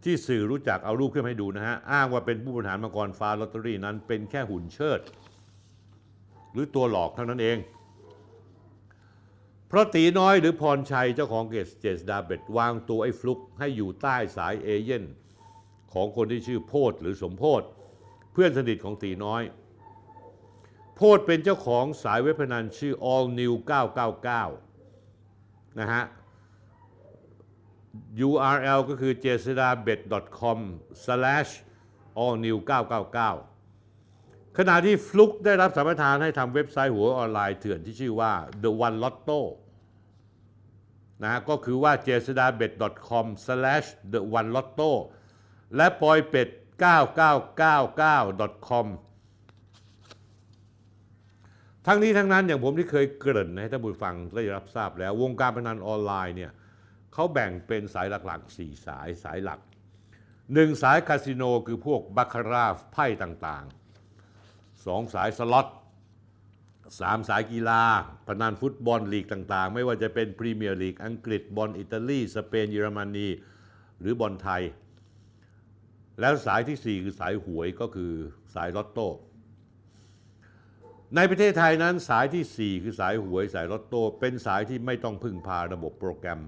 [0.05, 4.99] ที่สื่อรู้จักเอารูปขึ้นมาให้ดูนะฮะ อ้างว่าเป็นผู้บริหารมังกรฟ้าลอตเตอรี่นั้นเป็นแค่หุ่นเชิด
[6.51, 7.57] หรือตัวหลอกเท่านั้นเอง
[9.67, 15.03] เพราะตีน้อยหรือพรชัยเจ้าของเกสเจสดาเบตวางตัวไอ้ฟลุกให้อยู่ใต้สายเอเย่น
[15.93, 17.61] ของคนที่ชื่อโพธหรือสมโพธ
[18.33, 19.41] เพื่อนสนิทของตีน้อย
[20.95, 23.53] โพธเป็นเจ้าของสายเว็บพนันชื่อ all new
[24.45, 26.03] 999 นะฮะ
[28.27, 29.99] URL ก็คือ j e s d a b e t
[30.39, 30.59] c o m
[32.21, 32.57] all new
[33.77, 39.41] 999 ขณะที่ฟลุกได้รับสัมปทานให้ทำเว็บไซต์หัวออนไลน์เถื่อนที่ชื่อว่า The One Lotto
[41.23, 42.71] นะฮะก็คือว่า j e s d a b e t
[43.07, 43.25] c o m
[44.13, 44.91] the one lotto
[45.75, 46.47] และปอยเป็ด
[48.03, 48.87] 9999 com
[51.87, 56.51] ทั้งนี้ทั้งนั้นอย่างผมที่เคยเกริ่นให้ท่านผู้ฟังได้รับทราบแล้ว วงการพนันออนไลน์เนี่ย
[57.15, 59.59] เขาแบ่งเป็นสายหลักๆ4สายสายหลัก
[60.53, 65.67] หนึ่งสายคาสิโนคือพวกบาคาราไพ่ต่างๆสองสายสล็อต
[66.99, 67.83] สามสายกีฬา
[68.27, 73.27] พนันฟุตบอลลีกต่างๆ ไม่ว่าจะเป็นพรีเมียร์ลีกอังกฤษบอลอิตาลี สเปนเยอรมนี
[73.99, 74.63] หรือบอลไทย
[76.19, 78.13] แล้วสายที่ 4 คือสายหวยก็คือ
[78.55, 79.07] สายลอตโต้
[81.15, 86.41] ในประเทศไทยนั้นสายที่ 4 คือสายหวยสายลอตโต้เป็นสายที่ไม่ต้องพึ่งพาระบบโปรแกรม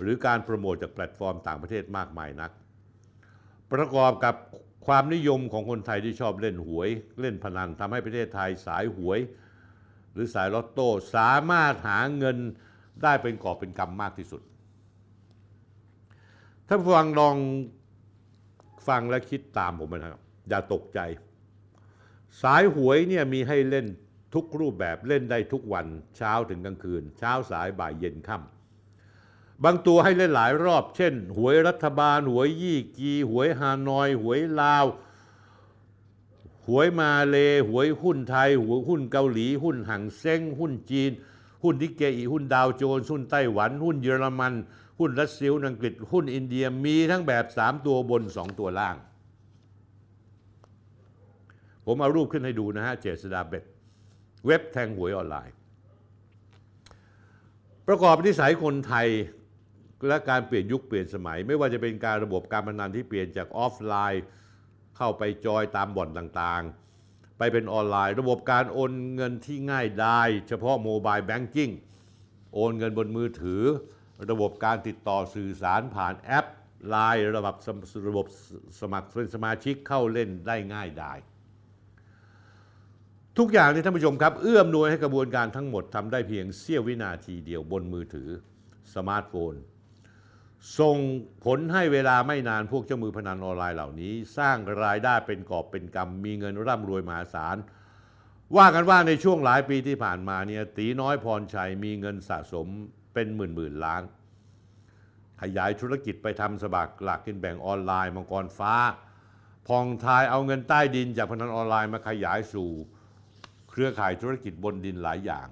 [0.00, 2.50] หรือการโปรโมทจากแพลตฟอร์มต่างประเทศมากมายนัก
[3.72, 4.34] ประกอบกับ
[4.86, 6.88] ความนิยมของคนไทยที่ชอบเล่นหวย
[7.20, 9.18] เล่นพนันทำให้ประเทศไทยสายหวย
[10.12, 12.36] หรือสายลอตโต้สามารถหาเงิน
[13.02, 14.42] ได้เป็นกอบเป็นกำมากที่สุด
[16.68, 17.36] ถ้าฟังลอง
[18.88, 21.00] ฟังและคิดตามผมนะครับ อย่าตกใจ
[22.42, 23.86] สายหวยเนี่ยมีให้เล่น
[24.34, 28.53] ทุกรูปแบบเล่นได้ทุกวันเช้าถึงกลางคืน เช้าสายบ่ายเย็นค่ำ
[29.62, 34.86] บางตัวให้เล่นหลายรอบ เช่น หวยรัฐบาล หวยยี่กี หวยฮานอย หวยลาว
[36.68, 37.36] หวยมาเล
[37.68, 41.10] หวยหุ้นไทย หวยหุ้นเกาหลี หุ้นฮั่งเส็ง หุ้นจีน
[41.62, 44.54] หุ้นนิกเคอิหุ้นดาวโจนส์หุ้นไต้หวัน หุ้นเยอรมัน
[44.98, 48.96] หุ้นรัสเซียอังกฤษ หุ้นอินเดีย มีทั้งแบบ 3 ตัวบน 2 ตัวล่าง
[51.86, 53.64] ผมเอารูปขึ้นให้ดูนะฮะ เจษฎาเบท
[54.46, 55.54] เว็บแทงหวยออนไลน์
[57.88, 59.08] ประกอบนิสัยคนไทย
[60.08, 64.24] และการเปลี่ยนยุคเปลี่ยนสมัย ไม่ว่าจะเป็นการระบบการพนันที่เปลี่ยนจากออฟไลน์
[64.96, 71.70] เข้าไปจอยตามบ่อนต่างๆ ไปเป็นออนไลน์ ระบบการโอนเงินที่ง่ายดายเฉพาะ mobile banking
[72.54, 73.62] โอนเงินบนมือถือ
[74.30, 76.46] ระบบการติดต่อสื่อสารผ่านแอป
[76.88, 77.56] ไลน์ระบบ
[78.08, 78.26] ระบบ
[78.80, 81.12] สมัครเป็นสมาชิกเข้าเล่นได้ง่ายดาย
[83.38, 88.28] ทุกอย่างที่ท่านผู้ชมครับ เอื้ออำนวยให้กระบวนการทั้งหมดทำได้เพียงเสี้ยววินาทีเดียวบนมือถือ
[88.94, 89.54] สมาร์ทโฟน
[90.78, 90.98] ส่ง
[91.44, 97.56] ผลให้เวลาไม่นานพวกเจ้ามือพนันออนไลน์เหล่านี้ สร้างรายได้เป็นกอบเป็นกำมีเงินร่ำรวยมหาศาล
[98.56, 102.66] ว่ากันว่าในช่วงหลายปีที่ผ่านมาเนี่ยตีน้อยพรชัยมีเงินสะสม
[103.14, 104.02] เป็นหมื่นหมื่นล้าน
[105.42, 108.74] ขยายธุรกิจไปทำสบักหลักกินแบ่งออนไลน์มังกรฟ้า
[109.68, 112.70] พองทายเอาเงินใต้ดินจากพนันออนไลน์มาขยายสู่
[113.70, 115.48] เครือข่ายธุรกิจบนดินหลายอย่าง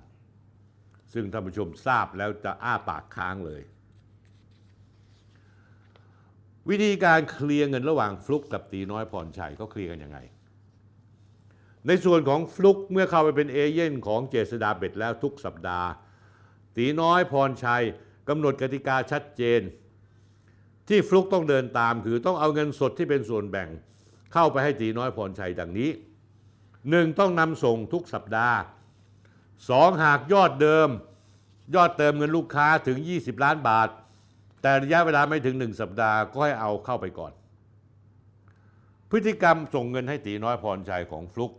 [1.12, 3.62] ซึ่งท่านผู้ชมทราบแล้วจะอ้าปากค้างเลย
[6.70, 10.18] วิธีการเคลียร์เงินระหว่างฟลุกกับตีน้อยพรชัยเขาเคลียร์กันยังไง
[11.86, 15.89] ในส่วนของฟลุกเมื่อเข้าไปเป็นเอเย่นของเจษดาเบ็ดแล้วทุกสัปดาห์
[16.76, 17.82] ตีน้อยพรชัย
[18.28, 19.60] กำหนดกติกาชัดเจน
[20.89, 23.68] ที่ฟลุกต้องเดินตามคือต้องเอาเงินสดที่เป็นส่วนแบ่ง
[24.32, 25.90] เข้าไปให้ตีน้อยพรชัยดังนี้
[26.90, 28.59] หนึ่งต้องนำส่งทุกสัปดาห์
[29.70, 30.89] สองหากยอดเดิม
[31.74, 33.89] ยอดเติมเงินลูกค้าถึง 20 ล้านบาท
[34.62, 37.32] แต่ระยะเวลาไม่ถึง1สัปดาห์ก็ให้เอาเข้าไปก่อน
[39.10, 41.52] พฤติกรรมส่งเงินให้ตีน้อยพรชัยของฟลุก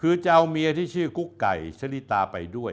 [0.00, 2.72] คือจะเอาเมียที่ชื่อกุ๊กไก่ชลิตาไปด้วย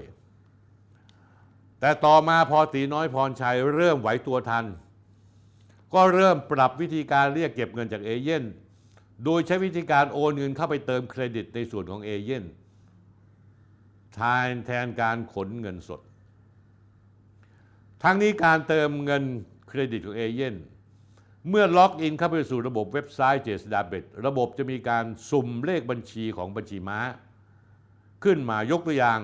[1.80, 4.66] แต่ต่อมาพอตีน้อยพรชัยเริ่มไหวตัวทัน
[5.94, 8.44] ก็เริ่มปรับวิธีการเรียกเก็บเงินจากเอเย่น
[9.26, 12.44] โดยใช้วิธีการโอนเงินเข้าไปเติมเครดิตในส่วนของเอเย่น
[14.14, 14.20] แท
[14.50, 16.02] นแทนการขนเงินสด
[18.04, 19.24] ทั้งนี้การเติมเงิน
[19.68, 20.56] เครดิตของเอเย่น
[21.50, 27.00] เมื่อล็อกอินเข้าไปสู่ระบบเว็บไซต์เจสดาเบตระบบจะมีการสุ่มเลขบัญชีของบัญชีม้า
[28.24, 29.20] ขึ้นมายกตัวอย่าง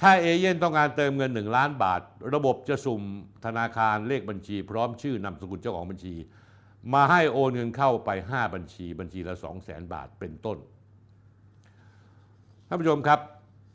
[0.00, 2.00] ถ้าเอเย่นต้องการเติมเงิน 1 ล้านบาท
[2.34, 3.02] ระบบจะสุ่ม
[3.44, 6.14] ธนาคารเลขบัญชี พร้อมชื่อนามสกุลเจ้าของบัญชี
[6.94, 10.58] มาให้โอนเงินเข้าไป 5 บัญชีบัญชีละ 2 0 0 0 0 0บาทเป็นต้น
[12.68, 13.20] ท่านผู้ชมครับ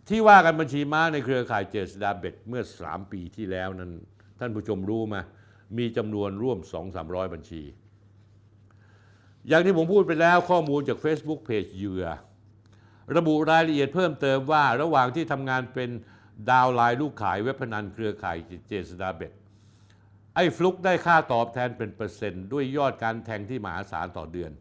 [0.10, 3.92] ที่ว่ากันบัญชีม้าในเครือข่ายเจษดาเบ็ดเมื่อ 3 ปีที่แล้วนั้น
[4.44, 5.18] ท่านผู้ชมรู้ไหม
[5.78, 6.60] มีจำนวนร่วม
[6.96, 7.64] 2-300 บัญชี
[9.48, 12.06] อย่างที่ผมพูดไปแล้วข้อมูลจาก Facebook Page เหยื่อ
[13.16, 15.90] ระบุรายละเอียดเพิ่มเติมว่าระหว่างที่ทำงานเป็น
[16.52, 18.38] ดาวไลน์ลูกขายเว็บพนันเครือข่าย
[18.68, 19.32] เจษฎาเบท
[20.36, 24.52] ไอ้ฟลุกได้ค่าตอบแทนเป็นเปอร์เซ็นต์ด้วยยอดการแทงที่มหาศาลต่อเดือน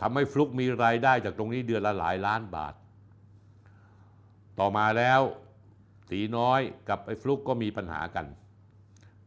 [0.00, 2.74] ทำให้ฟลุกมีรายได้จากตรงนี้เดือนละหลายล้านบาท
[4.58, 5.20] ต่อมาแล้ว
[6.10, 8.26] ตีน้อยกับไอ้ฟลุกก็มีปัญหากัน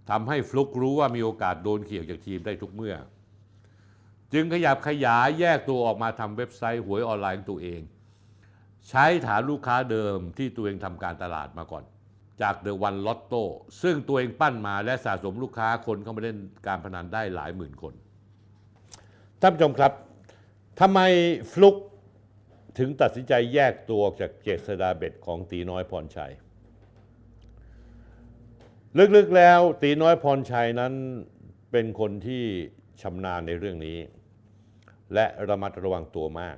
[0.10, 2.96] ทำให้ฟลุกรู้ว่ามีโอกาสโดนเขี่ยจากทีมได้ทุกเมื่อ
[4.34, 7.82] จึงขยับขยายแยกตัวออกมาทำเว็บไซต์หวยออนไลน์ของตัวเอง
[8.90, 11.84] ใช้ฐานลูกค้าเดิมที่ตัวเองทำการตลาดมาก่อน
[12.42, 13.44] จาก The One Lotto
[13.82, 17.94] ซึ่งตัวเองปั้นมาและสะสมลูกค้าคนเข้ามาเล่นการพนันได้หลายหมื่นคน
[19.42, 19.92] ท่านผู้ชมครับ
[20.80, 21.00] ทำไม
[21.52, 21.76] ฟลุก
[22.78, 26.32] ถึงตัดสินใจแยกตัวจากเจษฎาเบทของตีน้อยพรชัย
[29.16, 30.94] ลึกๆแล้วตีน้อยพรชัยนั้น
[31.72, 32.44] เป็นคนที่
[33.02, 33.98] ชำนาญในเรื่องนี้
[35.14, 36.58] และระมัดระวังตัวมาก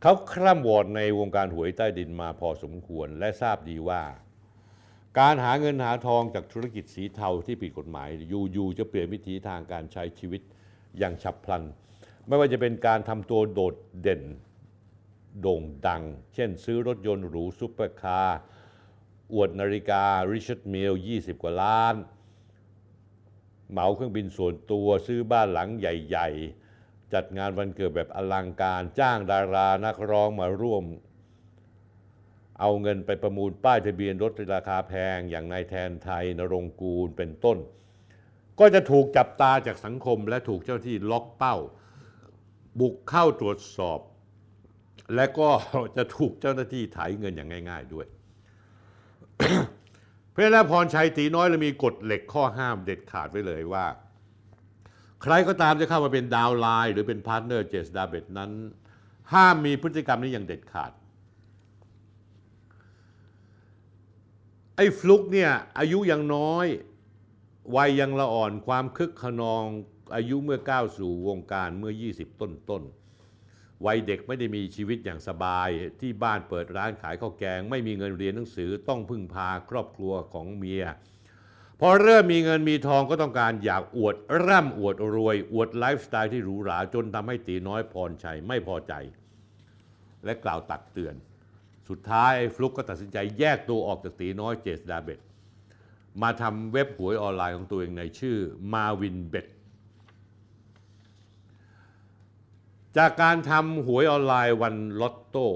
[0.00, 4.02] เขาคร่ำหวอดในวงการหวยใต้ดินมาพอสมควรและทราบดีว่า
[5.18, 10.42] การหาเงินหาทองจากธุรกิจสีเทาที่ผิดกฎหมายอยู่ๆจะเปลี่ยนวิธีทางการใช้ชีวิต
[10.98, 11.64] อย่างฉับพลัน
[12.26, 14.22] ไม่ว่าจะเป็นการทำตัวโดดเด่น
[15.40, 16.02] โด่งดัง
[16.34, 18.38] เช่นซื้อรถยนต์หรูซุปเปอร์คาร์
[19.32, 21.94] อวดนาฬิกา Richard Mille 20 กว่าล้าน
[23.70, 26.28] เหมาเครื่องบินส่วนตัวซื้อบ้านหลังใหญ่
[26.70, 30.84] ๆ จัดงานวันเกิดแบบอลังการจ้างดารานักร้องมาร่วม
[32.60, 37.58] เอาเงินไปประมูลป้ายทะเบียนรถราคาแพงอย่างนายแทนไทยนรงกูลเป็นต้น
[38.60, 41.56] ก็จะถูกจับตาจากสังคมและถูกเจ้าที่ล็อกเป้า
[42.80, 44.00] บุกเข้าตรวจสอบ
[45.14, 45.50] และก็
[45.96, 48.06] จะถูกเจ้าหน้าที่ไถเงินอย่างง่าย ๆด้วย
[50.30, 53.86] เพราะนั้นพรชัยตีน้อยเลยมีกฎเหล็กข้อห้ามเด็ดขาดไว้เลยว่า
[55.22, 58.50] ใครก็ตามจะเข้ามาเป็น downline หรือเป็น partner เจษฎาเบทนั้น
[59.32, 60.92] ห้ามมีพฤติกรรมนี้อย่างเด็ดขาด
[64.76, 66.66] ไอ้ฟลุกเนี่ยอายุยังน้อย
[67.76, 69.64] วัยยังละอ่อนความคึกคะนอง
[70.14, 72.82] อายุเมื่อก้าวสู่วงการเมื่อ 20 ต้นต้น
[73.86, 75.68] วัยเด็กไม่ได้มีชีวิตอย่างสบาย
[76.00, 80.84] ที่บ้านเปิดร้านขายข้าวแกง ไม่มีเงินเรียนหนังสือต้องพึ่งพาครอบครัวของเมีย
[81.80, 88.92] พอเริ่มมีเงินมีทองก็ต้องการอยากอวดร่ำอวดรวย อวดไลฟ์สไตล์ที่หรูหราจนทำให้ตีน้อยพรชัยไม่พอใจ
[90.24, 91.14] และกล่าวตักเตือน
[91.88, 95.20] สุดท้ายฟลุกก็ตัดสินใจแยกตัวออกจากตีน้อยเจษฎาเบท
[96.22, 98.36] มาทำเว็บหวยออนไลน์ของตัวเองในชื่อ
[98.72, 99.46] มาวินเบ t
[102.96, 105.46] จากการทำหวยออนไลน์ One Lotto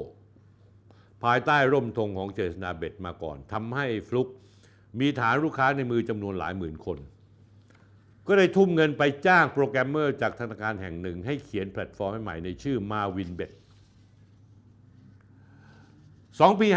[1.24, 4.28] ภายใต้ร่มธงของเจษฎาเบทมาก่อนทำให้ฟลุก
[5.00, 6.98] มีฐานลูกค้าในมือจำนวนหลายหมื่นคน
[8.26, 13.50] ก็ได้ทุ่มเงินไปจ้างโปรแกรมเมอร์จากธนาคารแห่งหนึ่ง ให้เขียนแพลตฟอร์มใหม่ในชื่อมาวินเบท
[15.90, 16.68] 2ปี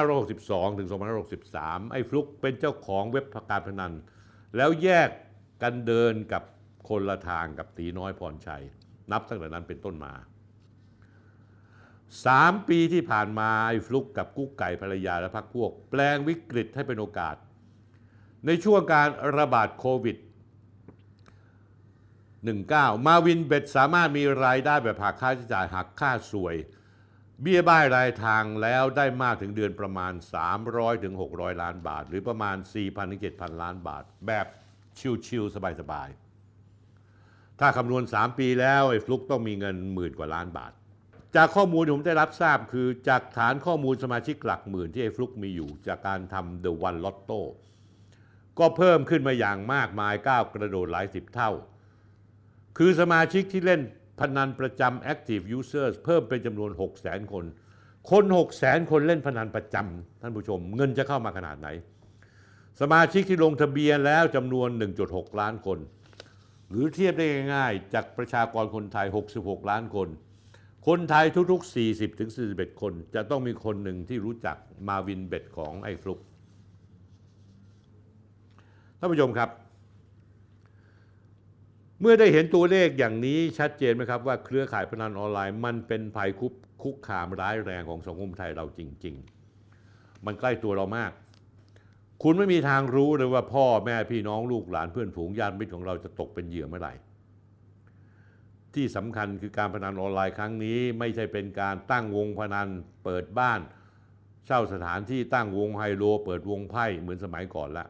[0.00, 0.88] 2562 ถึง
[1.40, 3.92] 2563 ไอ้ฟลุกเป็นเจ้าของเว็บการพนัน
[4.56, 5.08] แล้วแยก
[5.62, 6.42] กันเดินกับ
[6.88, 8.64] คนละทางกับตีน้อยพรชัย
[9.12, 10.14] นับตั้งแต่นั้นเป็นต้นมา
[12.26, 17.36] สามปีที่ผ่านมาไอ้ฟลุกกับกุ๊กไก่ภรรยาและพักพวก แปลงวิกฤตให้เป็นโอกาส
[18.46, 20.16] ในช่วงการระบาดโควิด
[22.20, 26.56] 19 มาวินเบ็ดสามารถมีรายได้แบบหักค่าใช้จ่ายหักค่าสวย
[27.42, 30.12] เบี้ยบ้ายรายทางแล้วได้มากถึงเดือนประมาณ
[30.58, 34.46] 300ถึง600 ล้านบาท หรือประมาณ 4,000ถึง7,000 ล้านบาท แบบ
[35.26, 36.29] ชิวๆสบายๆ
[37.60, 40.72] ถ้าคำนวณ 3 ปีแล้วไอ้ฟลุกต้องมีเงินหมื่นกว่าล้านบาท
[41.36, 47.40] จากข้อมูลที่ผมได้รับทราบคือจากฐานข้อมูลสมาชิกหลักหมื่นที่ไอ้ฟลุกมีอยู่จากการทำ The One Lotto
[48.58, 51.50] ก็เพิ่มขึ้นมาอย่างมากมายก้าวกระโดดหลายสิบเท่า
[52.78, 53.80] คือสมาชิกที่เล่น
[54.20, 57.44] พนันประจำ Active Users เพิ่มเป็นจำนวน 6 0 0 0 0 คน
[58.10, 61.68] คน6 0 0 0 0 คนเล่นพนันประจำท่านผู้ชม เงินจะเข้ามาขนาดไหน
[62.80, 64.68] สมาชิกที่ลงทะเบียนแล้วจำนวน
[65.04, 65.78] 1.6 ล้านคน
[66.70, 69.06] หรือเทียบได้ง่ายๆ จากประชากรคนไทย
[69.38, 70.08] 66 ล้านคน
[70.86, 74.56] คนไทยทุกๆ 40ถึง41 คน จะต้องมีคนหนึ่งที่รู้จัก
[74.88, 76.20] มาวินเบ็ดของไอ้ฟลุก
[78.98, 79.50] ท่านผู้ชมครับ
[82.00, 86.52] เมื่อได้เห็นตัวเลขอย่างนี้ชัดเจนไหมครับว่าเครือข่ายพนันออนไลน์ มันเป็นภัยคุก
[86.82, 89.14] คุกคามร้ายแรงของสังคมไทยเราจริง
[89.70, 91.12] ๆ มันใกล้ตัวเรามาก
[92.22, 96.92] คุณไม่มีทางรู้เลยว่าพ่อแม่พี่น้องลูกหลานเพื่อนฝูงญาติมิตรของเราจะตกเป็นเหยื่อเมื่อไหร่
[98.74, 102.68] ที่สำคัญคือการพนันออนไลน์ครั้งนี้ ไม่ใช่เป็นการตั้งวงพนัน
[103.04, 103.60] เปิดบ้าน
[104.46, 107.86] เช่าสถานที่ตั้งวงไฮโล เปิดวงไพ่เหมือนสมัยก่อนละ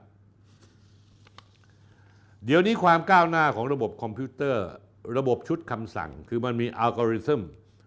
[2.44, 4.66] เดี๋ยวนี้ความก้าวหน้าของระบบคอมพิวเตอร์
[5.18, 7.40] ระบบชุดคำสั่ง คือมันมีอัลกอริทึม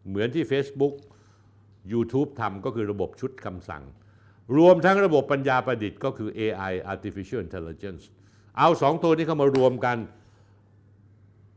[0.08, 0.94] เหมือนที่ Facebook
[1.92, 3.84] YouTube ทำก็คือระบบชุดคำสั่ง
[4.58, 8.04] รวมทั้งระบบปัญญาประดิษฐ์ก็คือ AI Artificial Intelligence
[8.58, 9.98] เอาสองตัวนี้เข้ามารวมกัน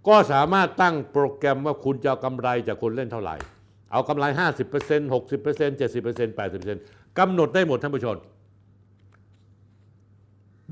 [0.08, 3.36] ก็สามารถตั้งโปรแกรมว่าคุณจะเอากำไรจากคนเล่นเท่าไหร่
[3.92, 5.12] เอากำไร 50% 60%
[5.80, 8.16] 70% 80%กำหนดได้หมดท่านผู้ชม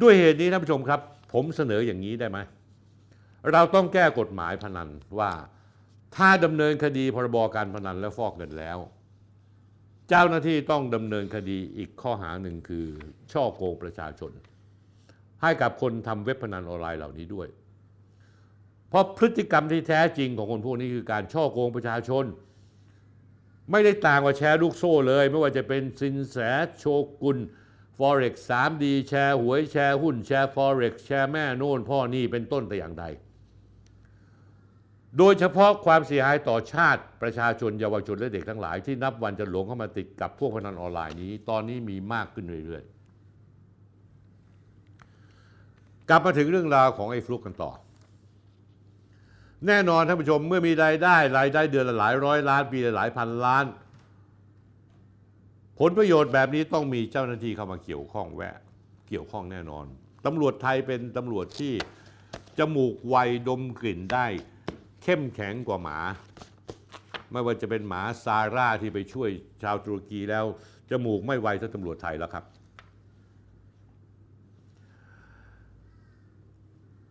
[0.02, 1.00] ด้วยเหตุนี้ท่านผู้ชมครับ
[1.32, 2.38] ผมเสนออย่างนี้ได้ไหม
[3.52, 4.88] เราต้องแก้กฎหมายพนัน
[5.18, 5.30] ว่า
[6.16, 8.78] ถ้าดำเนินคดีพรบการพนันและฟอกเงินแล้ว
[10.08, 12.86] เจ้าหน้าที่ต้องดำเนินคดีอีกข้อหาหนึ่งคือ
[13.32, 14.32] ช่อโกงประชาชน
[15.42, 17.48] ให้กับคนทำเว็บพนันออนไลน์เหล่านี้ด้วย
[18.88, 22.24] เพราะพฤติกรรมที่แท้จริงของคนพวกนี้คือการช่อโกงประชาชน
[23.70, 26.36] ไม่ได้ต่างกว่าแชร์ลูกโซ่เลย ไม่ว่าจะเป็นสินแส
[26.78, 26.84] โช
[27.22, 27.38] กุล
[27.98, 33.04] Forex 3D แชร์หวยแชร์หุ้นแชร์ Forex แชร์แม่โน่นพ่อนี่เป็นต้นแต่อย่างใด
[35.18, 47.72] โดยเฉพาะความเสียหายต่อชาติประชาชนเยาวชนและเด็กทั้งหลาย ที่นับวันจะหลงเข้ามาติดกับพวกพนันออนไลน์นี้ ตอนนี้มีมากขึ้นเรื่อยๆ กลับมาถึงเรื่องราวของไอ้ฟลุกกันต่อ
[49.66, 53.64] แน่นอนท่านผู้ชมเมื่อมีรายได้รายได้เดือนละหลายร้อยล้านปีละหลายพันล้าน
[55.78, 58.56] ผลประโยชน์แบบนี้ต้องมีเจ้าหน้าที่เข้ามาเกี่ยวข้องแวะ
[59.08, 59.84] เกี่ยวข้องแน่นอน
[60.26, 61.72] ตำรวจไทยเป็นตำรวจที่
[62.58, 63.16] จมูกไว
[63.48, 64.26] ดมกลิ่นได้
[65.04, 65.98] เข้มแข็งกว่าหมา
[67.32, 69.30] ไม่ว่าจะเป็นหมาซาร่าที่ไปช่วย
[69.62, 70.44] ชาวตุรกีแล้ว
[70.90, 72.44] จมูกไม่ไวเท่าตำรวจไทยแล้วครับ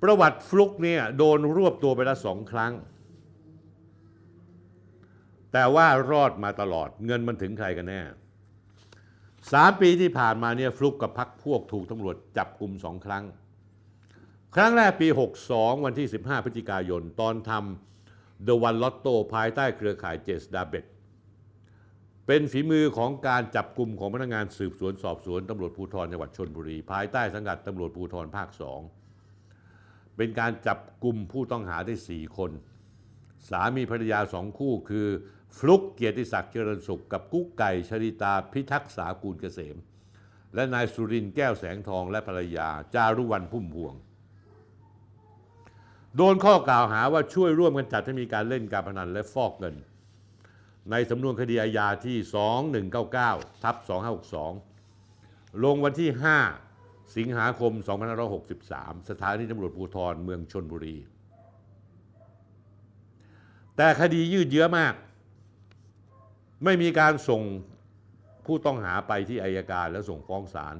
[0.02, 2.74] ประวัติฟลุกเนี่ยโดนรวบตัวไปแล้วสองครั้ง
[5.54, 8.02] แต่ว่ารอดมาตลอดเงินมันถึงใครกันแน่
[9.54, 13.24] สามปีที่ผ่านมาเนี่ยฟลุกกับพักพวกถูกตำรวจจับกลุ่มสองครั้ง
[14.58, 15.08] ครั้งแรกปี
[15.46, 20.86] 62 วันที่ 15 พฤศจิกายน ตอนทำ The One Lotto ภายใต้เครือข่ายเจสดาเบต
[22.28, 28.50] เป็นฝีมือของการจับกลุ่มของพนักงานสืบสวนสอบสวนตำรวจภูธรจังหวัดชนบุรี ภายใต้สังกัดตำรวจภูธรภาค
[29.32, 32.52] 2 เป็นการจับกลุ่มผู้ต้องหาได้ 4 คน
[33.50, 35.08] สามีภรรยาสองคู่คือ
[35.58, 39.78] ฟลุกเกียรติศักดิ์เจริญสุขกับกุ๊กไก่ชริตาพิทักษากูลเกษม
[40.56, 43.96] และนายสุรินทร์แก้วแสงทองและภรรยาจารุวรรณพุ่มพวง
[46.18, 49.76] โดนข้อกล่าวหาว่าช่วยร่วมกันจัดให้มีการเล่นการพนันและฟอกเงิน
[50.92, 52.18] ในสำนวนคดีอาญาที่
[52.92, 53.76] 2199ทับ
[54.70, 56.10] 2562 ลงวันที่
[56.62, 57.72] 5 สิงหาคม
[58.42, 60.98] 2563 สถานีตำรวจภูธรเมืองชนบุรี
[63.78, 64.94] แต่คดียืดเยื้อมาก
[66.64, 67.42] ไม่มีการส่ง
[68.46, 70.76] ผู้ต้องหาไปที่อายการแล้วส่งฟ้องศาล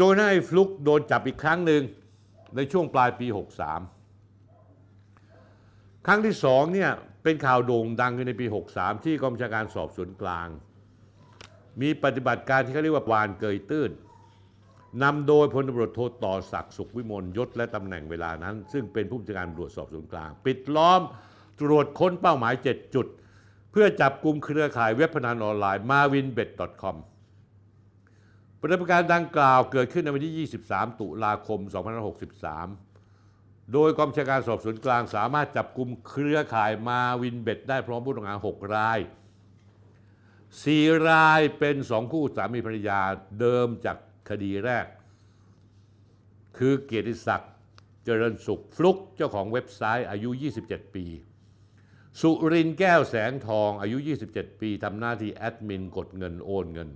[0.00, 1.82] จนให้ฟลุกโดนจับอีกครั้งหนึ่ง
[2.56, 3.26] ในช่วงปลายปี
[4.52, 6.90] 63 ครั้งที่สองเนี่ย
[7.22, 10.48] เป็นข่าวโด่งดังในปี 63 ที่กองบัญชาการสอบสวนกลาง
[11.80, 13.90] มีปฏิบัติการที่เขาเรียกว่าวานเกยตื้น
[15.02, 21.00] นำโดยพลตำรวจโทต่อศักดิ์สุขวิมลยศและตำแหน่งเวลานั้น ซึ่งเป็นผู้บัญชาการตำรวจสอบสวนกลาง ปิดล้อม
[21.60, 23.06] ตรวจค้นเป้าหมาย 7 จุด
[23.72, 26.96] เพื่อจับกลุ่มเครือข่ายเว็บพนันออนไลน์ marvinbet.com
[28.68, 31.60] ปฏิบัติการดังกล่าวเกิดขึ้นในวันที่ 23 ตุลาคม
[32.86, 38.98] 2563 โดยกองบัญชาการสอบสวนกลางสามารถจับกลุ่มเครือข่ายมาวินเบ็ดได้พร้อมผู้ต้องหา 6 ราย
[40.28, 43.00] 4 รายเป็น 2 คู่สามีภรรยา
[43.40, 43.96] เดิมจาก
[44.28, 44.86] คดีแรก
[46.58, 47.52] คือเกียรติศักดิ์
[48.04, 50.30] เจริญสุขฟลุกเจ้าของเว็บไซต์อายุ
[50.62, 51.06] 27 ปี
[52.20, 53.98] สุรินแก้วแสงทองอายุ
[54.30, 56.90] 27 ปีทำหน้าที่แอดมินกดเงินโอนเงิน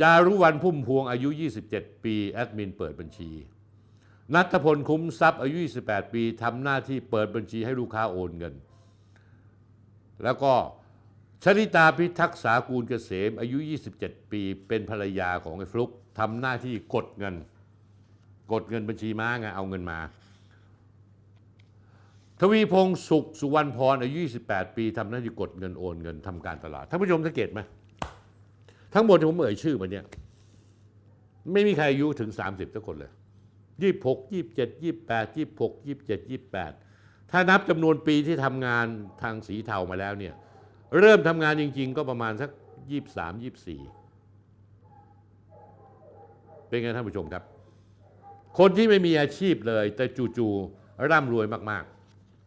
[0.00, 1.28] จารุวรรณพุ่มพวงอายุ
[1.66, 3.30] 27 ปีแอดมินเปิดบัญชี
[4.34, 5.56] นัทพลคุ้มทรัพย์อายุ
[5.86, 8.54] 28 ปีทำหน้าที่เปิดบัญชีให้ลูกค้าโอนเงิน
[10.24, 10.52] แล้วก็
[11.44, 13.58] ชริตาพิทักษากูลเกษมอายุ
[13.94, 17.34] 27 ปีเป็นภรรยาของไอ้ฟลุกทำหน้าที่กดเงิน
[18.52, 19.98] กดเงินบัญชีม้าไงเอาเงินมา
[22.40, 24.16] ทวีพงศ์สุขสุวรรณพรอายุ
[24.48, 27.60] 28 ปีทำหน้าที่กดเงินโอนเงินทำการตลาดท่านผู้ชมสังเกตไหม
[28.94, 30.04] ทั้งหมดที่ผมเอ่ยชื่อมาเนี่ย
[31.52, 33.12] ไม่มีใครอายุถึง 30ทุกคนเลย
[33.82, 36.72] ยี่หกยี่เจ็ดยี่แปดยี่หกยี่เจ็ดยี่แปด
[37.30, 38.86] ถ้านับจำนวนปีที่ทำงาน
[39.22, 40.34] ทางสีเทามาแล้วเนี่ย
[40.98, 42.50] เริ่มทำงานจริง ๆ ก็ประมาณสัก
[42.90, 43.80] ยี่สามยี่สี่
[46.66, 47.42] เป็นไงท่านผู้ชมครับ
[48.58, 50.04] คนที่ไม่มีอาชีพเลย แต่
[50.38, 51.84] จู่ๆร่ำรวยมาก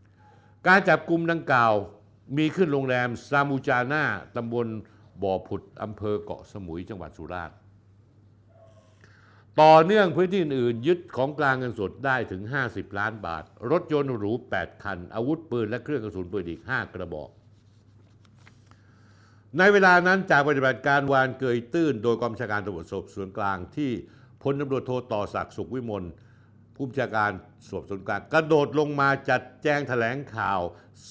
[0.01, 1.73] ๆ การจับกลุ่มดังกล่าว
[2.37, 4.03] มีขึ้นโรงแรมซามูจาน่า
[4.35, 4.67] ตำบล
[5.23, 7.57] บ่อผุดอำเภอเกาะสมุยจังหวัดสุราษฎร์
[9.61, 17.29] ต่อเนื่องพื้นที่อื่นยึดของกลางเงินสดได้ถึง 50 ล้านบาท รถยนต์หรู 8 คัน อาวุธปืนและเครื่องกระสุนปืนอีก 5 กระบอก
[19.57, 23.91] ในเวลานั้นจากปฏิบัติการวาฬเกยตื้น โดยกองบัญชาการตำรวจสอบสวนกลางที่
[24.43, 26.03] พลตำรวจโทต่อศักดิ์สุขวิมล
[26.75, 27.31] ผู้บัญชาการ
[27.67, 30.59] สอบสวนกลางกระโดดลงมาจัดแจงแถลงข่าว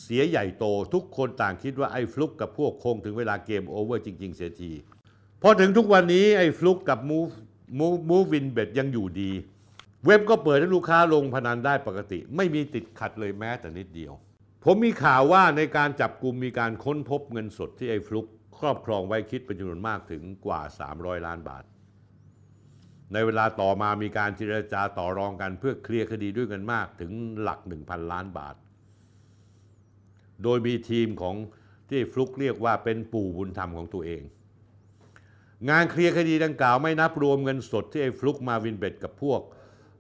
[0.03, 0.65] เสียใหญ่โต
[0.95, 4.73] ทุกคนต่างคิดว่าไอ้ฟลุกกับพวกคงถึงเวลา game over จริง ๆ เสียที
[5.43, 7.29] พอถึงทุกวันนี้ไอ้ฟลุกกับมูฟ
[7.79, 9.31] มูฟมาวินเบทยังอยู่ดี
[10.05, 14.13] เว็บก็เปิดให้ลูกค้าลงพนันได้ปกติ ไม่มีติดขัดเลยแม้แต่นิดเดียว
[14.65, 18.27] ผมมีข่าวว่าในการจับกลุ่มมีการค้นพบเงินสดที่ไอ้ฟลุก
[18.59, 20.61] ครอบครองไว้คิดเป็นจำนวนมากถึงกว่า
[20.95, 21.65] 300 ล้านบาท
[23.15, 28.55] ในเวลาต่อมามีการเจรจาต่อรองกันเพื่อเคลียร์คดีด้วยเงินมากถึงหลัก 1,000 ล้านบาท
[30.43, 31.37] โดยมีทีมของ
[31.91, 34.23] ที่ฟลุกเรียกว่าเป็นปู่บุญธรรมของตัวเอง
[35.71, 39.41] งานเคลียร์คดีดังกล่าวไม่นับรวมเงินสดที่ไอ้ฟลุกมาวินเบ็ดกับพวก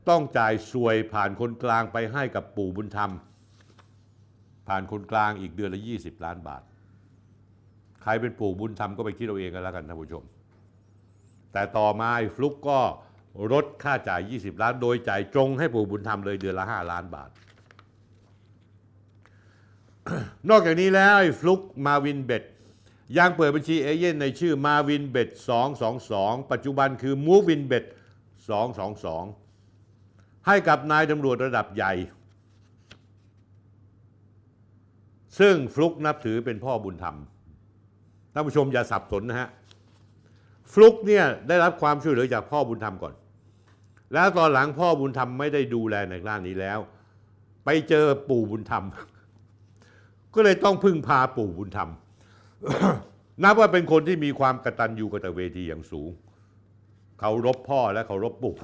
[0.09, 3.11] ต้องจ่ายส่วยผ่านคนกลางไปให้กับปู่บุญธรรม
[4.69, 6.63] ผ่านคนกลางอีกเดือนละ 20 ล้านบาท
[8.03, 10.25] ใครเป็นปู่บุญธรรมก็ไปคิดเอาเองกันแล้วกันท่านผู้ชม
[11.55, 12.81] แต่ต่อมาฟลุกก็
[13.53, 17.31] ลดค่าจ่าย 20 ล้าน โดยจ่ายตรงให้ปู่บุญธรรมเลยเดือนละ 5 ล้านบาท
[20.51, 22.45] นอกจากนี้แล้วฟลุกมาวินเบท
[23.19, 25.29] ยังเปิดบัญชีเอเย่นต์ในชื่อมาวินเบท
[25.91, 27.85] 222 ปัจจุบันคือมูวินเบ็ด
[29.51, 31.93] 222 ให้กับนายตำรวจระดับใหญ่
[35.39, 37.17] ซึ่งฟลุกนับถือเป็นพ่อบุญธรรม
[38.33, 39.49] ท่านผู้ชมอย่าสับสนนะฮะ
[40.73, 43.15] ฟลุกเนี่ยได้รับความช่วยเหลือจากพ่อบุญธรรมก่อน
[44.15, 46.79] แล้วตอนหลังพ่อบุญธรรมไม่ได้ดูแลในด้านนี้แล้ว
[47.65, 48.85] ไปเจอปู่บุญธรรม
[50.35, 51.91] ก็เลยต้องพึ่งพาปู่บุญธรรม
[53.43, 56.11] นับว่าเป็นคนที่มีความกตัญญูกตเวทีอย่างสูง
[57.21, 58.55] เขารบพ่อและเขารบปู่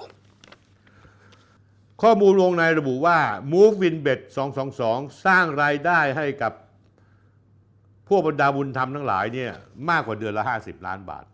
[2.02, 3.18] ข้อมูลวงในระบุว่า
[3.52, 4.20] Move Win Bet
[4.70, 6.52] 222 สร้างรายได้ให้กับ
[8.08, 9.52] พวกบรรดาบุญธรรมทั้งหลายเนี่ย
[9.90, 11.24] มากกว่าเดือนละ 50 ล้านบาท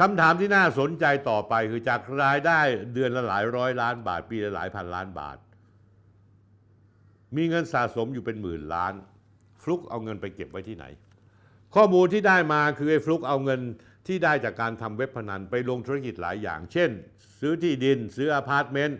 [0.00, 2.60] คำถามที่น่าสนใจต่อไปคือจากรายได้
[2.94, 5.36] เดือนละหลายร้อยล้านบาท ปีละหลายพันล้านบาท
[7.36, 8.94] มีเงินสะสมอยู่เป็นหมื่นล้าน
[9.62, 10.84] ฟลุกเอาเงินไปเก็บไว้ที่ไหน
[11.74, 13.60] ข้อมูลที่ได้มาคือไอ้ฟลุกเอาเงิน
[14.06, 16.90] ที่ได้จากการทำเว็บพนันไปลงธุรกิจหลายอย่าง เช่น
[17.40, 18.98] ซื้อที่ดิน ซื้ออพาร์ตเมนต์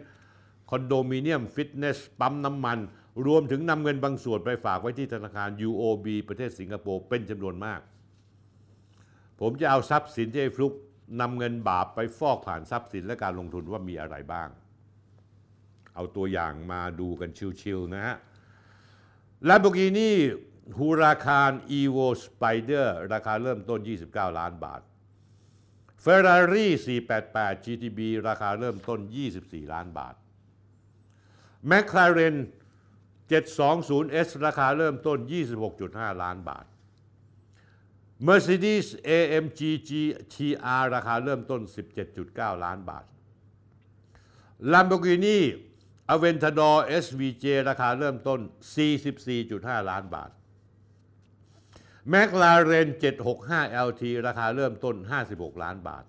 [0.70, 2.78] คอนโดมิเนียม ฟิตเนส ปั๊มน้ำมัน
[3.27, 7.81] รวมถึงนำเงินบางส่วนไปฝากไว้ที่ธนาคาร UOB ประเทศสิงคโปร์เป็นจำนวนมาก
[9.40, 10.73] ผมจะเอาทรัพย์สินที่ไอ้ฟลุก
[11.20, 14.48] นำเงินบาปไปฟอกผ่านทรัพย์สินและการลงทุนว่ามีอะไรบ้าง
[15.94, 17.30] เอาตัวอย่างมาดูกัน
[17.60, 18.16] ชิวๆนะฮะ
[19.48, 20.10] Lamborghini
[20.78, 24.80] Huracan Evo Spider ราคาเริ่มต้น 29 ล้านบาท
[26.04, 26.66] Ferrari
[27.16, 29.00] 488 GTB ราคาเริ่มต้น
[29.36, 30.14] 24 ล้านบาท
[31.70, 32.36] McLaren
[33.30, 35.18] 720S ราคาเริ่มต้น
[35.70, 36.66] 26.5 ล้านบาท
[38.24, 41.60] Mercedes AMG GTR ราคาเริ่มต้น
[42.12, 43.05] 17.9 ล้านบาท
[44.72, 45.38] Lamborghini
[46.14, 48.40] Aventador SVJ ราคาเริ่มต้น
[49.14, 50.30] 44.5 ล้านบาท
[52.12, 52.88] McLaren
[53.32, 54.97] 765 LT ราคาเริ่มต้น
[55.28, 56.05] 56 ล้านบาท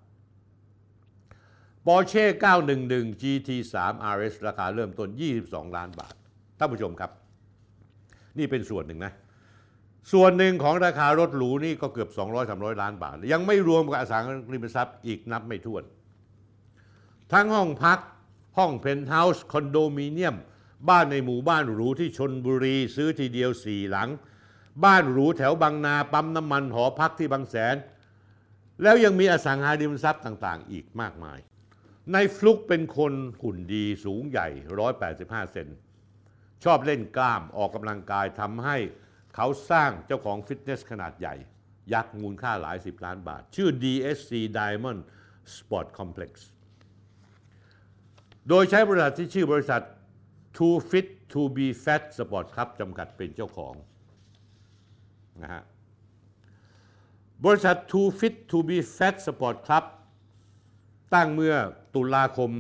[1.86, 2.26] Porsche
[2.74, 3.76] 911 GT3
[4.16, 5.10] RS ราคาเริ่มต้น
[5.44, 6.16] 22 ล้านบาท
[6.58, 7.12] ท่านผู้ชมครับ
[8.38, 9.14] นี่เป็นส่วนหนึ่งนะ
[10.14, 12.10] ส่วนหนึ่งของราคารถหรูนี่ก็เกือบ
[12.46, 15.84] 200-300 ล้านบาท ยังไม่รวมกับอสังหาริมทรัพย์อีกนับไม่ถ้วน
[17.34, 18.00] ทั้งห้องพัก
[18.58, 20.36] ห้องเพนท์เฮาส์คอนโดมิเนียม
[20.90, 24.10] บ้านในหมู่บ้านหรูที่ชลบุรีซื้อทีเดียวสี่หลัง
[24.86, 27.76] บ้านหรูแถวบางนาปั๊มน้ำมันหอพักที่บางแสน
[28.82, 31.40] แล้วยังมีอสังหาริมทรัพย์ต่างๆ อีกมากมาย
[32.14, 34.48] ไอ้ฟลุกเป็นคนหุ่นดีสูงใหญ่
[35.00, 35.68] 185 เซ็น
[36.64, 38.78] ชอบเล่นกล้ามออกกำลังกายทำให้
[39.40, 41.36] เขาสร้างเจ้าของฟิตเนสขนาดใหญ่
[41.94, 45.02] ยักษ์มูลค่าหลายสิบล้านบาท ชื่อ DSC Diamond
[45.56, 46.32] Sport Complex
[48.50, 49.82] โดยใช้บริษัทที่ชื่อบริษัท
[50.58, 53.74] Too Fit to be Fat Sport Club จำกัดเป็นเจ้าของ
[55.42, 55.64] นะฮะ
[57.46, 59.86] บริษัท Too Fit to be Fat Sport Club
[61.14, 61.56] ตั้งเมื่อ
[61.96, 62.52] ตุลาคม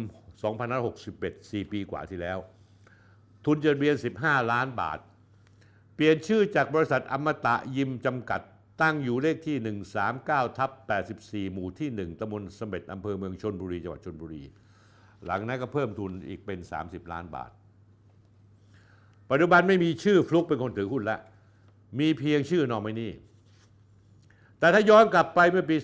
[0.71, 2.37] 2561 4 ปีกว่าที่แล้ว
[3.45, 4.99] ทุนจดทะเบียน 15 ล้านบาท
[5.97, 8.41] เปลี่ยนชื่อจากบริษัทอมตะยิมจำกัด
[8.81, 9.57] ตั้งอยู่เลขที่
[10.07, 10.71] 139 ทับ
[11.11, 14.43] 84 หมู่ที่ 1ตำบลเสม็ดอำเภอเมืองชนบุรีจังหวัดชนบุรี
[15.25, 17.51] หลังนั้นก็เพิ่มทุนอีกเป็น 30 ล้านบาท
[19.29, 21.19] ปัจจุบันไม่มีชื่อฟลุกเป็นคนถือหุ้นแล้ว
[21.99, 23.09] มีเพียงชื่อนอมินี
[24.59, 25.75] แต่ถ้าย้อนกลับไปเมื่อปี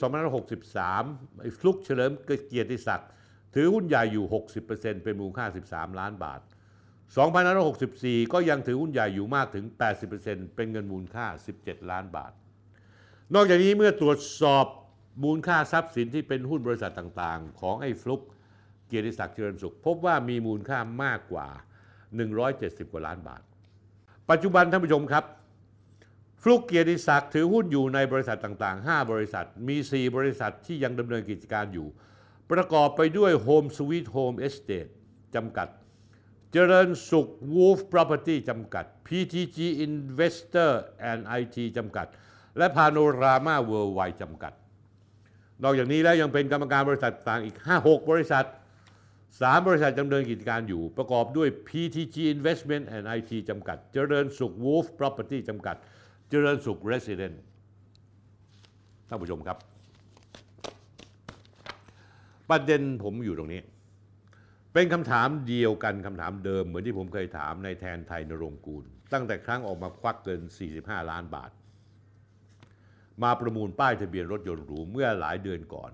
[0.65, 2.11] 2563ไอ้ฟลุกเฉลิม
[2.47, 3.09] เกียรติศักดิ์
[3.55, 4.25] ถือหุ้นใหญ่อยู่
[4.65, 6.39] 60%เป็นมูลค่า 13 ล้านบาท
[7.11, 9.65] 2564 ก็ยังถือหุ้นใหญ่อยู่มากถึง
[10.09, 11.25] 80%เป็นเงินมูลค่า
[11.57, 12.31] 17 ล้านบาท
[13.33, 14.65] นอกจากนี้เมื่อตรวจสอบ
[15.23, 18.21] มูลค่าทรัพย์สินที่เป็นหุ้นบริษัทต่างๆ ของไอ้ฟลุก
[18.87, 21.47] เกียรติศักดิ์เจริญสุข พบว่ามีมูลค่ามากกว่า
[22.19, 23.41] 170 กว่าล้านบาท
[24.29, 25.23] ปัจจุบันท่านผู้ชมครับ
[26.41, 31.87] ฟลุกเกียรติศักดิ์ถือหุ้นอยู่ในบริษัทต่างๆ 5 บริษัท มี 4 บริษัทที่ยังดำเนินกิจการอยู่
[32.51, 34.91] ประกอบไปด้วย Home Sweet Home Estate
[35.35, 35.67] จำกัด
[36.53, 39.57] เจริญสุข Wolf Property จำกัด PTG
[39.87, 40.71] Investor
[41.09, 42.07] and IT จำกัด
[42.57, 44.53] และ Panorama Worldwide จำกัด
[45.63, 48.45] นอกจากนี้แล้วยังเป็นกรรมการบริษัทต่างอีก 5-6 บริษัท
[49.01, 55.75] 3 บริษัทดำเนินกิจการอยู่ ประกอบด้วย PTG Investment and IT จำกัด เจริญสุข Wolf Property จำกัด
[56.29, 57.35] เจริญสุข Resident
[59.07, 59.57] ท่านผู้ชมครับ
[62.49, 63.61] ประเด็นผมอยู่ตรงนี้
[64.73, 68.83] เป็นคำถามเดียวกันคำถามเดิมเหมือนที่ผมเคยถามนายแทนไทยณรงค์กูล
[69.13, 70.41] ตั้งแต่ครั้งออกมาควักเงิน
[70.75, 71.51] 45 ล้านบาท
[73.23, 75.91] มาประมูลป้ายทะเบียนรถยนต์หรูเมื่อหลายเดือนก่อน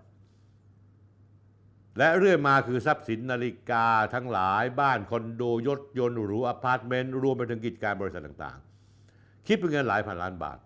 [1.98, 10.60] และเรื่อยมาคือทรัพย์สินนาฬิกาทั้งหลายบ้านคอนโดรถยนต์หรูอพาร์ตเมนต์รวมไปถึงกิจการบริษัทต่างๆ คิดเป็นเงินหลายพันล้านบาท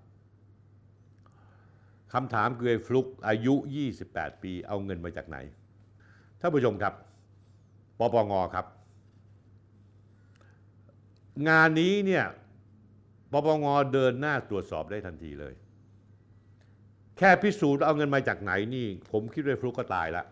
[2.14, 3.56] คำถามคือไอ้ฟลุกอายุ
[4.00, 5.38] 28 ปีเอาเงินมาจากไหน
[6.40, 6.94] ท่านผู้ชมครับ
[8.00, 8.66] ปปงครับ
[11.50, 12.26] งานนี้เนี่ย
[13.32, 15.54] ปปงเดินหน้าตรวจสอบได้ทันทีเลย
[17.18, 20.26] แค่พิสูจน์เอาเงินมาจากไหนนี่ ผมคิดว่าฟลุกก็ตายละ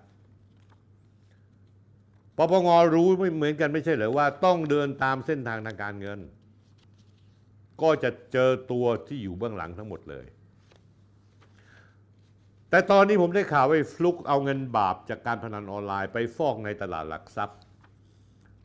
[2.37, 6.19] ปปงรู้ไม่เหมือนกันไม่ใช่เหรอว่าต้องเดินตามเส้นทางทางการเงิน
[7.81, 10.25] ก็จะเจอตัวที่อยู่เบื้องหลังทั้งหมดเลย
[12.71, 17.57] แต่ตอนนี้ผมได้ข่าวว่าไอ้ฟลุกเอาเงินบาปจากการพนันออนไลน์ไปฟอกในตลาดหลักทรัพย์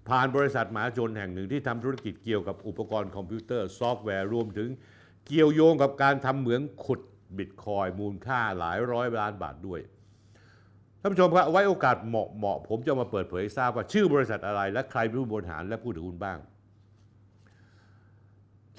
[0.09, 4.69] ผ่านบริษัทมหาชนแห่งหนึ่งที่ทำธุรกิจเกี่ยวกับอุปกรณ์คอมพิวเตอร์ซอฟต์แวร์รวมถึง
[5.27, 7.01] เกี่ยวโยงกับการทำเหมืองขุด
[7.37, 9.81] บิตคอยน์มูลค่าหลายร้อยล้านบาทด้วย
[11.01, 16.39] ท่านผู้ชมครับไว้โอกาสเหมาะเหมาะผมจะมาเปิดเผยทราบว่าชื่อบริษัทอะไร และใครเป็นผู้บริหารและผู้ถือหุ้นบ้าง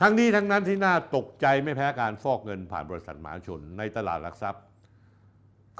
[0.01, 4.63] ทั้งนี้ทั้งนั้นที่น่าตกใจไม่แพ้การฟอกเงินผ่านบริษัทมหาชนในตลาดหลักทรัพย์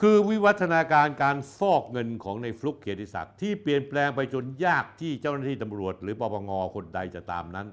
[0.02, 7.68] คือวิวัฒนาการการฟอกเงินของในฟลุกเกียรติศักดิ์ที่เปลี่ยนแปลงไปจนยากที่เจ้าหน้าที่ตำรวจ หรือปปงคนใดจะตามนั้น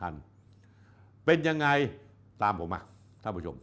[0.00, 0.14] ทัน
[1.24, 1.66] เป็นยังไง
[2.42, 2.80] ตามผมมา
[3.22, 3.56] ท่านผู้ชม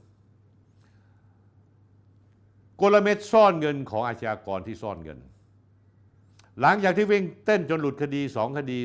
[2.81, 5.19] กลเม็ดซ่อนเงินของอาชญากรที่ซ่อนเงิน
[6.61, 8.77] หลังจากที่วิ่งเต้นจนหลุดคดี 2 คดี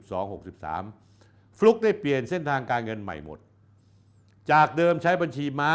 [0.00, 3.38] 2562-63 ฟลุกได้เปลี่ยนเส้นทางการเงินใหม่หมด
[4.52, 5.72] จากเดิมใช้บัญชีม้า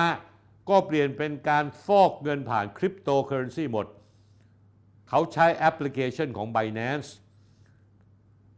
[0.70, 3.86] ก็เปลี่ยนเป็นการฟอกเงินผ่านคริปโตเคอเรนซีหมด
[5.10, 7.10] เขาใช้แอปพลิเคชันของ Binance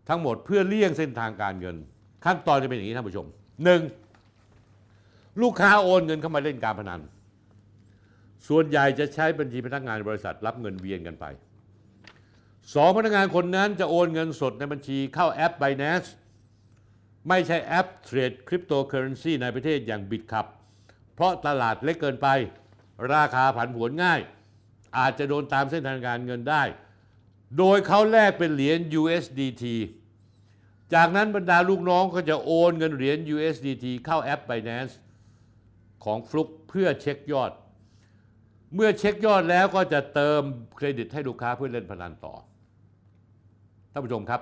[0.09, 1.75] ทั้งหมดเพื่อเลี่ยงเส้นทางการเงิน
[2.25, 3.27] ขั้นตอนจะเป็นอย่างนี้ท่านผู้ชม
[4.33, 5.41] 1.
[5.41, 7.01] ลูกค้าโอนเงินเข้ามาเล่นการพนัน
[8.47, 11.25] ส่วนใหญ่จะใช้บัญชีพนักงานบริษัทรับเงินเวียนกันไป
[12.73, 16.09] สองพนักงานคนนั้นจะโอนเงินสดในบัญชีเข้าแอป Binance
[17.29, 20.45] ไม่ใช่แอป trade cryptocurrency ในประเทศอย่าง Bitkub
[21.15, 22.27] เพราะตลาดเล็กเกินไป
[23.13, 24.19] ราคาผันผวนง่าย
[24.97, 26.63] อาจจะโดนตามเส้นทางการเงินได้
[27.57, 29.63] โดยเขาแลกเป็นเหรียญ USDT
[30.93, 34.93] จากนั้นบรรดาลูกน้องก็จะโอนเงินเหรียญ USDT เข้าแอป Binance
[36.03, 37.51] ของฟลุกเพื่อเช็คยอด
[38.75, 40.41] เมื่อเช็คยอดแล้วก็จะเติม
[40.75, 42.33] เครดิตให้ลูกค้าเพื่อเล่นพนันต่อ
[43.91, 44.41] ท่านผู้ชมครับ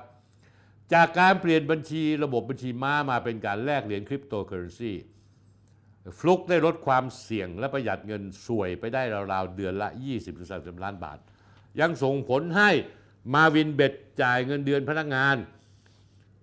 [0.93, 4.93] จากการเปลี่ยนบัญชีระบบบัญชีม้ามาเป็นการแลกเหรียญคริปโตเคอเรนซี
[6.19, 9.01] ฟลุกได้ลดความเสี่ยงและประหยัดเงินส่วยไปได้
[9.33, 9.89] ราวๆเดือนละ
[10.35, 11.17] 20-30 ล้านบาท
[11.79, 12.69] ยังส่งผลให้
[13.33, 15.35] มาวินเบทจ่ายเงินเดือนพนักงาน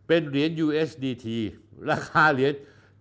[0.06, 1.26] เป็นเหรียญ USDT
[1.90, 2.52] ราคาเหรียญ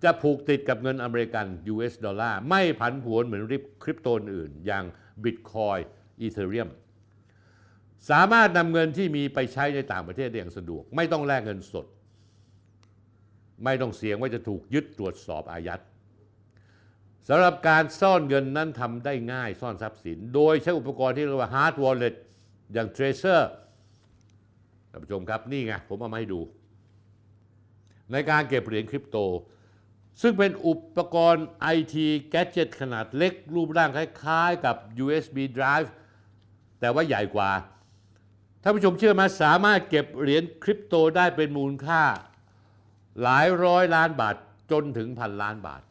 [0.04, 4.84] จะผูกติดกับเงินอเมริกัน US ดอลลาร์ไม่ผันผวนเหมือนริบคริปโตอื่น อย่าง
[5.24, 5.82] Bitcoin
[6.26, 6.70] Ethereum
[8.10, 11.86] สามารถนำเงินที่มีไปใช้ในต่างประเทศได้อย่างสะดวก ไม่ต้องแลกเงินสด
[13.66, 15.82] ไม่ต้องเสี่ยงว่าจะถูกยึดตรวจสอบอายัด
[17.30, 22.16] สำหรับการซ่อนเงินนั้นทำได้ง่ายซ่อนทรัพย์สิน โดยใช้อุปกรณ์ที่เรียกว่า hard wallet
[22.74, 23.42] อย่าง Tracer
[24.92, 26.42] ท่านผู้ชมครับนี่ไงผมเอามาให้ดู
[28.12, 29.18] ในการเก็บเหรียญคริปโต
[30.22, 31.46] ซึ่งเป็นอุปกรณ์
[31.76, 31.96] IT
[32.34, 35.90] gadget ขนาดเล็ก รูปร่างคล้ายๆ กับ USB drive
[36.80, 37.52] แต่ว่าใหญ่กว่า
[38.62, 42.04] ท่านผู้ชมเชื่อไหมาสามารถเก็บเหรียญคริปโตได้เป็นมูลค่า
[43.22, 44.36] หลายร้อยล้านบาท
[44.72, 45.82] จนถึงพันล้านบาท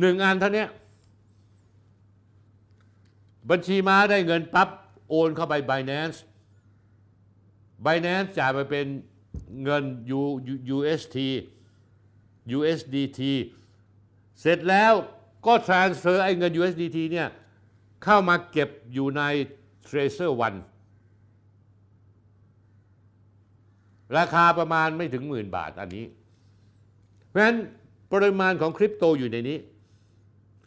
[0.00, 0.66] หนึ่งอันเท่านี้
[3.50, 4.68] บัญชีม้าได้เงินปั๊บ
[5.08, 6.18] โอนเข้าไป Binance
[7.86, 8.86] Binance จ่ายไปเป็น
[9.64, 9.84] เงิน
[10.20, 11.16] U- U- UST
[12.56, 13.20] USDT
[14.40, 14.92] เสร็จแล้ว
[15.46, 17.28] ก็ transfer ไอ้เงิน USDT เนี่ย
[18.04, 19.22] เข้ามาเก็บอยู่ใน
[19.88, 20.58] Tracer One
[24.18, 26.04] ราคาประมาณไม่ถึงหมื่นบาทอันนี้
[27.28, 27.56] เพราะฉะนั้น
[28.12, 29.58] ปริมาณของคริปโตอยู่ในนี้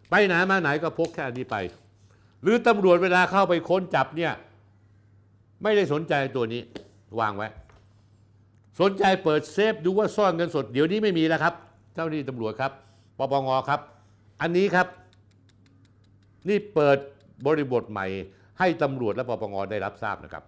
[0.09, 1.55] ไปไหนมาไหนก็พกแค่นนี้ไป
[2.43, 4.33] หรือตำรวจเวลาเข้าไปค้นจับเนี่ย
[5.63, 6.61] ไม่ได้สนใจตัวนี้
[7.19, 7.47] วางไว้
[8.81, 11.53] สนใจเปิดเซฟดูว่าซ่อนเงินสด เดี๋ยวนี้ไม่มีแล้วครับ
[11.93, 12.71] เจ้าหน้าที่ตำรวจครับ
[13.17, 13.81] ปปงครับ
[14.41, 14.87] อันนี้ครับ
[16.47, 16.97] นี่เปิด
[17.45, 18.07] บริบทใหม่
[18.59, 20.43] ให้ตำรวจและปปงได้รับทราบนะครับ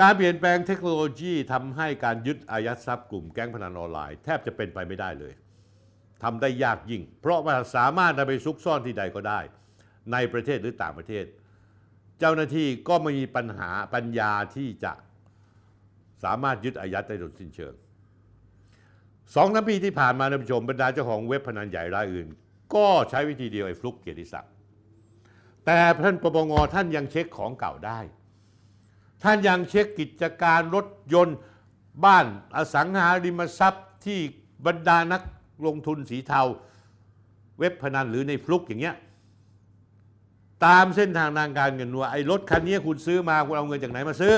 [0.00, 5.32] การเปลี่ยนแปลงเทคโนโลยีทำให้การยึดอายัดทรัพย์กลุ่มแก๊งพนันออนไลน์แทบจะเป็นไปไม่ได้เลย
[6.22, 9.40] ทำได้ยากยิ่ง เพราะว่าสามารถนำไปซุกซ่อนที่ใดก็ได้
[10.12, 11.24] ในประเทศหรือต่างประเทศ
[12.18, 14.92] เจ้าหน้าที่ก็ไม่มีปัญหาปัญญาที่จะ
[16.24, 17.74] สามารถยึดอายัดได้โดยสิ้นเชิง
[19.34, 22.28] สองสามปีที่ผ่านมาท่านผู้ชมบรรดาเจ้าของเว็บพนันใหญ่รายอื่น
[22.74, 24.52] ก็ใช้วิธีเดียวไอ้ฟลุกเกียรติศักดิ์
[25.64, 27.98] แต่ท่านปปงท่านยังเช็คของเก่าได้
[29.22, 31.36] ท่านยังเช็คกิจการรถยนต์
[32.04, 32.26] บ้าน
[32.56, 34.18] อสังหาริมทรัพย์ที่
[34.66, 35.22] บรรดานัก
[35.66, 36.42] ลงทุนสีเทา
[37.58, 38.96] เว็บพนันหรือในฟลุกอย่างเงี้ย
[40.64, 44.34] ตามเส้นทางทางการเงินว่าไอ้รถคันนี้คุณซื้อมาคุณเอาเงินจากไหนมาซื้อ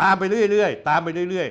[0.00, 1.48] ตามไปเรื่อยๆตามไปเรื่อย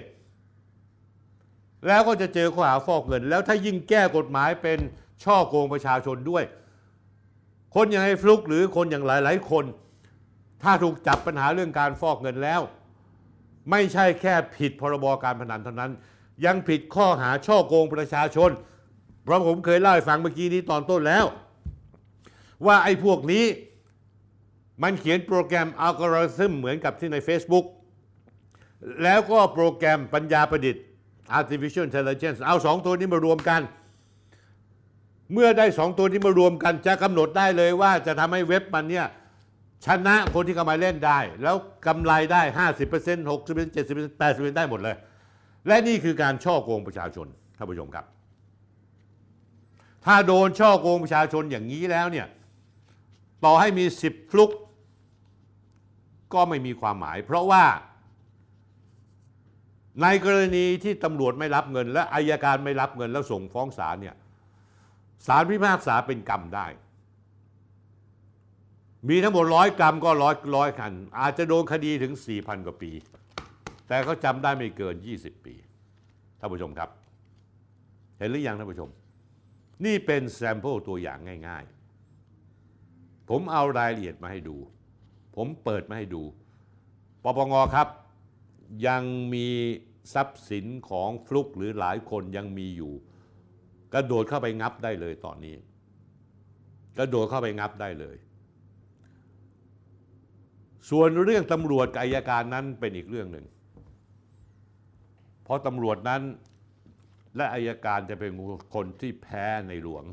[0.71, 4.79] ๆ แล้วก็จะเจอข้อหาฟอกเงิน แล้วถ้ายิ่งแก้กฎหมายเป็น
[5.23, 6.43] ช่อโกงประชาชนด้วย
[7.75, 9.65] คนอย่างไอ้ฟลุกหรือคนอย่างหลาย ๆ คน
[10.63, 12.61] ถ้าถูกจับปัญหาเรื่องการฟอกเงินแล้ว
[13.71, 15.91] ไม่ใช่แค่ผิดพรบการพนันเท่านั้น
[16.45, 18.51] ยังผิดข้อหาช่อโกงประชาชน
[19.23, 21.25] เพราะผมเคยเล่าให้ฟังเมื่อกี้นี้ตอนต้นแล้ว
[22.65, 23.45] ว่าไอ้พวกนี้
[24.83, 27.65] มันเขียนโปรแกรมอัลกอริทึมเหมือนกับที่ใน Facebook
[29.03, 30.83] แล้วก็โปรแกรมปัญญาประดิษฐ์
[31.37, 33.61] artificial intelligence เอาสองตัวนี้มารวมกัน
[35.33, 39.07] เมื่อได้สองตัวนี้มารวมกัน จะกำหนดได้เลยว่าจะทำให้เว็บมันเนี่ย
[39.85, 41.55] ชนะคนที่เข้ามาเล่นได้ แล้ว
[41.87, 44.95] กำไรได้ 50% 60% 70% 80%ได้หมดเลย
[45.67, 47.27] และนี่คือการช่อโกงประชาชน
[47.57, 48.05] ท่านผู้ชมครับ
[50.05, 52.27] ถ้าโดนช่อโกงประชาชนอย่างนี้แล้วเนี่ย
[53.45, 54.51] ต่อให้มี10ฟลุก
[56.33, 57.65] ก็ไม่มีความหมาย เพราะว่า
[60.01, 64.15] ในกรณีที่ตำรวจไม่รับเงิน และอายการไม่รับเงินแล้วส่งฟ้องศาลเนี่ย
[65.27, 66.67] ศาลพิพากษาเป็นกรรมได้
[69.09, 72.91] มีทั้งหมดร้อยกรรมก็ร้อยร้อยคัน อาจจะโดนคดีถึง 4,000 กว่าปี
[73.87, 75.55] แต่เขาจำได้ไม่เกิน 20 ปี
[76.39, 76.89] ท่านผู้ชมครับ
[78.17, 78.89] เห็นหรือยังท่านผู้ชม
[79.85, 84.57] นี่เป็น sample ตัวอย่างง่ายๆ ผมเอารายละเอียดมาให้ดู
[85.35, 86.23] ผมเปิดมาให้ดู
[87.23, 87.87] ปปงครับ
[88.87, 89.03] ยัง
[89.33, 89.47] มี
[90.13, 92.93] ทรัพย์สินของฟลุกหรือหลายคนยังมีอยู่
[93.93, 95.55] กระโดดเข้าไปงับได้เลยตอนนี้
[96.97, 98.15] กระโดดเข้าไปงับได้เลย
[100.89, 103.45] ส่วนเรื่องตำรวจกับอายการนั้นเป็นอีกเรื่องหนึ่ง
[105.53, 106.21] ราะตำรวจนั้น
[107.35, 108.31] และอายการจะเป็น
[108.75, 110.03] คนที่แพ้ในหลวง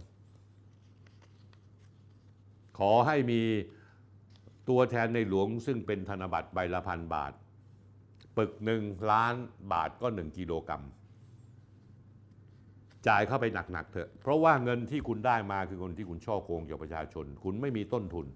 [2.79, 3.43] ขอให้มี
[4.69, 7.33] ตัวแทนในหลวงซึ่งเป็นธนบัตรใบละพันบาท
[8.37, 9.35] ปึกหนึ่งล้าน
[9.73, 10.85] บาทก็หนึ่งกิโลกรัม
[13.07, 18.27] จ่ายเข้าไปหนัก ๆ เถอะ เพราะว่าเงินที่คุณได้มาคือคนที่คุณช่อโกงจากประชาชน คุณไม่มีต้นทุน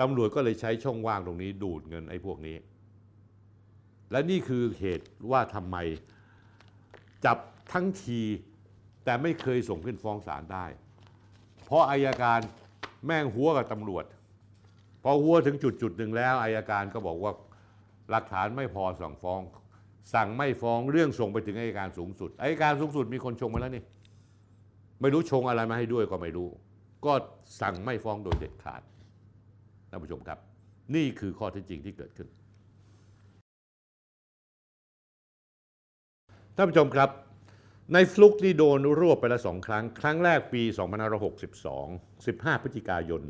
[0.00, 2.56] ตำรวจก็เลยใช้ช่องว่างตรงนี้ดูดเงินไอ้พวกนี้
[4.10, 5.76] และนี่คือเหตุว่าทำไม
[7.24, 7.38] จับ
[7.72, 8.20] ทั้งที
[9.04, 10.66] แต่ไม่เคยส่งขึ้นฟ้องศาลได้
[11.64, 12.40] เพราะอายการ
[13.06, 14.04] แม่งหัวกับตำรวจ
[15.02, 17.32] พอหัวถึงจุดจุดหนึ่งแล้วอายการก็บอกว่า
[18.10, 19.40] หลักฐานไม่พอสั่งฟ้อง
[20.14, 23.84] สั่งไม่ฟ้องเรื่องส่งไปถึงอายการสูงสุดอายการสูงสุดมีคนชงมาแล้วนี่
[25.00, 26.48] ไม่รู้ชงอะไรมาให้ด้วยก็ไม่รู้
[27.06, 27.12] ก็
[27.60, 28.82] สั่งไม่ฟ้องโดยเด็ดขาด
[29.90, 30.38] ท่านผู้ชมครับ
[30.94, 32.28] นี่คือข้อเท็จจริงที่เกิดขึ้น
[36.58, 37.10] ท่านผู้ชมครับ
[37.92, 40.62] ในฟลุกนี่โดนรวบไปแล้วสองครั้ง ครั้งแรกปี
[41.42, 43.22] 2562 15 พฤศจิกายน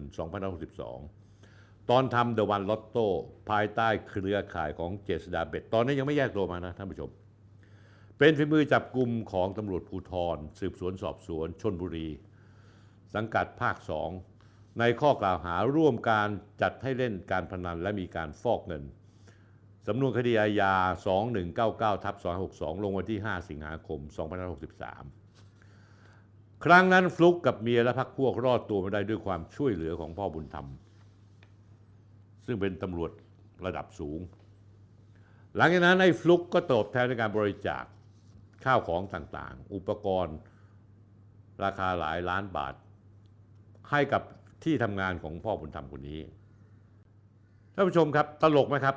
[1.10, 3.06] 2562 ตอนทำเดอะวันลอตโต้
[3.50, 7.10] ภายใต้เครือข่ายของเจษดาเบ็ดตอนนี้ยังไม่แยกตัวมานะท่านผู้ชม
[8.18, 12.08] เป็นฝีมือจับกลุ่มของตำรวจภูธรสืบสวนสอบสวนชนบุรี
[13.14, 13.76] สังกัดภาค
[14.28, 16.28] 2 ในข้อกล่าวหาร่วมการ
[16.62, 18.82] จัดให้เล่นการพนันและมีการฟอกเงิน
[19.86, 20.74] สำนวนคดีอาญา
[21.36, 22.16] 2199ทับ
[22.50, 24.00] 262 ลงวันที่ 5 สิงหาคม
[25.32, 30.66] 2563 ครั้งนั้นฟลุกกับเมียและพักพวกรอดตัวมาได้ด้วยความช่วยเหลือของพ่อบุญธรรม
[32.46, 33.10] ซึ่งเป็นตำรวจ
[33.66, 34.20] ระดับสูง
[35.56, 37.84] หลังจากนั้นไอ้ฟลุกก็ตอบแทนในการบริจาค
[38.64, 40.36] ข้าวของต่างๆ อุปกรณ์
[41.64, 42.74] ราคาหลายล้านบาท
[43.90, 44.22] ให้กับ
[44.64, 46.20] ที่ทำงานของพ่อบุญธรรมคนนี้
[47.74, 48.96] ท่านผู้ชมครับตลกไหมครับ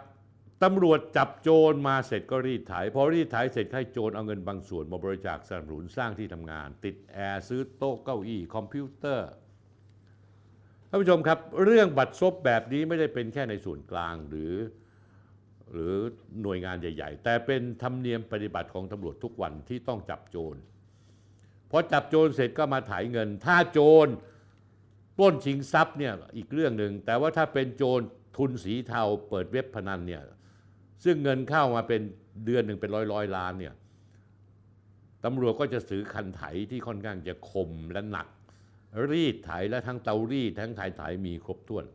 [0.64, 9.30] ตำรวจจับโจรมาเสร็จก็รีดไถพอรีดไถเสร็จให้โจรเอาเงินบางส่วนมาบริจาคสนับสนุนสร้างที่ทำงาน ติดแอร์ซื้อโต๊ะเก้าอี้คอมพิวเตอร์
[10.90, 14.54] ท่านผู้ชมครับเรื่องบัตรซบแบบนี้ไม่ได้เป็นแค่ในส่วนกลางหรือ
[15.72, 15.96] หรือ
[16.42, 20.56] หน่วยงานใหญ่ ๆ แต่เป็นธรรมเนียมปฏิบัติของตำรวจทุกวันที่ต้องจับโจร
[21.72, 24.08] พอจับโจรเสร็จก็มาถ่ายเงิน ถ้าโจร
[25.18, 28.02] ปล้นชิงทรัพย์เนี่ยอีกเรื่องหนึ่งแต่ว่าถ้าเป็นโจร
[28.38, 30.24] ทุนสีเทาเปิดเว็บพนันเนี่ย
[31.04, 32.02] ซึ่งเงินเข้ามาเป็น
[32.46, 33.74] เดือนหนึ่งเป็นร้อยร้อยล้านเนี่ย
[35.26, 38.28] ตำรวจก็จะซื้อคันไถที่ค่อนข้างจะคมและหนัก
[39.10, 41.86] รีดไถและทั้งเตารีดทั้งไถไถมีครบถ้วน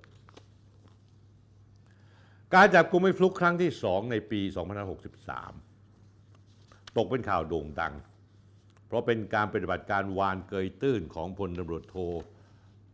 [2.54, 4.40] การจับกุมไอ้ฟลุกครั้งที่สองในปี
[5.68, 7.94] 2563 ตกเป็นข่าวโด่งดัง
[8.86, 11.96] เพราะเป็นการปฏิบัติการวานเกยตื้นของพลตำรวจโท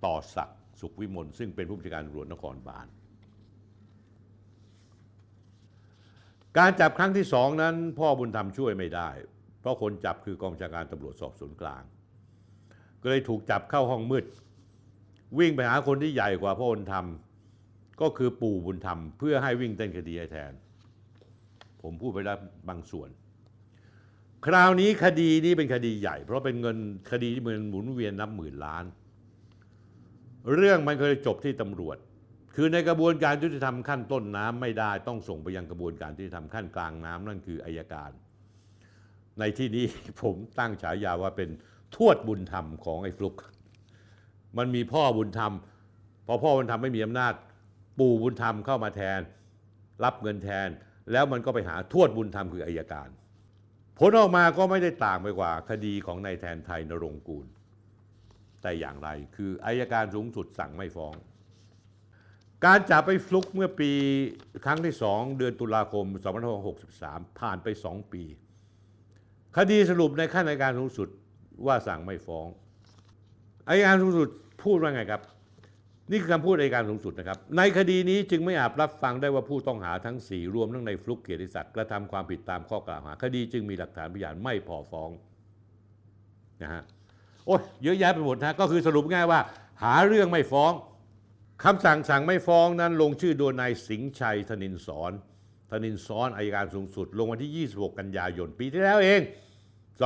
[0.04, 2.86] ต่อศักดิ์สุขวิมลซึ่งเป็นผู้บัญชาการตำรวจนครบาล
[6.58, 9.10] การจับครั้งที่สองนั้น พ่อบุญธรรมช่วยไม่ได้
[9.60, 11.82] เพราะคนจับคือกองบัญชาการตำรวจสอบสวนกลาง
[13.02, 14.24] ก็เลยถูกจับเข้าห้องมืด
[15.38, 17.06] วิ่งไปหาคนที่ใหญ่กว่าพ่อบุญธรรม
[18.00, 20.52] ก็คือปู่บุญธรรม เพื่อให้วิ่งเต้นคดีให้แทน
[21.82, 23.08] ผมพูดไปแล้วบางส่วน
[24.46, 26.76] คราวนี้คดีนี้เป็นคดีใหญ่ เพราะเป็นเงิน
[27.10, 28.84] คดีที่มันหมุนเวียนนับหมื่นล้าน
[30.54, 31.96] เรื่องมันเคยจบที่ตำรวจ
[32.54, 38.10] คือในกระบวนการยุติธรรมขั้นต้นน้ำไม่ได้ต้องส่งไปยังกระบวนการยุติธรรมขั้นกลางน้ำนั่นคืออายการ
[39.38, 39.84] ในที่นี้
[40.22, 41.50] ผมตั้งฉายาว่าเป็น
[41.96, 43.34] ทวดบุญธรรมของไอ้ฟลุก
[44.58, 45.52] มันมีพ่อบุญธรรม
[46.26, 47.34] พอพ่อบุญธรรมไม่มีอำนาจ
[47.98, 49.20] ปู่บุญธรรมเข้ามาแทน
[50.04, 50.68] รับเงินแทน
[51.12, 53.08] แล้วมันก็ไปหาทวดบุญธรรมคืออายการ
[53.98, 57.46] ผลออกมาก็ไม่ได้ต่างไปกว่า คดีของนายแทนไทยนรงค์กูล
[58.62, 61.14] แต่อย่างไรคืออายการสูงสุดสั่งไม่ฟ้อง
[62.66, 63.90] การจับไปฟลุกเมื่อปี
[64.64, 66.06] ครั้งที่สองเดือนตุลาคม
[66.72, 68.22] 2563 ผ่านไปสองปี
[69.56, 71.08] คดีสรุปในขั้นอัยการสูงสุด
[71.66, 72.46] ว่าสั่งไม่ฟ้อง
[73.68, 74.28] อัยการสูงสุด
[74.62, 75.22] พูดว่าไงครับ
[76.10, 85.10] นี่คือคำพูดอัยการสูงสุดนะครับ ในคดีนี้จึงไม่อาจรับฟังได้ว่าผู้ต้องหาทั้ง 4 รวมทั้งในฟลุกเกียรติศักดิ์กระทำความผิดตามข้อกล่าวหา คดีจึงมีหลักฐานพยานไม่พอฟ้อง
[86.62, 86.82] นะฮะ
[87.46, 89.40] โอ้ยเยอะแยะไปหมดนะก็คือสรุปง่ายว่า
[89.82, 90.72] หาเรื่องไม่ฟ้อง
[91.64, 95.12] คำสั่งสั่งไม่ฟ้องนั้นลงชื่อโดยนายสิงห์ชัยธนินสอน
[95.70, 99.20] ธนินสอนอัยการสูงสุด ลงวันที่ 26 กันยายน ปีที่แล้วเอง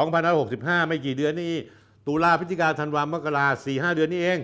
[0.02, 1.52] 2565 ไม่กี่เดือนนี่
[2.06, 4.39] ตุลาพฤศจิกาธันวามกราสี่ห้าเดือนนี้เอง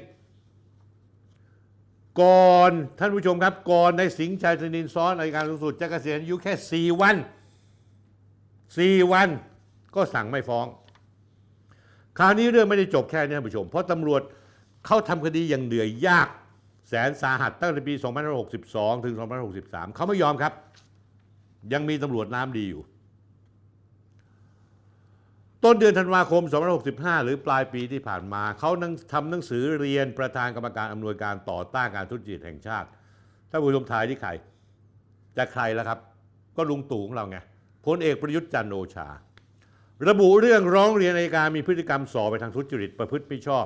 [2.21, 7.17] ก่อนท่านผู้ชมครับ ก่อนในสิงห์ชัยธนินซ้อนอัยการสูงสุดจะเกษียณอายุแค่ 4 วัน
[8.35, 9.29] 4 วัน
[9.95, 10.67] ก็สั่งไม่ฟ้อง
[12.19, 14.23] คราวนี้เรื่องไม่ได้จบแค่นี้ท่านผู้ชม เพราะตำรวจ
[14.87, 16.29] เขาทำคดีอย่างเหนื่อยยาก
[16.93, 17.95] แสนสาหัสตั้งแต่ปี
[18.49, 19.15] 2562 ถึง
[19.55, 20.53] 2563 เขาไม่ยอมครับ
[21.73, 22.83] ยังมีตำรวจน้ำดีอยู่
[25.65, 26.43] ต้นเดือนธันวาคม
[26.85, 32.89] 2565 หรือปลายปีที่ผ่านมา เขานั่งทำหนังสือเรียนประธานกรรมการอำนวยการต่อต้านการทุจริตแห่งชาติ
[33.51, 34.31] ถ้าผู้ชมทายที่ใคร
[35.37, 35.99] จะใครแล้วครับ
[36.57, 37.39] ก็ลุงตู่ของเราไง
[37.87, 39.09] พลเอกประยุทธ์จันทร์โอชา
[40.09, 43.65] ระบุเรื่องร้องเรียนอัยการมีพฤติกรรมส่อไปทางทุจริตประพฤติไม่ชอบ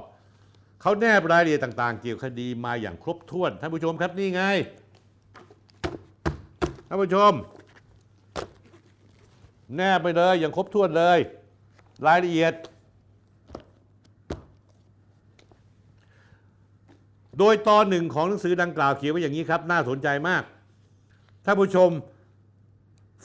[0.86, 4.42] เขาแนบรายละเอียดต่างๆ เกี่ยวกับคดีมาอย่างครบถ้วน ท่านผู้ชมครับนี่ไง
[6.88, 7.32] ท่านผู้ชม
[9.76, 11.18] แนบไปเลยอย่างครบถ้วนเลย
[12.06, 12.54] รายละเอียด
[17.38, 20.42] โดยตอนหนึ่งของหนังสือดังกล่าวเขียนไว้อย่างนี้ครับ น่าสนใจมาก
[21.44, 21.90] ท่านผู้ชม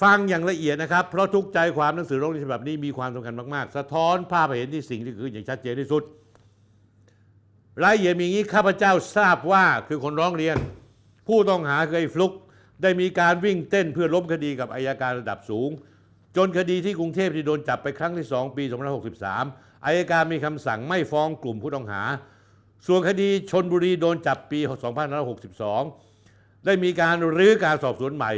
[0.01, 6.03] ฟังอย่างละเอียดนะครับ เพราะทุกใจความหนังสือร้องเรียนฉบับนี้มีความสำคัญมาก ๆ สะท้อนภาพให้เห็นที่สิ่งที่คืออย่างชัดเจนที่สุด
[7.83, 10.57] รายละเอียดมีอย่างนี้ข้าพเจ้าทราบว่าคือคนร้องเรียน
[11.27, 12.33] ผู้ต้องหาเคยฟลุก
[12.81, 15.69] ได้มีการวิ่งเต้นเพื่อล้มคดีกับอายการระดับสูง
[16.37, 18.63] จนคดีที่กรุงเทพที่โดนจับไปครั้งที่ 2 ปี
[19.25, 22.03] 2563 อายการมีคำสั่งไม่ฟ้องกลุ่มผู้ต้องหา
[22.87, 24.59] ส่วนคดีชนบุรีโดนจับปี
[25.83, 28.31] 2562 ได้มีการรื้อการสอบสวนใหม่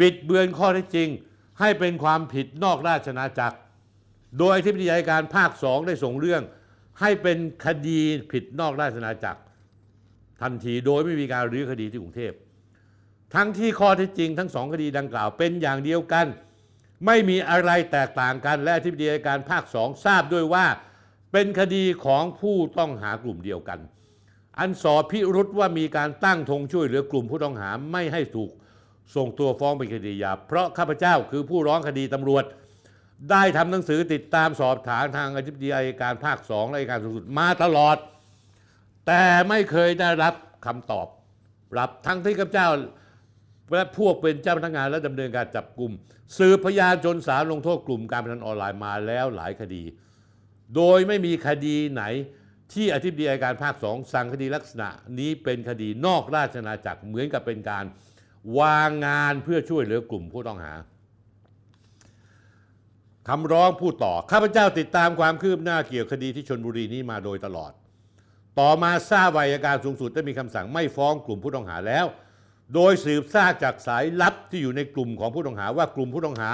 [0.00, 1.08] บิดเบือนข้อเท็จจริง
[1.60, 3.56] ให้เป็นความผิดนอกราชนาจักร
[4.38, 6.42] โดยที่ปฏิยายการภาคสองได้ส่งเรื่อง
[7.00, 8.00] ให้เป็นคดี
[8.32, 9.40] ผิดนอกราชนาจักร
[10.42, 12.32] ทันทีโดยไม่มีการรื้อคดีที่กรุงเทพ
[13.34, 16.26] ทั้งที่ข้อเท็จจริงทั้งสองคดีดังกล่าวเป็นอย่างเดียวกัน
[17.06, 20.66] ไม่มีอะไรแตกต่างกันและที่ปฏิยายการภาคสองทราบด้วยว่า
[21.32, 23.78] เป็นคดีของผู้ต้องหากลุ่มเดียวกัน
[24.58, 28.50] อันสอบพิรุษว่ามีการตั้งธงช่วยเหลือกลุ่มผู้ต้องหาไม่ให้ถูก
[29.14, 32.44] ส่งตัวฟ้องเป็นคดียาเพราะข้าพเจ้าคือผู้ร้องคดีตำรวจ
[33.30, 37.96] ได้ทำหนังสือติดตามสอบถามทางอธิบดีอายการภาคสองและอัยการสูงสุดมาตลอด
[39.06, 40.34] แต่ไม่เคยได้รับ
[40.66, 41.06] คำตอบ
[41.78, 42.68] รับทั้งที่ข้าพเจ้า
[43.72, 45.92] และพวกเป็นเจ้าพนักงานและดำเนินการจับกลุ่ม
[46.38, 49.82] สืบพยานจนศาลลงโทษกลุ่มการพนันออนไลน์มาแล้วหลายคดี
[50.76, 52.04] โดยไม่มีคดีไหน
[52.72, 54.88] ที่อธิบดีอายการภาคสองสั่งคดีลักษณะ
[55.18, 57.84] นี้เป็นคดีนอกราชอาณาจักรเหมือนกับเป็นการ
[58.60, 60.72] วางงานเพื่อช่วยเหลือกลุ่มผู้ต้องหา
[63.28, 67.72] คำร้องพูดต่อ ข้าพเจ้าติดตามความคืบหน้าเกี่ยวคดีที่ชนบุรีนี้มาโดยตลอด
[68.58, 72.06] ต่อมาทราบวาอัยการสูงสุดได้มีคำสั่งไม่ฟ้องกลุ่มผู้ต้องหาแล้ว
[72.74, 76.50] โดยสืบทราบจากสายลับที่อยู่ในกลุ่มของผู้ต้องหาว่ากลุ่มผู้ต้องหา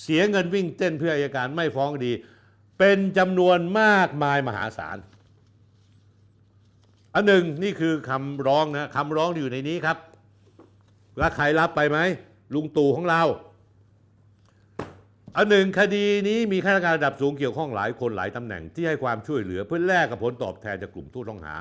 [0.00, 2.12] เสียเงินวิ่งเต้นเพื่ออัยการไม่ฟ้องคดี
[2.78, 4.98] เป็นจำนวนมากมายมหาศาล
[7.14, 9.98] อันหนึ่งนี่คือคำร้องนะคำร้องอยู่ในนี้ครับ
[11.18, 11.98] แล้วใครรับไปไหม
[12.54, 13.22] ลุงตู่ของเรา
[15.40, 21.56] อันหนึ่งคดีนี้มีข้าราชการระดับสูงเกี่ยวข้องหลายคนหลายตำแหน่งที่ให้ความช่วยเหลือเพื่อแลกกับผลตอบแทนจากกลุ่มผู้ต้องหา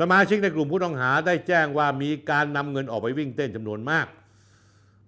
[0.00, 4.06] สมาชิกในกลุ่มผู้ต้องหาได้แจ้งว่ามีการนำเงินออกไปวิ่งเต้นจำนวนมาก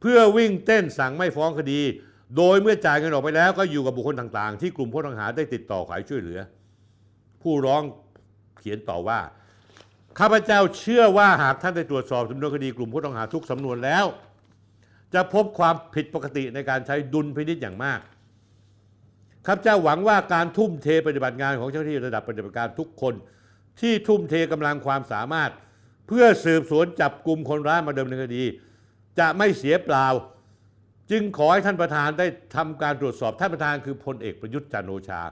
[0.00, 1.80] เพื่อวิ่งเต้นสั่งไม่ฟ้องคดี
[2.36, 6.40] โดยเมื่อจ่ายเงินออกไปแล้วก็อยู่กับบุคคลต่างๆ ที่กลุ่มผู้ต้องหาได้ติดต่อขอช่วยเหลือ
[7.42, 7.82] ผู้ร้อง
[8.58, 9.20] เขียนต่อว่า
[10.18, 14.06] ข้าพเจ้าเชื่อว่าหากท่านได้ตรวจสอบสำนวนคดีกลุ่มผู้ต้องหาทุกสำนวนแล้ว
[15.14, 18.00] จะพบความผิดปกติในการใช้ดุลพินิจอย่างมาก
[19.46, 23.14] ข้าพเจ้าหวังว่าการทุ่มเทปฏิบัติงานของเจ้าหน้าที่ระดับปฏิบัติการทุกคน
[23.80, 25.50] ที่ทุ่มเทกำลังความสามารถ
[26.08, 28.44] เพื่อสืบสวนจับกลุ่มคนร้ายมาดำเนินคดี
[29.18, 30.06] จะไม่เสียเปล่า
[31.10, 32.26] จึงขอให้ท่านประธานได้
[32.56, 35.22] ทำการตรวจสอบท่านประธานคือพลเอกประยุทธ์จันโอชา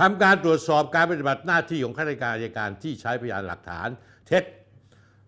[0.00, 3.88] ทำการตรวจสอบการปฏิบัติหน้าที่ของข้าราชการอัยการที่ใช้พยานหลักฐาน
[4.26, 4.44] เท็จ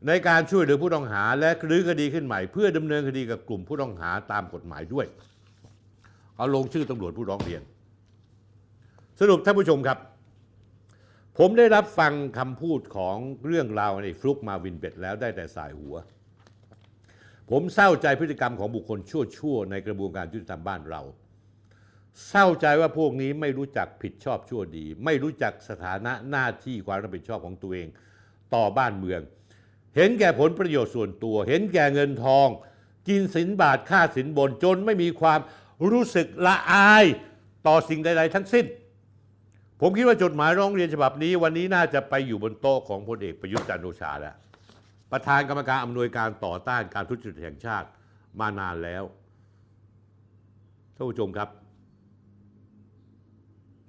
[0.07, 5.07] ในการช่วยเหลือผู้ต้องหาและรื้อคดีขึ้นใหม่ เพื่อดำเนินคดีกับกลุ่มผู้ต้องหาตามกฎหมายด้วย
[6.37, 7.63] เอาลงชื่อตำรวจผู้ร้องเรียน
[9.21, 9.99] สรุปท่านผู้ชมครับ
[11.39, 13.17] ผมได้รับฟังคำพูดของ
[13.47, 15.97] เรื่องราวในฟลุกมาวินเบ็ดแล้วได้แต่สายหัว
[17.51, 21.03] ผมเศร้าใจพฤติกรรมของบุคคลชั่วๆ ในกระบวนการยุติธรรมบ้านเรา
[22.29, 27.87] เศร้าใจว่าพวกนี้ไม่รู้จักผิดชอบชั่วดี ไม่รู้จักสถานะหน้าที่ความรับผิดชอบของตัวเอง
[28.55, 29.21] ต่อบ้านเมือง
[29.97, 32.49] เห็นแก่ผลประโยชน์ส่วนตัว เห็นแก่เงินทอง
[33.09, 35.41] กินสินบาทค่าสินบนจนไม่มีความ
[35.91, 37.05] รู้สึกละอาย
[37.67, 38.67] ต่อสิ่งใด ๆ ทั้งสิ้น
[39.81, 44.35] ผมคิดว่าจดหมายร้องเรียนฉบับนี้ วันนี้น่าจะไปอยู่บนโต๊ะของพลเอกประยุทธ์จันทร์โอชาแล้ว
[45.13, 47.89] ประธานกรรมการอำนวยการต่อต้านการทุจริตแห่งชาติ
[48.41, 49.05] มานานแล้ว
[50.95, 51.49] ท่านผู้ชมครับ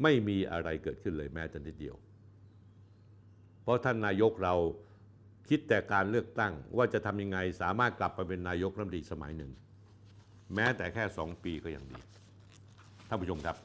[0.03, 1.95] ไม่มีอะไรเกิดขึ้นเลยแม้แต่นิดเดียว
[3.63, 4.55] เพราะท่านนายกเรา
[5.49, 9.51] คิดแต่การเลือกตั้งว่าจะทำยังไงสามารถกลับไปเป็นนายกรัฐมนตรีสมัยหนึ่ง
[10.55, 11.99] แม้แต่แค่สองปีก็ยังดี
[13.07, 13.57] ท่านผู้ชมครับ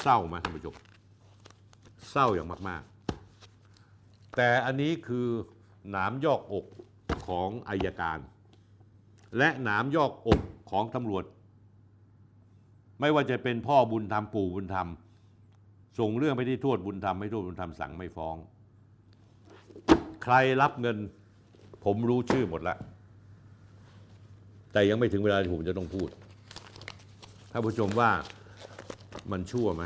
[0.00, 0.74] เศร้าไหมท่านผู้ชม
[2.10, 2.82] เศร้าอย่างมาก
[3.58, 5.28] ๆ แต่อันนี้คือ
[5.90, 6.66] หนามยอกอก
[7.28, 8.18] ของอายการ
[9.38, 10.40] และหนามยอกอก
[10.70, 11.24] ของตำรวจ
[13.00, 14.88] ไม่ว่าจะเป็นพ่อบุญธรรมปู่บุญธรรม
[15.98, 18.36] ส่งเรื่องไปที่ทวดบุญธรรมให้ทวดบุญธรรมสั่งไม่ฟ้อง
[20.22, 20.96] ใครรับเงิน
[21.84, 22.78] ผมรู้ชื่อหมดแล้ว
[24.72, 26.08] แต่ยังไม่ถึงเวลาที่ผมจะต้องพูด
[27.52, 28.10] ถ้าผู้ชมว่า
[29.30, 29.82] มันชั่วไหม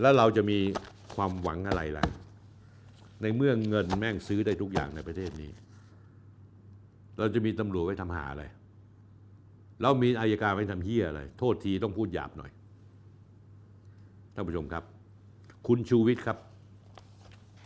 [0.00, 0.58] แล้วเราจะมี
[1.14, 2.04] ความหวังอะไรล่ะ
[3.22, 5.50] ในเมื่อเงินแม่งซื้อได้ทุกอย่างในประเทศนี้
[7.18, 8.44] เราจะมีตำรวจไว้ทำหาอะไร
[9.82, 12.50] เรามีอายการไว้ทำเหี้ยอะไร โทษทีต้องพูดหยาบหน่อย
[14.34, 14.84] ท่านผู้ชมครับ
[15.66, 16.38] คุณชูวิทย์ครับ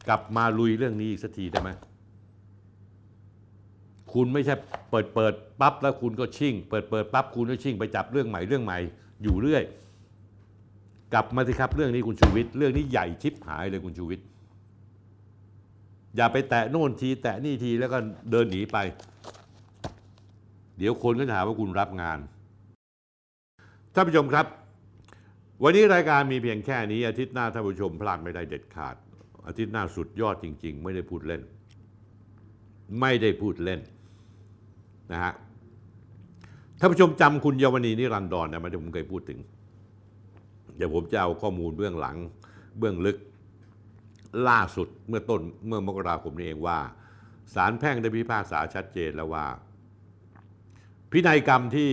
[0.09, 1.70] กลับมาลุยเรื่องนี้อีกสักทีได้ไหม
[4.12, 4.55] คุณไม่ใช่
[4.90, 8.78] เปิดเปิดปั๊บแล้วคุณก็ชิ่ง เปิดเปิดปั๊บคุณก็ชิ่งไปจับเรื่องใหม่เรื่องใหม่
[9.22, 9.62] อยู่เรื่อย
[11.12, 14.24] กลับมาสิครับเรื่องนี้คุณชูวิทย์เรื่องนี้ใหญ่ชิบหายเลยคุณชูวิทย์
[16.16, 17.98] อย่าไปแตะโน่นที แตะนี่ทีแล้วก็
[18.30, 18.78] เดินหนีไป
[20.78, 22.18] เดี๋ยวคนก็จะหาว่าคุณรับงาน
[23.94, 24.47] ท่านผู้ชมครับ
[25.62, 28.97] วันนี้รายการมีเพียงแค่นี้อาทิตย์หน้าท่านผู้ชมพลาดไม่ได้เด็ดขาด
[29.47, 31.43] อาทิตย์หน้าสุดยอดจริง ๆ ไม่ได้พูดเล่น
[33.01, 33.81] ไม่ได้พูดเล่น
[35.12, 35.32] นะฮะ
[36.78, 39.39] ท่านผู้ชมจำคุณเยาวณีนิรันดรนะมันที่ผมเคยพูดถึง
[40.77, 42.16] เดี๋ยวผมจะเอาข้อมูลเบื้องหลัง
[42.78, 43.19] เบื้องลึก
[44.48, 46.78] ล่าสุดเมื่อต้นเมื่อมกราคมนี้เองว่า
[47.55, 49.44] ศาลแพ่งได้พิพากษาชัดเจนแล้วว่า
[51.10, 51.93] พินัยกรรมที่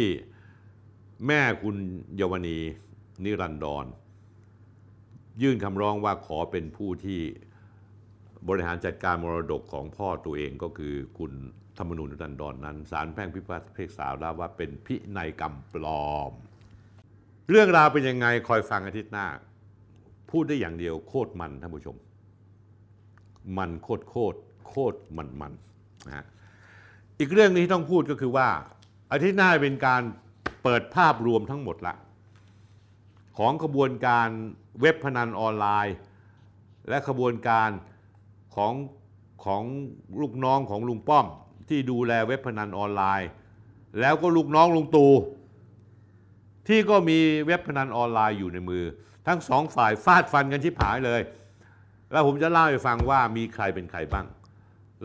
[1.27, 1.75] แม่คุณ
[2.15, 2.57] เยาวณี
[3.23, 3.85] นิรันดร
[5.41, 7.21] ยื่นคำร้องว่าขอเป็นผู้ที่
[8.47, 11.33] บริหารจัดการมรดกของพ่อตัวเองก็คือคุณ
[11.77, 13.57] ธรรมนูญดันดอนนั้นศาลแพ่งพิพา
[13.87, 16.31] กษาแล้วว่าเป็นพินัยกรรมปลอม
[17.49, 19.27] เรื่องราวเป็นยังไงคอยฟังอาทิตย์หน้า
[20.31, 21.95] พูดได้อย่างเดียวโคตรมันท่านผู้ชม
[23.57, 24.37] มันโคตรโคตร
[24.67, 25.53] โคตรมันมัน
[26.07, 26.25] นะฮะ
[27.19, 28.47] อีกเรื่องนี้ที่ต้องพูดก็คือว่า
[29.11, 30.01] อาทิตย์หน้าเป็นการ
[30.63, 31.95] เปิดภาพรวมทั้งหมดละ
[33.37, 34.29] ของขบวนการ
[34.81, 35.95] เว็บพนันออนไลน์
[36.89, 37.69] และขบวนการ
[38.55, 38.73] ของ
[39.45, 39.63] ของ
[40.21, 41.25] ลูกน้องของลุงป้อม
[41.69, 43.29] ที่ดูแลเว็บพนันออนไลน์
[43.99, 45.13] แล้วก็ลูกน้องลุงตู่
[46.67, 48.83] ที่ก็มีเว็บพนันออนไลน์อยู่ในมือ
[49.27, 51.21] ทั้งสองฝ่ายฟาดฟันกันชิบหายเลย
[52.11, 54.25] แล้วผมจะเล่าให้ฟังว่ามีใครเป็นใครบ้าง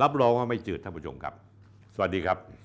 [0.02, 1.34] รับรองว่าไม่จืดท่านผู้ชมครับ
[1.94, 2.59] สวัสดีครับ